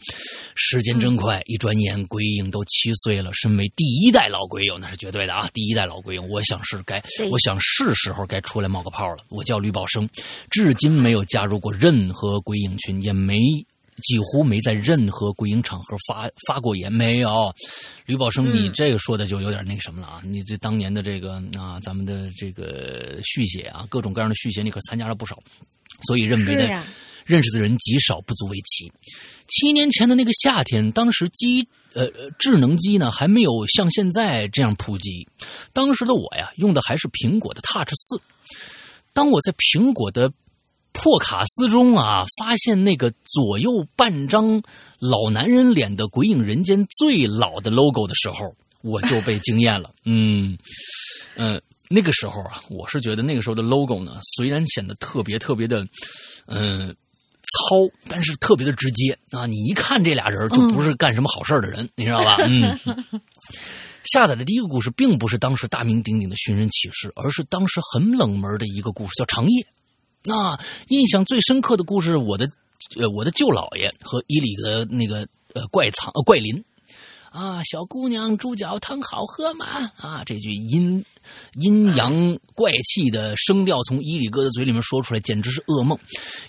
[0.56, 3.32] 时间真快，一转眼鬼影都七岁了。
[3.34, 5.50] 身为第一代老鬼友，那是绝对的啊！
[5.54, 9.18] 第一代老鬼友，我想是该，我想是时候该出来冒个泡了。
[9.30, 10.08] 我叫吕宝生，
[10.50, 13.38] 至今没有加入过任何鬼影群，也没。
[13.98, 17.54] 几乎没在任何鬼影场合发发过言，没有。
[18.06, 20.22] 吕宝生，你这个说的就有点那个什么了啊！
[20.26, 25.38] 你这当年的这个啊，咱们的这个续写啊，各种各样的续写，你可参加了不少，
[26.08, 26.84] 所以认为的
[27.26, 28.92] 认识的人极少，不足为奇。
[29.48, 32.10] 七年前的那个夏天，当时机呃
[32.40, 35.28] 智能机呢还没有像现在这样普及，
[35.74, 38.20] 当时的我呀用的还是苹果的 Touch 四。
[39.14, 40.32] 当我在苹果的
[40.94, 44.62] 破卡斯中啊，发现那个左右半张
[45.00, 49.92] 老男人脸的《鬼影人间》最老的 logo 的时候，我就被惊艳了。
[50.06, 50.58] 嗯，
[51.36, 55.86] 嗯，那个时候啊，我是觉得那个时候的 logo 呢，虽然显得特别特别的，
[56.48, 57.78] 嗯，糙，
[58.08, 59.46] 但是特别的直接啊。
[59.46, 62.38] 你一看这俩人就不是干什么好事的人， 你知道吧？
[62.48, 62.78] 嗯。
[64.04, 69.64] 下载的第一个故事并不是当时大名鼎鼎的《寻人启事》，而是当时很冷门的一个故事，叫《长夜》。
[70.24, 72.50] 那印象最深刻的故事，我的
[72.98, 76.64] 呃，我的舅姥爷和伊里的那个呃怪藏呃怪林
[77.32, 79.66] 啊，小姑娘猪脚汤好喝吗？
[79.98, 81.04] 啊，这句阴
[81.60, 85.98] 阴阳怪气的声调从伊里哥的嘴里面说出来，简直是噩梦。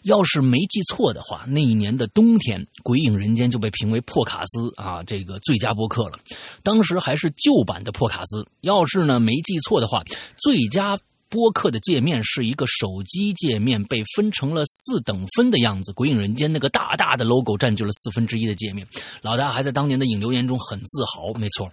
[0.03, 6.19] 要是没记错的话，那一年的冬天，《鬼影人间》就被评为破卡斯啊这个最佳播客了。
[6.65, 8.47] 当时还是旧版的破卡斯。
[8.61, 10.03] 要是呢没记错的话，
[10.37, 10.99] 最佳。
[11.33, 15.91] 播客的界面是一个手机界面，被分成了四等分的样子。
[15.95, 18.87] 鬼影人间那个大大的 logo 占据了四分之一的界面。
[19.23, 21.67] 老大还在当年的影留言中很自豪，没错，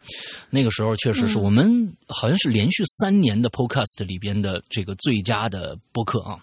[0.49, 6.39] 那个时候确实是我们好像是连续三年的 podcast 里边的这个最佳的播客啊。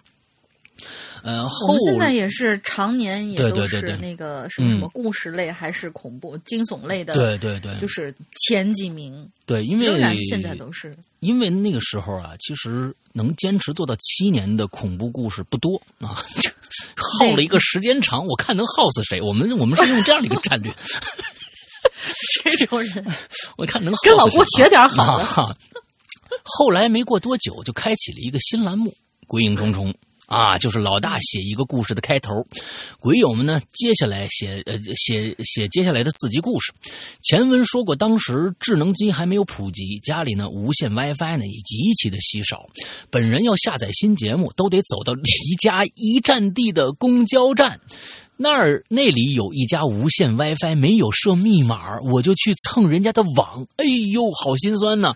[1.23, 8.15] 呃，我们现在也是常年也都是那个什么什么故事类还是恐怖惊悚类的，对对对，就是
[8.47, 9.27] 前几名。
[9.47, 10.95] 对，因为现在都是
[11.27, 16.23] 因为那个时候啊，其实能坚持做到七年的恐怖故事不多啊，
[17.19, 19.21] 耗了一个时间长，我看能耗死谁？
[19.21, 20.73] 我们我们是用这样的一个战略，
[22.57, 23.05] 这种人，
[23.59, 25.57] 我看能跟老郭学点好的。
[26.45, 28.91] 后来没过多久，就开启了一个新栏目
[29.27, 29.93] 《鬼影重重》。
[30.27, 32.45] 啊，就是老大写一个故事的开头，
[32.99, 36.73] 鬼友们呢接下来写呃写写接下来的四集故事。
[37.23, 42.67] 前文说过，当时智能机还没有普及，家里呢无线 WiFi 呢也极其的稀少，
[43.09, 45.23] 本人要下载新节目都得走到离
[45.63, 47.81] 家一站地的公交站。
[48.39, 53.67] 那儿那里有一家无线 WiFi，没有设密码，我就去蹭人家的网。
[53.77, 55.15] 哎呦，好心酸呐！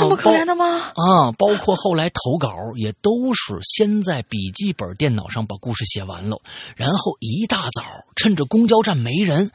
[0.00, 0.64] 这么可怜的吗？
[0.66, 6.40] 啊，包括后来投稿也都是先在笔记本电脑上把故事写完了，
[6.76, 7.82] 然后一大早
[8.16, 9.50] 趁着公交站没人，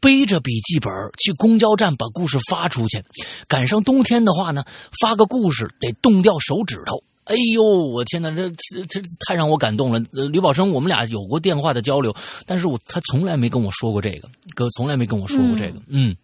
[0.00, 3.04] 背着笔记本去公交站把故事发出去。
[3.48, 4.64] 赶上冬天的话呢，
[5.00, 7.02] 发个故事得冻掉手指头。
[7.24, 10.00] 哎呦，我天哪，这这这太让我感动了。
[10.12, 12.14] 呃，吕宝生，我们俩有过电话的交流，
[12.46, 15.82] 但是我他从来没跟我说过这个，哥从来没跟我说过这个。
[15.88, 16.16] 嗯，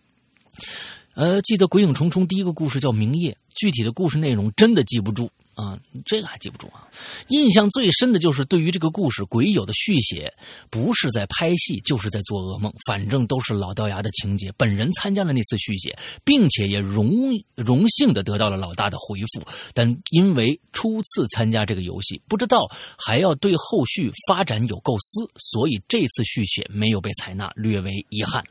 [1.14, 5.30] 呃，记得《鬼影重重》第一个故事叫《明夜》，具体的故事内容真的记不住。
[5.55, 6.89] 啊，这个还记不住啊！
[7.29, 10.33] 印象最深的就是对于这个故事鬼友的续写，
[10.70, 14.51] 不是在拍戏，就是在做噩梦，反正都是老掉牙的情节。
[14.57, 17.12] 本人参加了那次续写，并且也荣
[17.55, 22.66] 荣幸的得到了老大的回复，但因为初次参加这个游戏，不知道
[22.97, 28.43] 还要对后续发展有构思，所以这次续写没有被采纳，略为遗憾。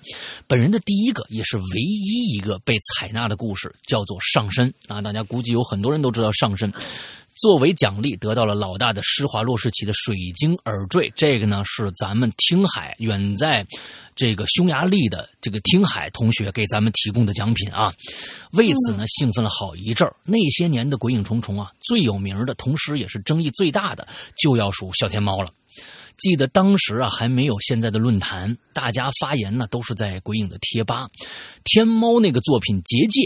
[0.48, 6.72] 本人的第一个也是唯一一个被采纳的故事叫做《上身》啊，大家估计有很多人都知道《上身》。
[7.34, 11.12] 作为奖励，得到了老大的施华洛世奇的水晶耳坠。
[11.16, 13.66] 这个呢，是咱们听海远在
[14.16, 17.92] 这个匈牙利的这个听海同学给咱们提供的奖品啊。
[18.52, 20.16] 为此呢，兴奋了好一阵儿。
[20.24, 25.52] 那些年的鬼影重重啊，最有名的，同时也是争议最大的，就要数小天猫了。
[26.18, 31.10] 记得当时啊，还没有现在的论坛，大家发言呢都是在鬼影的贴吧。
[31.64, 33.22] 天猫那个作品《结界》。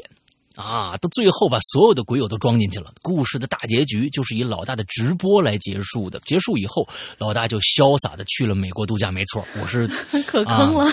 [0.55, 2.93] 啊，到最后把所有的鬼友都装进去了。
[3.01, 6.17] 故事的大结局就是以老大的直播来结束的。
[6.21, 6.87] 结束以后，
[7.17, 9.11] 老大就潇洒的去了美国度假。
[9.11, 9.85] 没错，我是
[10.25, 10.89] 可坑了。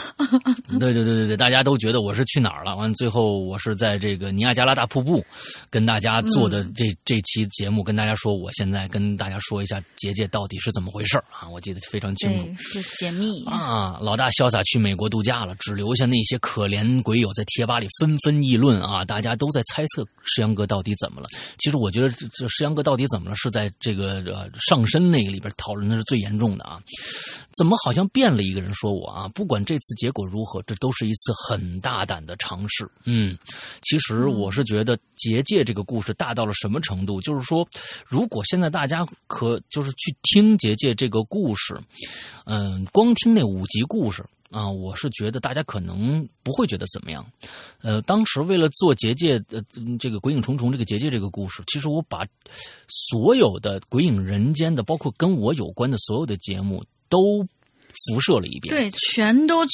[0.81, 2.75] 对对对对对，大家都觉得我是去哪儿了？
[2.75, 5.25] 完，最后我是在这个尼亚加拉大瀑布
[5.71, 11.49] 跟大家做的这这期节目，跟大家说，我现在跟大家说一下结界到底是怎么回事啊？
[11.49, 13.97] 我记得非常清楚，是解密啊。
[14.01, 19.52] 老大潇洒去美国度假了，只留下那些可怜鬼友在贴吧里纷纷议论啊，大家都。
[19.53, 21.27] 在猜测石阳哥到底怎么了？
[21.59, 26.81] 其实我觉得这石阳哥到底怎么了，是在这个呃上身那个里边讨论的是最严重的啊！
[27.59, 29.29] 怎么好像变了一个人说我啊？
[29.29, 32.89] 不管这次结果如何，这都是一次很大胆的尝试。
[33.05, 33.37] 嗯，
[33.83, 37.21] 其实我是觉得结界这个故事大到了什么程度？
[37.21, 37.69] 就是说，
[38.07, 41.79] 如果现在大家可就是去听结界这个故事，
[42.47, 44.25] 嗯，光听那五集故事。
[44.53, 47.27] 啊，我是觉得大家可能不会觉得怎么样，
[47.81, 49.61] 呃，当时为了做结界，呃，
[49.99, 52.27] 这个《鬼影重重》这个结界这个故事，其实我把
[52.87, 59.65] 所有的《鬼影人间》的，包括跟我有关的所有的节目都辐射了一遍，对，全都。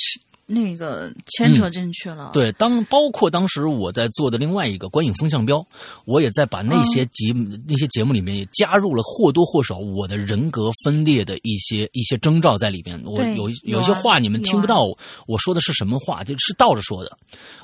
[0.51, 5.63] 那个牵扯进去了，对，当包括当时我在做的另外一个观影风向标，
[6.07, 7.35] 我也在把那些节
[7.67, 12.99] 那些节目里面也加入了或多或少我的人格分裂的一些一些征兆在里边。
[13.05, 14.87] 我有有些话你们听不到，
[15.27, 17.15] 我说的是什么话，就是倒着说的。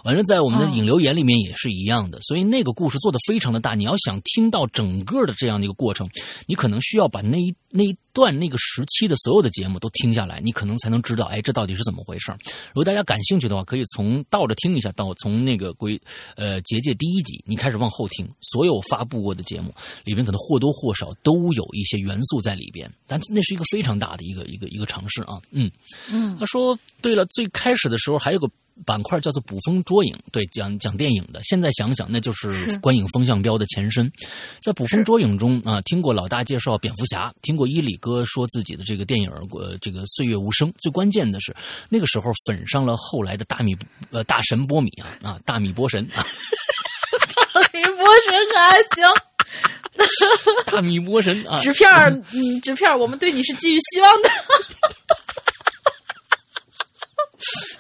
[0.05, 3.75] 反正在我们的引流言里面也是一样的，所以那个故事做的非常的大。
[3.75, 6.07] 你要想听到整个的这样的一个过程，
[6.47, 12.31] 你可能需要把那一那一段那个时期的所有的节目都听下来，你可能才能知道，哎，这到底是怎么回事。
[12.75, 15.99] 如果大家感兴趣的话，可以从倒着听一下，到从那个归
[16.35, 19.73] 呃结界第一集，你开始往后听，所有发布过的节目
[20.05, 22.93] 里边，可能或多或少都有一些元素在里边。
[23.07, 25.71] 但那是一个非常大的一个一个一个尝试啊，嗯
[26.11, 26.37] 嗯。
[26.39, 28.51] 他说，对了，最开始的时候还有个。
[28.85, 31.41] 板块叫做捕风捉影，对，讲讲电影的。
[31.43, 34.11] 现在想想，那就是观影风向标的前身。
[34.61, 40.73] 在捕风捉影中啊，听过老大介绍蝙蝠侠，听过伊里哥说自己的这个电影呃，这个岁月无声。
[40.79, 41.55] 最关键的是，
[41.89, 43.77] 那个时候粉上了后来的大米
[44.11, 46.25] 呃大神波米啊啊大米波神啊，
[47.53, 49.05] 大米波神还行，
[50.67, 51.89] 大米波神 啊，纸片
[52.33, 54.29] 嗯，纸片我们对你是寄予希望的。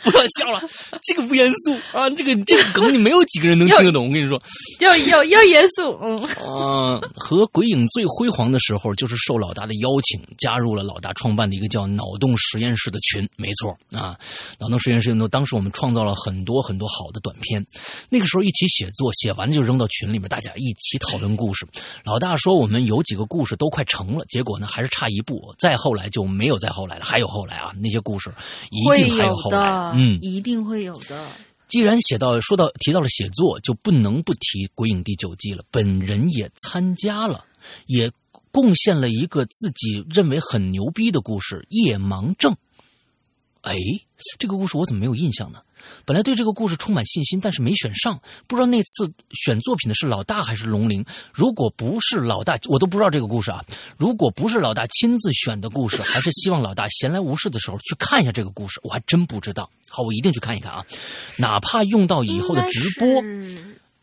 [0.05, 0.60] 不要笑了，
[1.02, 2.09] 这个不严肃啊！
[2.10, 4.09] 这个这个梗你没有几个人能听得懂。
[4.09, 4.40] 我跟你说，
[4.81, 5.98] 要要要严肃。
[6.02, 13.26] 嗯啊，和鬼影最辉煌的时候，就是受老大的邀请，加入了老大创办的一个叫“脑洞实验室”的群。
[13.36, 14.16] 没错啊，
[14.59, 17.64] 脑洞实验室呢，当时我们创造了很多很多好的短片。
[18.10, 21.66] 那个时候一起写作，写完就扔到群里面，大家一起讨论故事。
[22.05, 25.55] 老大说我们有几个故事都快成了，结果呢还是差一步。
[25.59, 28.31] 再后来就没有再后来了，还有后来啊，那些故事
[28.70, 29.94] 一定还有后来。
[29.97, 31.27] 嗯，一定会有的。
[31.69, 35.65] 既然写到说到提到了写作，就不能不提《鬼影》第九季了。
[35.71, 37.45] 本人也参加了，
[37.87, 38.11] 也
[38.53, 42.57] 贡献了一个自己认为很牛逼的故事——夜盲症。
[43.65, 43.74] 哎，
[44.39, 45.61] 这个故事我怎么没有印象呢？
[46.05, 48.20] 本来对这个故事充满信心，但是没选上。
[48.47, 51.05] 不知道那次选作品的是老大还是龙鳞？
[51.32, 53.65] 如果不是老大，我都不知道这个故事啊。
[53.97, 59.70] 如果不是老大亲自选的故事，还是希望老大闲来无事的时候去看一下这个故事，我还真不知道。
[59.89, 60.85] 好，我一定去看一看啊，
[61.39, 63.23] 哪怕用到以后的直播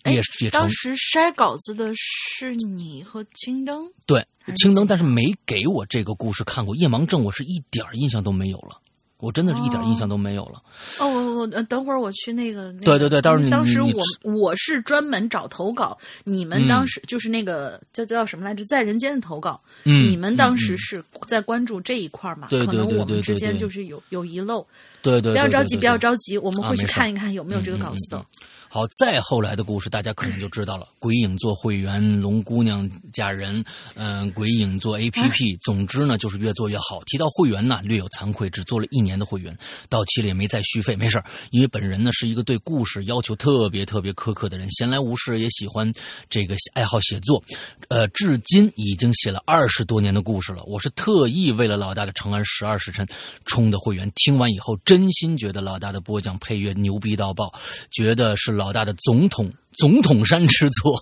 [0.04, 0.72] 哎也也成当。
[0.72, 4.26] 时筛稿子的是你和青灯，对
[4.56, 6.76] 青灯，但是没给我这个故事看过。
[6.76, 8.81] 夜盲症，我是一点儿印象都没有了，
[9.22, 10.62] 我真的是一点印象都没有了。
[11.00, 12.72] 哦，我我呃等会儿我去那个。
[12.74, 22.48] 那个对对对到时候你当时我我是专门找投稿，你们当时就是那个叫叫什么来着，在人间的投稿，嗯你们当时是在关注这一块儿嘛？
[22.50, 24.66] 对对可能我们之间就是有有遗漏，
[25.02, 28.26] 对对，不要着急，不要着急，我们会去看一看有没有这个稿子的。
[28.74, 30.88] 好，再后来的故事大家可能就知道了。
[30.98, 33.62] 鬼影做会员，龙姑娘嫁人，
[33.96, 37.02] 嗯、鬼影做 APP，、总之呢就是越做越好。
[37.06, 39.58] 提到会员呢，略有惭愧，只做了一年的会员，
[39.90, 45.92] 到期了也没再续费，没事儿因为本人呢是一个对故事要求特别特别苛刻的人，闲来无事也喜欢
[46.30, 47.44] 这个爱好写作，
[47.90, 50.64] 呃，至今已经写了二十多年的故事了。
[50.66, 53.06] 我是特意为了老大的《长安十二时辰》
[53.46, 57.54] 充的会员，听完以后真心觉得老大的播讲配乐牛逼到爆，
[57.92, 59.52] 觉得是老大的总统。
[59.74, 61.02] 总统山之作，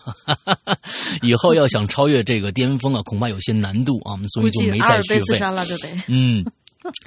[1.24, 5.40] 以后要想超越这个巅峰啊，恐怕有些难度啊，所以就没再续费。
[6.08, 6.46] 嗯，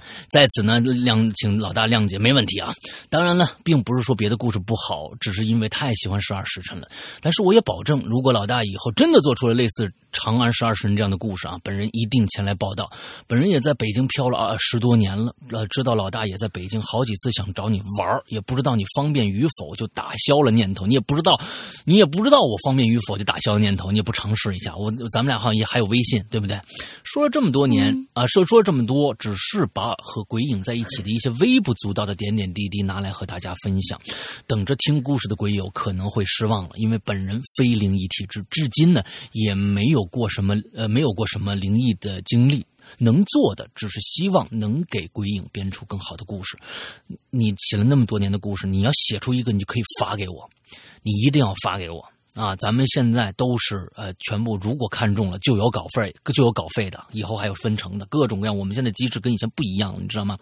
[0.31, 2.73] 在此呢，谅请老大谅解，没问题啊。
[3.09, 6.89] 当然了，并不是说别的故事不好，只是因为太喜欢十二时辰了。
[7.21, 12.91] 但是我也保证，如果老大以后真的做出了类似《长安十二时辰》这样的故事啊，本人一定前来报道。
[13.27, 20.87] 本人也在北京漂了啊十多年了，呃，知道老大也在北京，好几次想找你玩儿也不知道你方便与否，就打消了念头。
[20.87, 21.41] 你也不知道，
[21.85, 23.91] 你也不知道我方便与否，就打消了念头。
[23.91, 26.61] 你也不尝试一下，我咱们俩好像也还有微信，对不对？
[27.05, 34.01] 说了这么多年啊、说说了这么多，只是把和鬼影在一起的一些微不足道的点点滴滴拿来和大家分享。
[34.47, 42.65] 等着听故事的鬼友可能会失望了，因为本人非灵异体质，至今呢也没有过什么呃没有过什么灵异的经历。
[42.99, 46.59] 能做的只是希望能给鬼影编出更好的故事。
[47.31, 50.51] 你写了那么多年的故事，你要写出一个，你就可以发给我，
[51.03, 52.57] 你一定要发给我啊！
[52.57, 58.57] 咱们现在都是呃，全部如果看中了就有稿费，就有稿费的，以后还有分成的，各种各样。
[58.57, 60.39] 我们现在机制跟以前不一样了，你知道吗？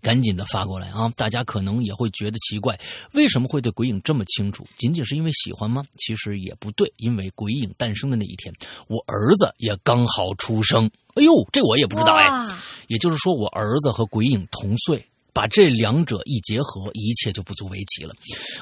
[0.00, 1.12] 赶紧的发过来啊！
[1.16, 2.78] 大家可能也会觉得奇怪，
[3.12, 4.66] 为什么会对鬼影这么清楚？
[4.76, 5.84] 仅仅是因为喜欢吗？
[5.98, 8.54] 其实也不对，因为鬼影诞生的那一天，
[8.88, 10.90] 我儿子也刚好出生。
[11.14, 12.56] 哎呦，这我也不知道哎。
[12.88, 18.14] 也就是说，我儿子和鬼影同岁，把这两者一结合，一切就不足为奇了。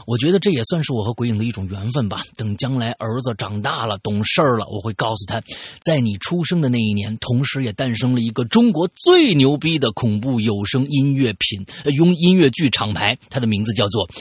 [0.07, 2.23] 我觉得这也算是我和鬼影的一种缘分吧。
[2.35, 5.41] 等将来儿子长大了、懂事儿了，我会告诉他，
[5.83, 14.09] 在你出生的那一年，同时也诞生了一个中国最牛逼的恐怖有声音乐品、呃、用音乐剧厂牌，它的名字叫做《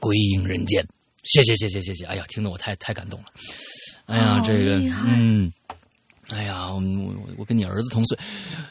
[0.00, 0.82] 鬼影人间》。
[1.22, 2.04] 谢谢谢谢谢谢！
[2.06, 3.26] 哎呀，听得我太太感动了。
[4.06, 5.52] 哎呀，好这个嗯。
[6.34, 8.18] 哎呀，我我我跟你儿子同岁，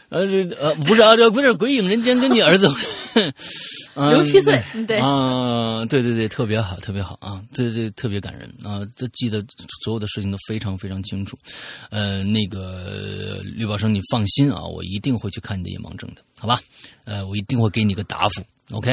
[0.10, 2.68] 呃，这呃不是啊，这不是《鬼影人间》跟你儿子，
[3.96, 9.44] 嗯六七岁嗯对啊，对对对，特别好，特别好啊，这这特别感人啊，这记得
[9.84, 11.38] 所有的事情都非常非常清楚。
[11.90, 16.60] 呃，那个绿宝生，你放心啊，我一定会去看你的夜盲症的，好吧？
[17.06, 18.92] 呃，我一定会给你个答复，OK？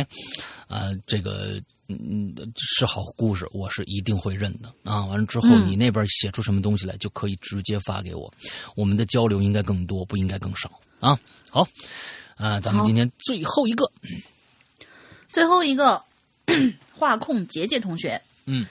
[0.66, 1.60] 啊，这个。
[1.90, 5.06] 嗯，是好故事，我是一定会认的啊！
[5.06, 8.30] 完了之后，你那边写出什么东西来，就可以直接发给我。
[8.76, 10.70] 我们的交流应该更多，不应该更少
[11.00, 11.18] 啊！
[11.50, 11.66] 好，
[12.36, 13.90] 啊，咱们今天最后一个，
[15.32, 16.04] 最后一个
[16.92, 18.66] 画控杰杰同学，嗯，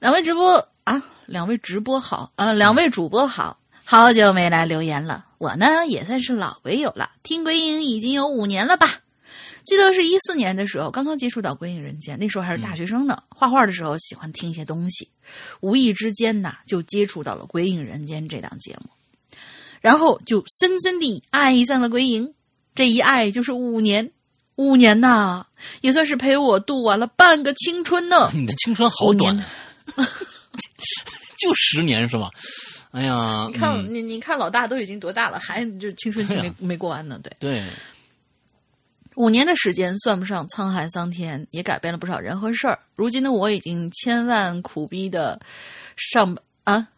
[0.00, 5.26] 两位直播啊，两位直播好，呃，两位主播好，好久没来留言了。
[5.38, 9.01] 我呢也算是老鬼友了，听鬼影已经有五年了吧。
[9.64, 13.22] 记得是一四年的时候，刚刚接触到《鬼影人间》，那时候还是大学生呢。
[13.28, 15.08] 画画的时候喜欢听一些东西，
[15.60, 18.90] 无意之间呐，就接触到了《鬼影人间》这档节目，
[19.80, 22.34] 然后就深深地爱上了鬼影。
[22.74, 24.10] 这一爱就是五年，
[24.56, 25.46] 五年呐，
[25.82, 28.30] 也算是陪我度完了半个青春呢。
[28.34, 29.46] 你的青春好五短年，
[31.38, 32.30] 就十年是吧？
[32.92, 37.18] 哎呀，你看，嗯、你你看，老大都已经多大了，还就青春期没、啊没过完呢。
[37.22, 37.64] 对，对，
[39.16, 42.78] 五年的时间算不上沧海桑田，也改变了不少人和事儿。
[42.96, 45.40] 如今的我已经千万苦逼的
[45.96, 46.88] 上啊，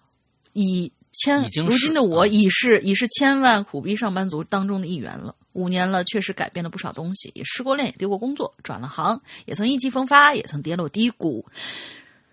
[0.52, 5.34] 已千如今的我啊已是已是千万苦逼上班族当中的一员了。
[5.52, 11.46] 五年了，确实改变了不少东西，也失过恋，也丢过工作，转了行，也曾意气风发，也曾跌落低谷。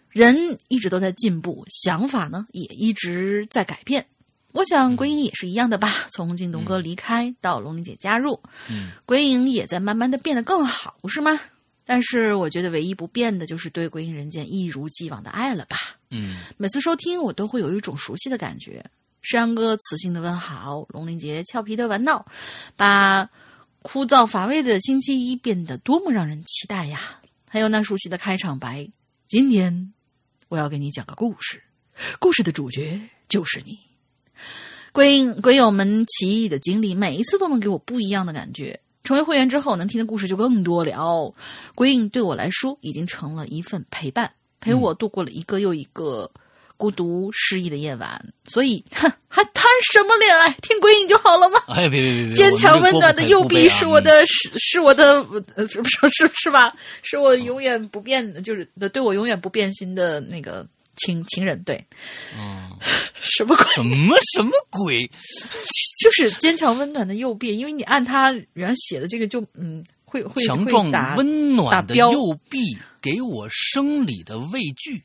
[0.09, 4.05] 人一直都在进步，想法呢也一直在改变。
[4.53, 6.07] 我想鬼影也是一样的吧。
[6.11, 11.39] 从靳东哥离开到龙玲姐加入，嗯鬼影也在慢慢的变得更好，不是吗？
[11.83, 15.77] 但是我觉得唯一不变的就是对《鬼影人间》一如既往的爱了吧。
[16.09, 18.83] 嗯每次收听，我都会有一种熟悉的感觉。
[19.21, 22.25] 山羊哥磁性的问好，龙玲姐俏皮的玩闹，
[22.75, 23.29] 把
[23.81, 27.19] 枯燥乏味的星期一变得多么让人期待呀！
[27.47, 28.89] 还有那熟悉的开场白
[29.27, 29.93] ：“今天
[30.47, 31.61] 我要给你讲个故事，
[32.19, 33.77] 故事的主角就是你。”
[34.91, 38.79] 鬼影鬼友们奇异的经历，每一次都能给我不一样的感觉。
[39.03, 41.33] 成为会员之后，能听的故事就更多了。
[41.73, 46.29] 鬼影对我来说已经成了一份陪伴，陪我度过了一个又一个
[46.77, 48.23] 孤独失意的夜晚。
[48.47, 50.55] 所以，哼， 还谈什么恋爱？
[50.61, 51.59] 听鬼影就好了吗？
[51.69, 56.71] 哎，别别别别，坚强温暖的右臂是我的，啊是是我的，呃，是不是是是吧？
[57.01, 58.63] 是我永远不变的，就是
[58.93, 60.63] 对我永远不变心的那个
[60.95, 61.61] 情情人。
[61.63, 61.83] 对，
[62.37, 62.69] 嗯，
[63.21, 63.65] 什么鬼？
[63.73, 65.09] 什么什么鬼？
[66.01, 72.59] 就是坚强温暖的右臂，因为你按他原来写的这个就嗯，会会强壮温暖的右臂
[73.01, 75.03] 给我生理的畏惧，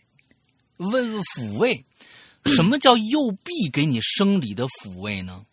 [0.78, 1.84] 问抚慰。
[2.46, 5.44] 什么叫右臂给你生理的抚慰呢？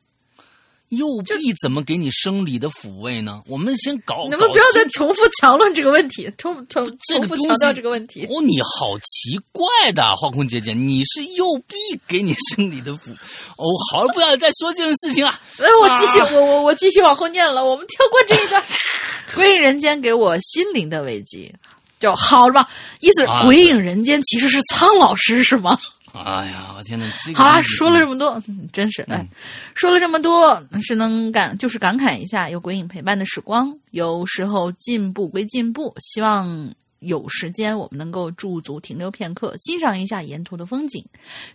[0.97, 3.41] 右臂怎么给你生理的抚慰呢？
[3.47, 8.25] 我们先搞，你们不要再重复强论这个问题，重重重复强调这个问题。
[8.25, 11.75] 哦，你好奇怪的，花空姐姐，你是右臂
[12.07, 13.11] 给你生理的抚。
[13.57, 15.31] 哦，好了，不要再说这种事情了。
[15.57, 18.63] 哎，我继续，啊我我我继续往后念了，我们跳过这一段。
[19.35, 21.53] 鬼影人间给我心灵的慰藉，
[21.99, 22.69] 就好了吧？
[22.99, 25.79] 意思是啊鬼影人间其实是苍老师是吗？
[26.14, 27.06] 哎呀，我天哪！
[27.26, 29.27] 这个好啦，说了这么多，嗯真是哎，
[29.73, 33.76] 说了这么多，是能感就是感慨一下有鬼影陪伴的时光。
[33.91, 41.03] 有时候进步归进步，希望有时间我们能够驻足停留片刻，欣赏一下沿途的风景，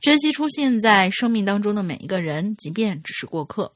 [0.01, 3.73] 珍惜出现在生命当中的每一个人，即便只是过客。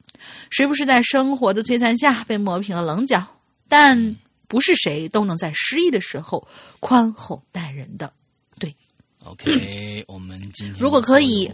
[0.51, 3.25] 谁不是在生活的摧残下被磨平了棱角？
[3.69, 4.17] 但
[4.49, 6.47] 不是谁都能在失意的时候
[6.81, 8.13] 宽厚待人的。
[9.25, 11.51] OK， 我们今天如果可以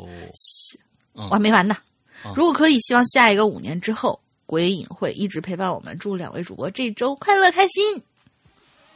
[1.12, 1.77] 我还没完呢
[2.24, 2.32] 嗯。
[2.35, 5.97] 如果可以，希望下一个五年之后，鬼影会一直陪伴我们。
[5.99, 8.03] 祝两位主播这周快乐开心。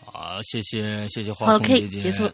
[0.05, 2.01] 好，谢谢谢谢花空 OK，姐姐。
[2.01, 2.31] 结束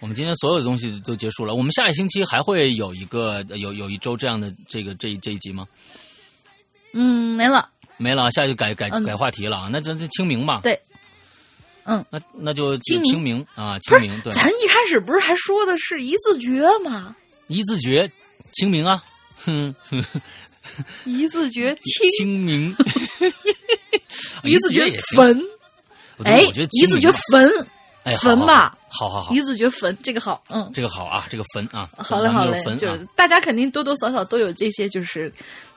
[0.00, 1.54] 我们今天所有的东西都结束了。
[1.54, 5.66] 我们下一星期还会有一个有有一周这样的这个这这一集吗？
[6.94, 7.68] 嗯，没了。
[7.96, 9.68] 没了，下去改改嗯改话题了啊。
[9.70, 10.60] 那这这清明吧？
[10.62, 10.80] 对，
[11.88, 13.10] 嗯，那那就清明。
[13.10, 17.16] 清明啊，清明对，咱一开始不是还说的是一字诀吗？
[17.46, 18.10] 一字诀，
[18.52, 19.02] 清明啊，
[19.42, 20.04] 哼哼，
[21.04, 22.76] 一字诀清，清 明，
[24.42, 25.16] 一字诀也行。
[25.16, 25.42] 焚。
[26.24, 27.18] 哎我觉得一字诀清明啊。
[27.30, 27.66] 焚，
[28.04, 30.70] 哎，好焚吧，好好好，一字诀坟，这个好，嗯。
[30.74, 35.32] 这个好啊，这个坟啊，好嘞，好嘞，就是大家肯定多多少少都有这些，就是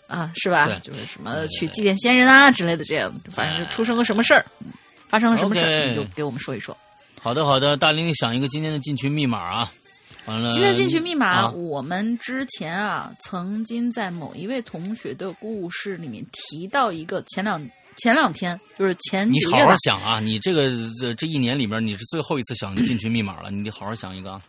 [0.07, 0.65] 啊，是吧？
[0.65, 0.79] 对？
[0.79, 4.67] 就是什么去祭奠先人啊之类的，这样，反正就出生个什么事儿，嗯
[5.11, 6.75] 发生了什么事儿，你就给我们说一说。
[7.19, 9.71] 好的好的，大玲玲想一个今天的进群密码啊，
[10.25, 17.61] 完了，今天进群密码，啊我们之前啊，曾经在某一位同学的故事里面提到一个，前两
[17.97, 20.21] 前两天就是前你好好几个月吧，想啊！
[20.21, 24.41] 你这个这这一年里面，你是最后一次想进群密码了，你得好好想一个啊。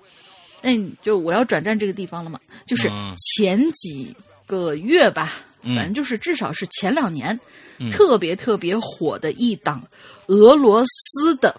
[0.62, 4.16] 嗯，就我要转战这个地方了嘛，就是嗯前几
[4.47, 5.32] 个月吧，
[5.62, 7.40] 嗯反正就是至少是前两年、嗯
[7.90, 9.82] 特别特别火的一档
[10.26, 11.54] 俄罗斯的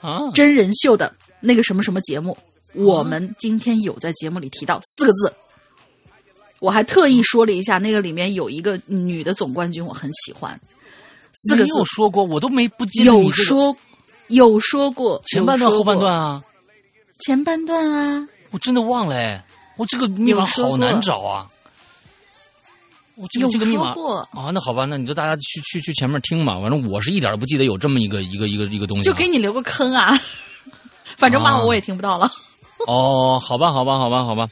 [0.00, 2.36] 啊，真人秀的那个什么什么节目，
[2.74, 5.32] 我们今天有在节目里提到四个字。
[6.58, 10.60] 我还特意说了一下，那个里面有一个女的总冠军，我很喜欢。
[11.32, 13.24] 四个你字有说过，我都没不记得你这个。
[13.24, 13.76] 有说
[14.28, 16.42] 有说过前半段后半段啊，
[17.20, 19.42] 前半段啊，我真的忘了哎，
[19.76, 21.48] 我这个密码好难找啊。
[23.20, 26.58] 我这个有这个密码说过，啊，那好吧，那你就大家去去去前面听嘛。
[26.60, 29.12] 反正我是一点儿不记得有这么一个一个一个一个东西、啊。
[29.12, 30.18] 就给你留个坑啊。
[31.18, 32.30] 反正骂我我也听不到了。
[32.86, 34.48] 哦，好吧，好吧，好吧，好吧。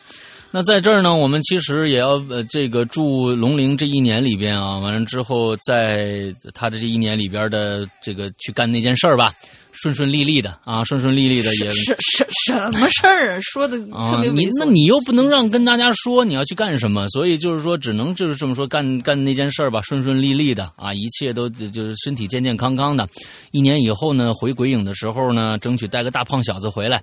[0.51, 9.33] 那在这儿呢，我们其实也要呃，这个祝龙陵这一年里边啊，完了之后，在他的这一年里边的这个去干那件事儿吧，
[9.81, 13.39] 顺顺利利的啊，顺顺利利的也什什什么事儿啊？
[13.43, 14.35] 说的 特啊，别猥琐。
[14.35, 23.09] 你那你又不能让跟大家说你要去干什么，所以就是说，只能就是这么说，干干那件事儿吧，顺顺利利的啊，一切都就是身体健健康康的。
[23.53, 27.01] 一年以后呢，回鬼影的时候呢，争取带个大胖小子回来，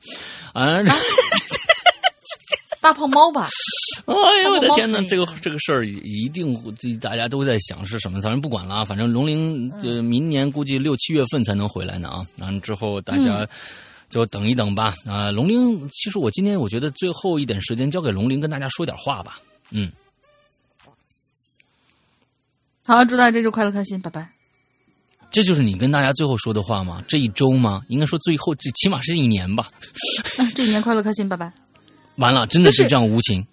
[0.54, 0.80] 啊。
[2.86, 3.50] 大胖猫吧？
[4.06, 5.02] 哎呦我的天哪！
[5.10, 13.44] 这个这个事儿一定这大家都在想是什么，反正不管了啊，反正龙陵呃明年估计六七月份才能回来呢啊，完了之后大家
[14.08, 15.32] 就等一等吧啊。
[15.32, 19.38] 龙陵，其实我今天我觉得最后一点时间交给龙陵跟大家说点话吧，
[19.72, 19.92] 嗯，
[22.86, 24.30] 好，祝大家这周快乐开心，拜拜。
[25.32, 27.04] 这就是你跟大家最后说的话吗？
[27.08, 27.82] 这一周吗？
[27.90, 29.68] 应该说最后这起码是一年吧。
[30.38, 31.52] 啊这一年快乐开心，拜拜。
[32.18, 33.46] 完了，真的是是这样无情。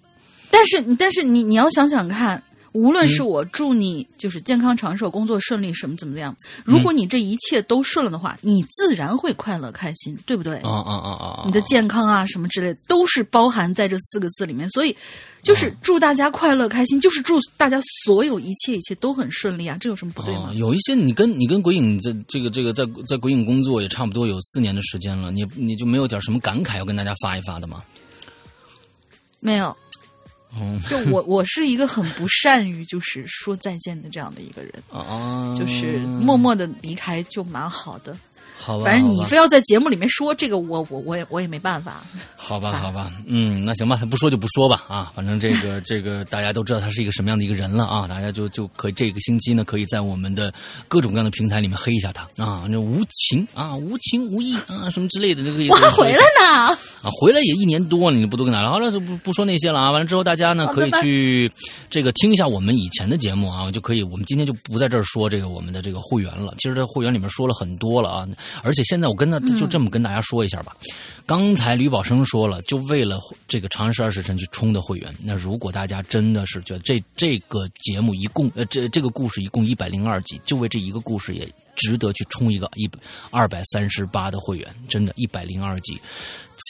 [0.51, 2.41] 但是你，但是你，你要想想看，
[2.73, 10.57] 无论嗯是我祝你就是健康长寿、工作顺利，什么怎么样，如果你这一切都顺了的话，你自然会快乐开心，对不对？
[10.57, 11.25] 啊啊啊啊！
[11.41, 14.95] 啊你的健康啊什么之类的都是包含在这四个字里面，所以
[15.41, 20.53] 就是祝大家快乐开心，就是祝大家所有一切一切都很顺利啊，这有什么不对吗啊，？
[20.53, 27.81] 有一些你跟你跟鬼影在这个这个在在鬼影工作也差不多有四年的时间了，你你就没有点什么感慨要跟大家发一发的吗？
[29.43, 29.75] 没有，
[30.57, 30.79] 嗯。
[30.89, 38.17] 就我我是一个很不善于就是说再见的这样的一个人，啊， 就是默默的离开就蛮好的。
[38.65, 42.01] 好吧，反正你非要在节目里面说这个，我我我也我也没办法。
[42.37, 50.53] 好吧，好吧，嗯，那行吧，不说就不说吧啊，反正这个 这个大家都知道他是一个什么样的一个人了啊，大家就就可以这个星期呢，可以在我们的
[50.87, 56.69] 各种各样的平台里面黑一下他啊，那无情啊，无情无义啊，什么之类的，这个也我还回来呢，
[57.01, 58.69] 啊，回来也一年多了，你不多跟他了？
[58.69, 59.91] 好了，就不不说那些了啊。
[59.91, 61.51] 完了之后，大家呢可以去
[61.89, 64.03] 这个听一下我们以前的节目啊，就可以。
[64.03, 66.53] 我们今天就不在这儿说这个我们的这个会员了。
[66.57, 68.27] 其实，在会员里面说了很多了啊，
[68.61, 70.75] 而且现在我跟他就这么跟大家说一下吧。
[71.25, 75.13] 刚才吕宝生说了，就为了这个《长安十二时辰》去充的会员。
[75.23, 82.89] 那如果大家真的是觉得这这个节目一共呃这这个故事一共一百零二集，就为这一个故事也值得去充一个一
[83.31, 85.99] 二百三十八的会员，真的，一百零二集。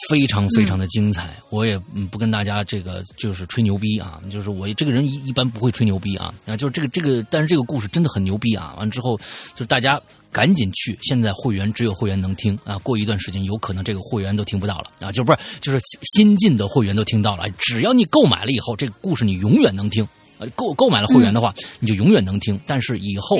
[0.10, 9.16] 非常非常的精彩，我也嗯不跟大家这个就是吹牛逼啊，就是我这个人一一般不会吹牛逼啊，啊就是这个这个，但是这个故事真的很牛逼啊，完之后
[9.54, 10.02] 就是大家
[10.34, 20.06] 赶紧去，现在会员只有会员能听啊，过一段时间有可能这个会员都听不到了啊，就不是就是新进的会员都听到了，只要你购买了以后，这个故事你永远能听。
[20.40, 22.60] 呃，购购买了会员的话，你就永远能听。
[22.66, 23.38] 但是以后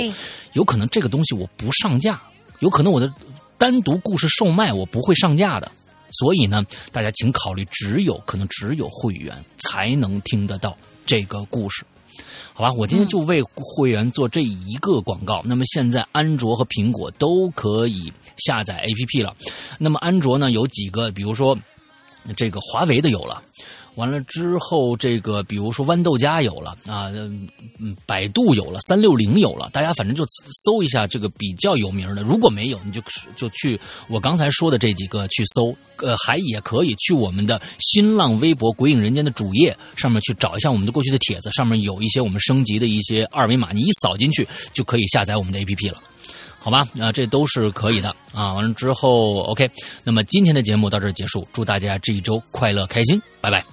[0.54, 2.22] 有可能这个东西我不上架，
[2.60, 3.12] 有可能我的
[3.58, 5.72] 单独故事售卖我不会上架的。
[6.12, 11.84] 所以呢，大家请考虑，只有可能只有会员才能听得到这个故事，
[12.54, 12.72] 好吧？
[12.74, 15.42] 我今天就为会员做这一个广告。
[15.44, 19.36] 那么现在安卓和苹果都可以下载 APP 了。
[19.80, 21.58] 那么安卓呢有几个，比如说
[22.38, 23.42] 这个华为的有了。
[23.96, 30.26] 完了之后，这个比如说豌豆荚有了啊，嗯，百度有了，三六零有了，大家反正就
[30.66, 32.24] 搜一下这个比较有名的。
[32.24, 33.02] 如果没有，你就
[33.36, 46.02] 就去我刚才说的这几个去搜，呃，还也可以去我们的新浪微博“鬼影人间”的主页上面去找一下我们的过去的帖子，上面有一些我们升级的一些二维码，你一扫进去就可以下载我们的 APP 了。
[46.58, 48.54] 好吧，啊，这都是可以的啊。
[48.54, 49.70] 完了之后，OK，
[50.04, 53.73] 那么今天的节目到这儿结束，祝大家这一周快乐开心，拜拜。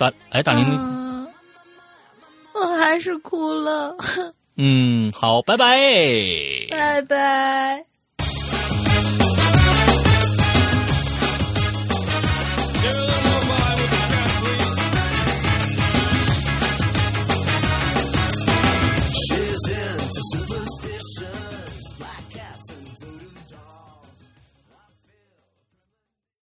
[0.00, 1.28] 大哎，大玲玲，嗯，
[2.54, 3.94] 我还是哭了，
[4.56, 5.76] 嗯，好，拜拜。
[6.70, 7.84] 拜拜。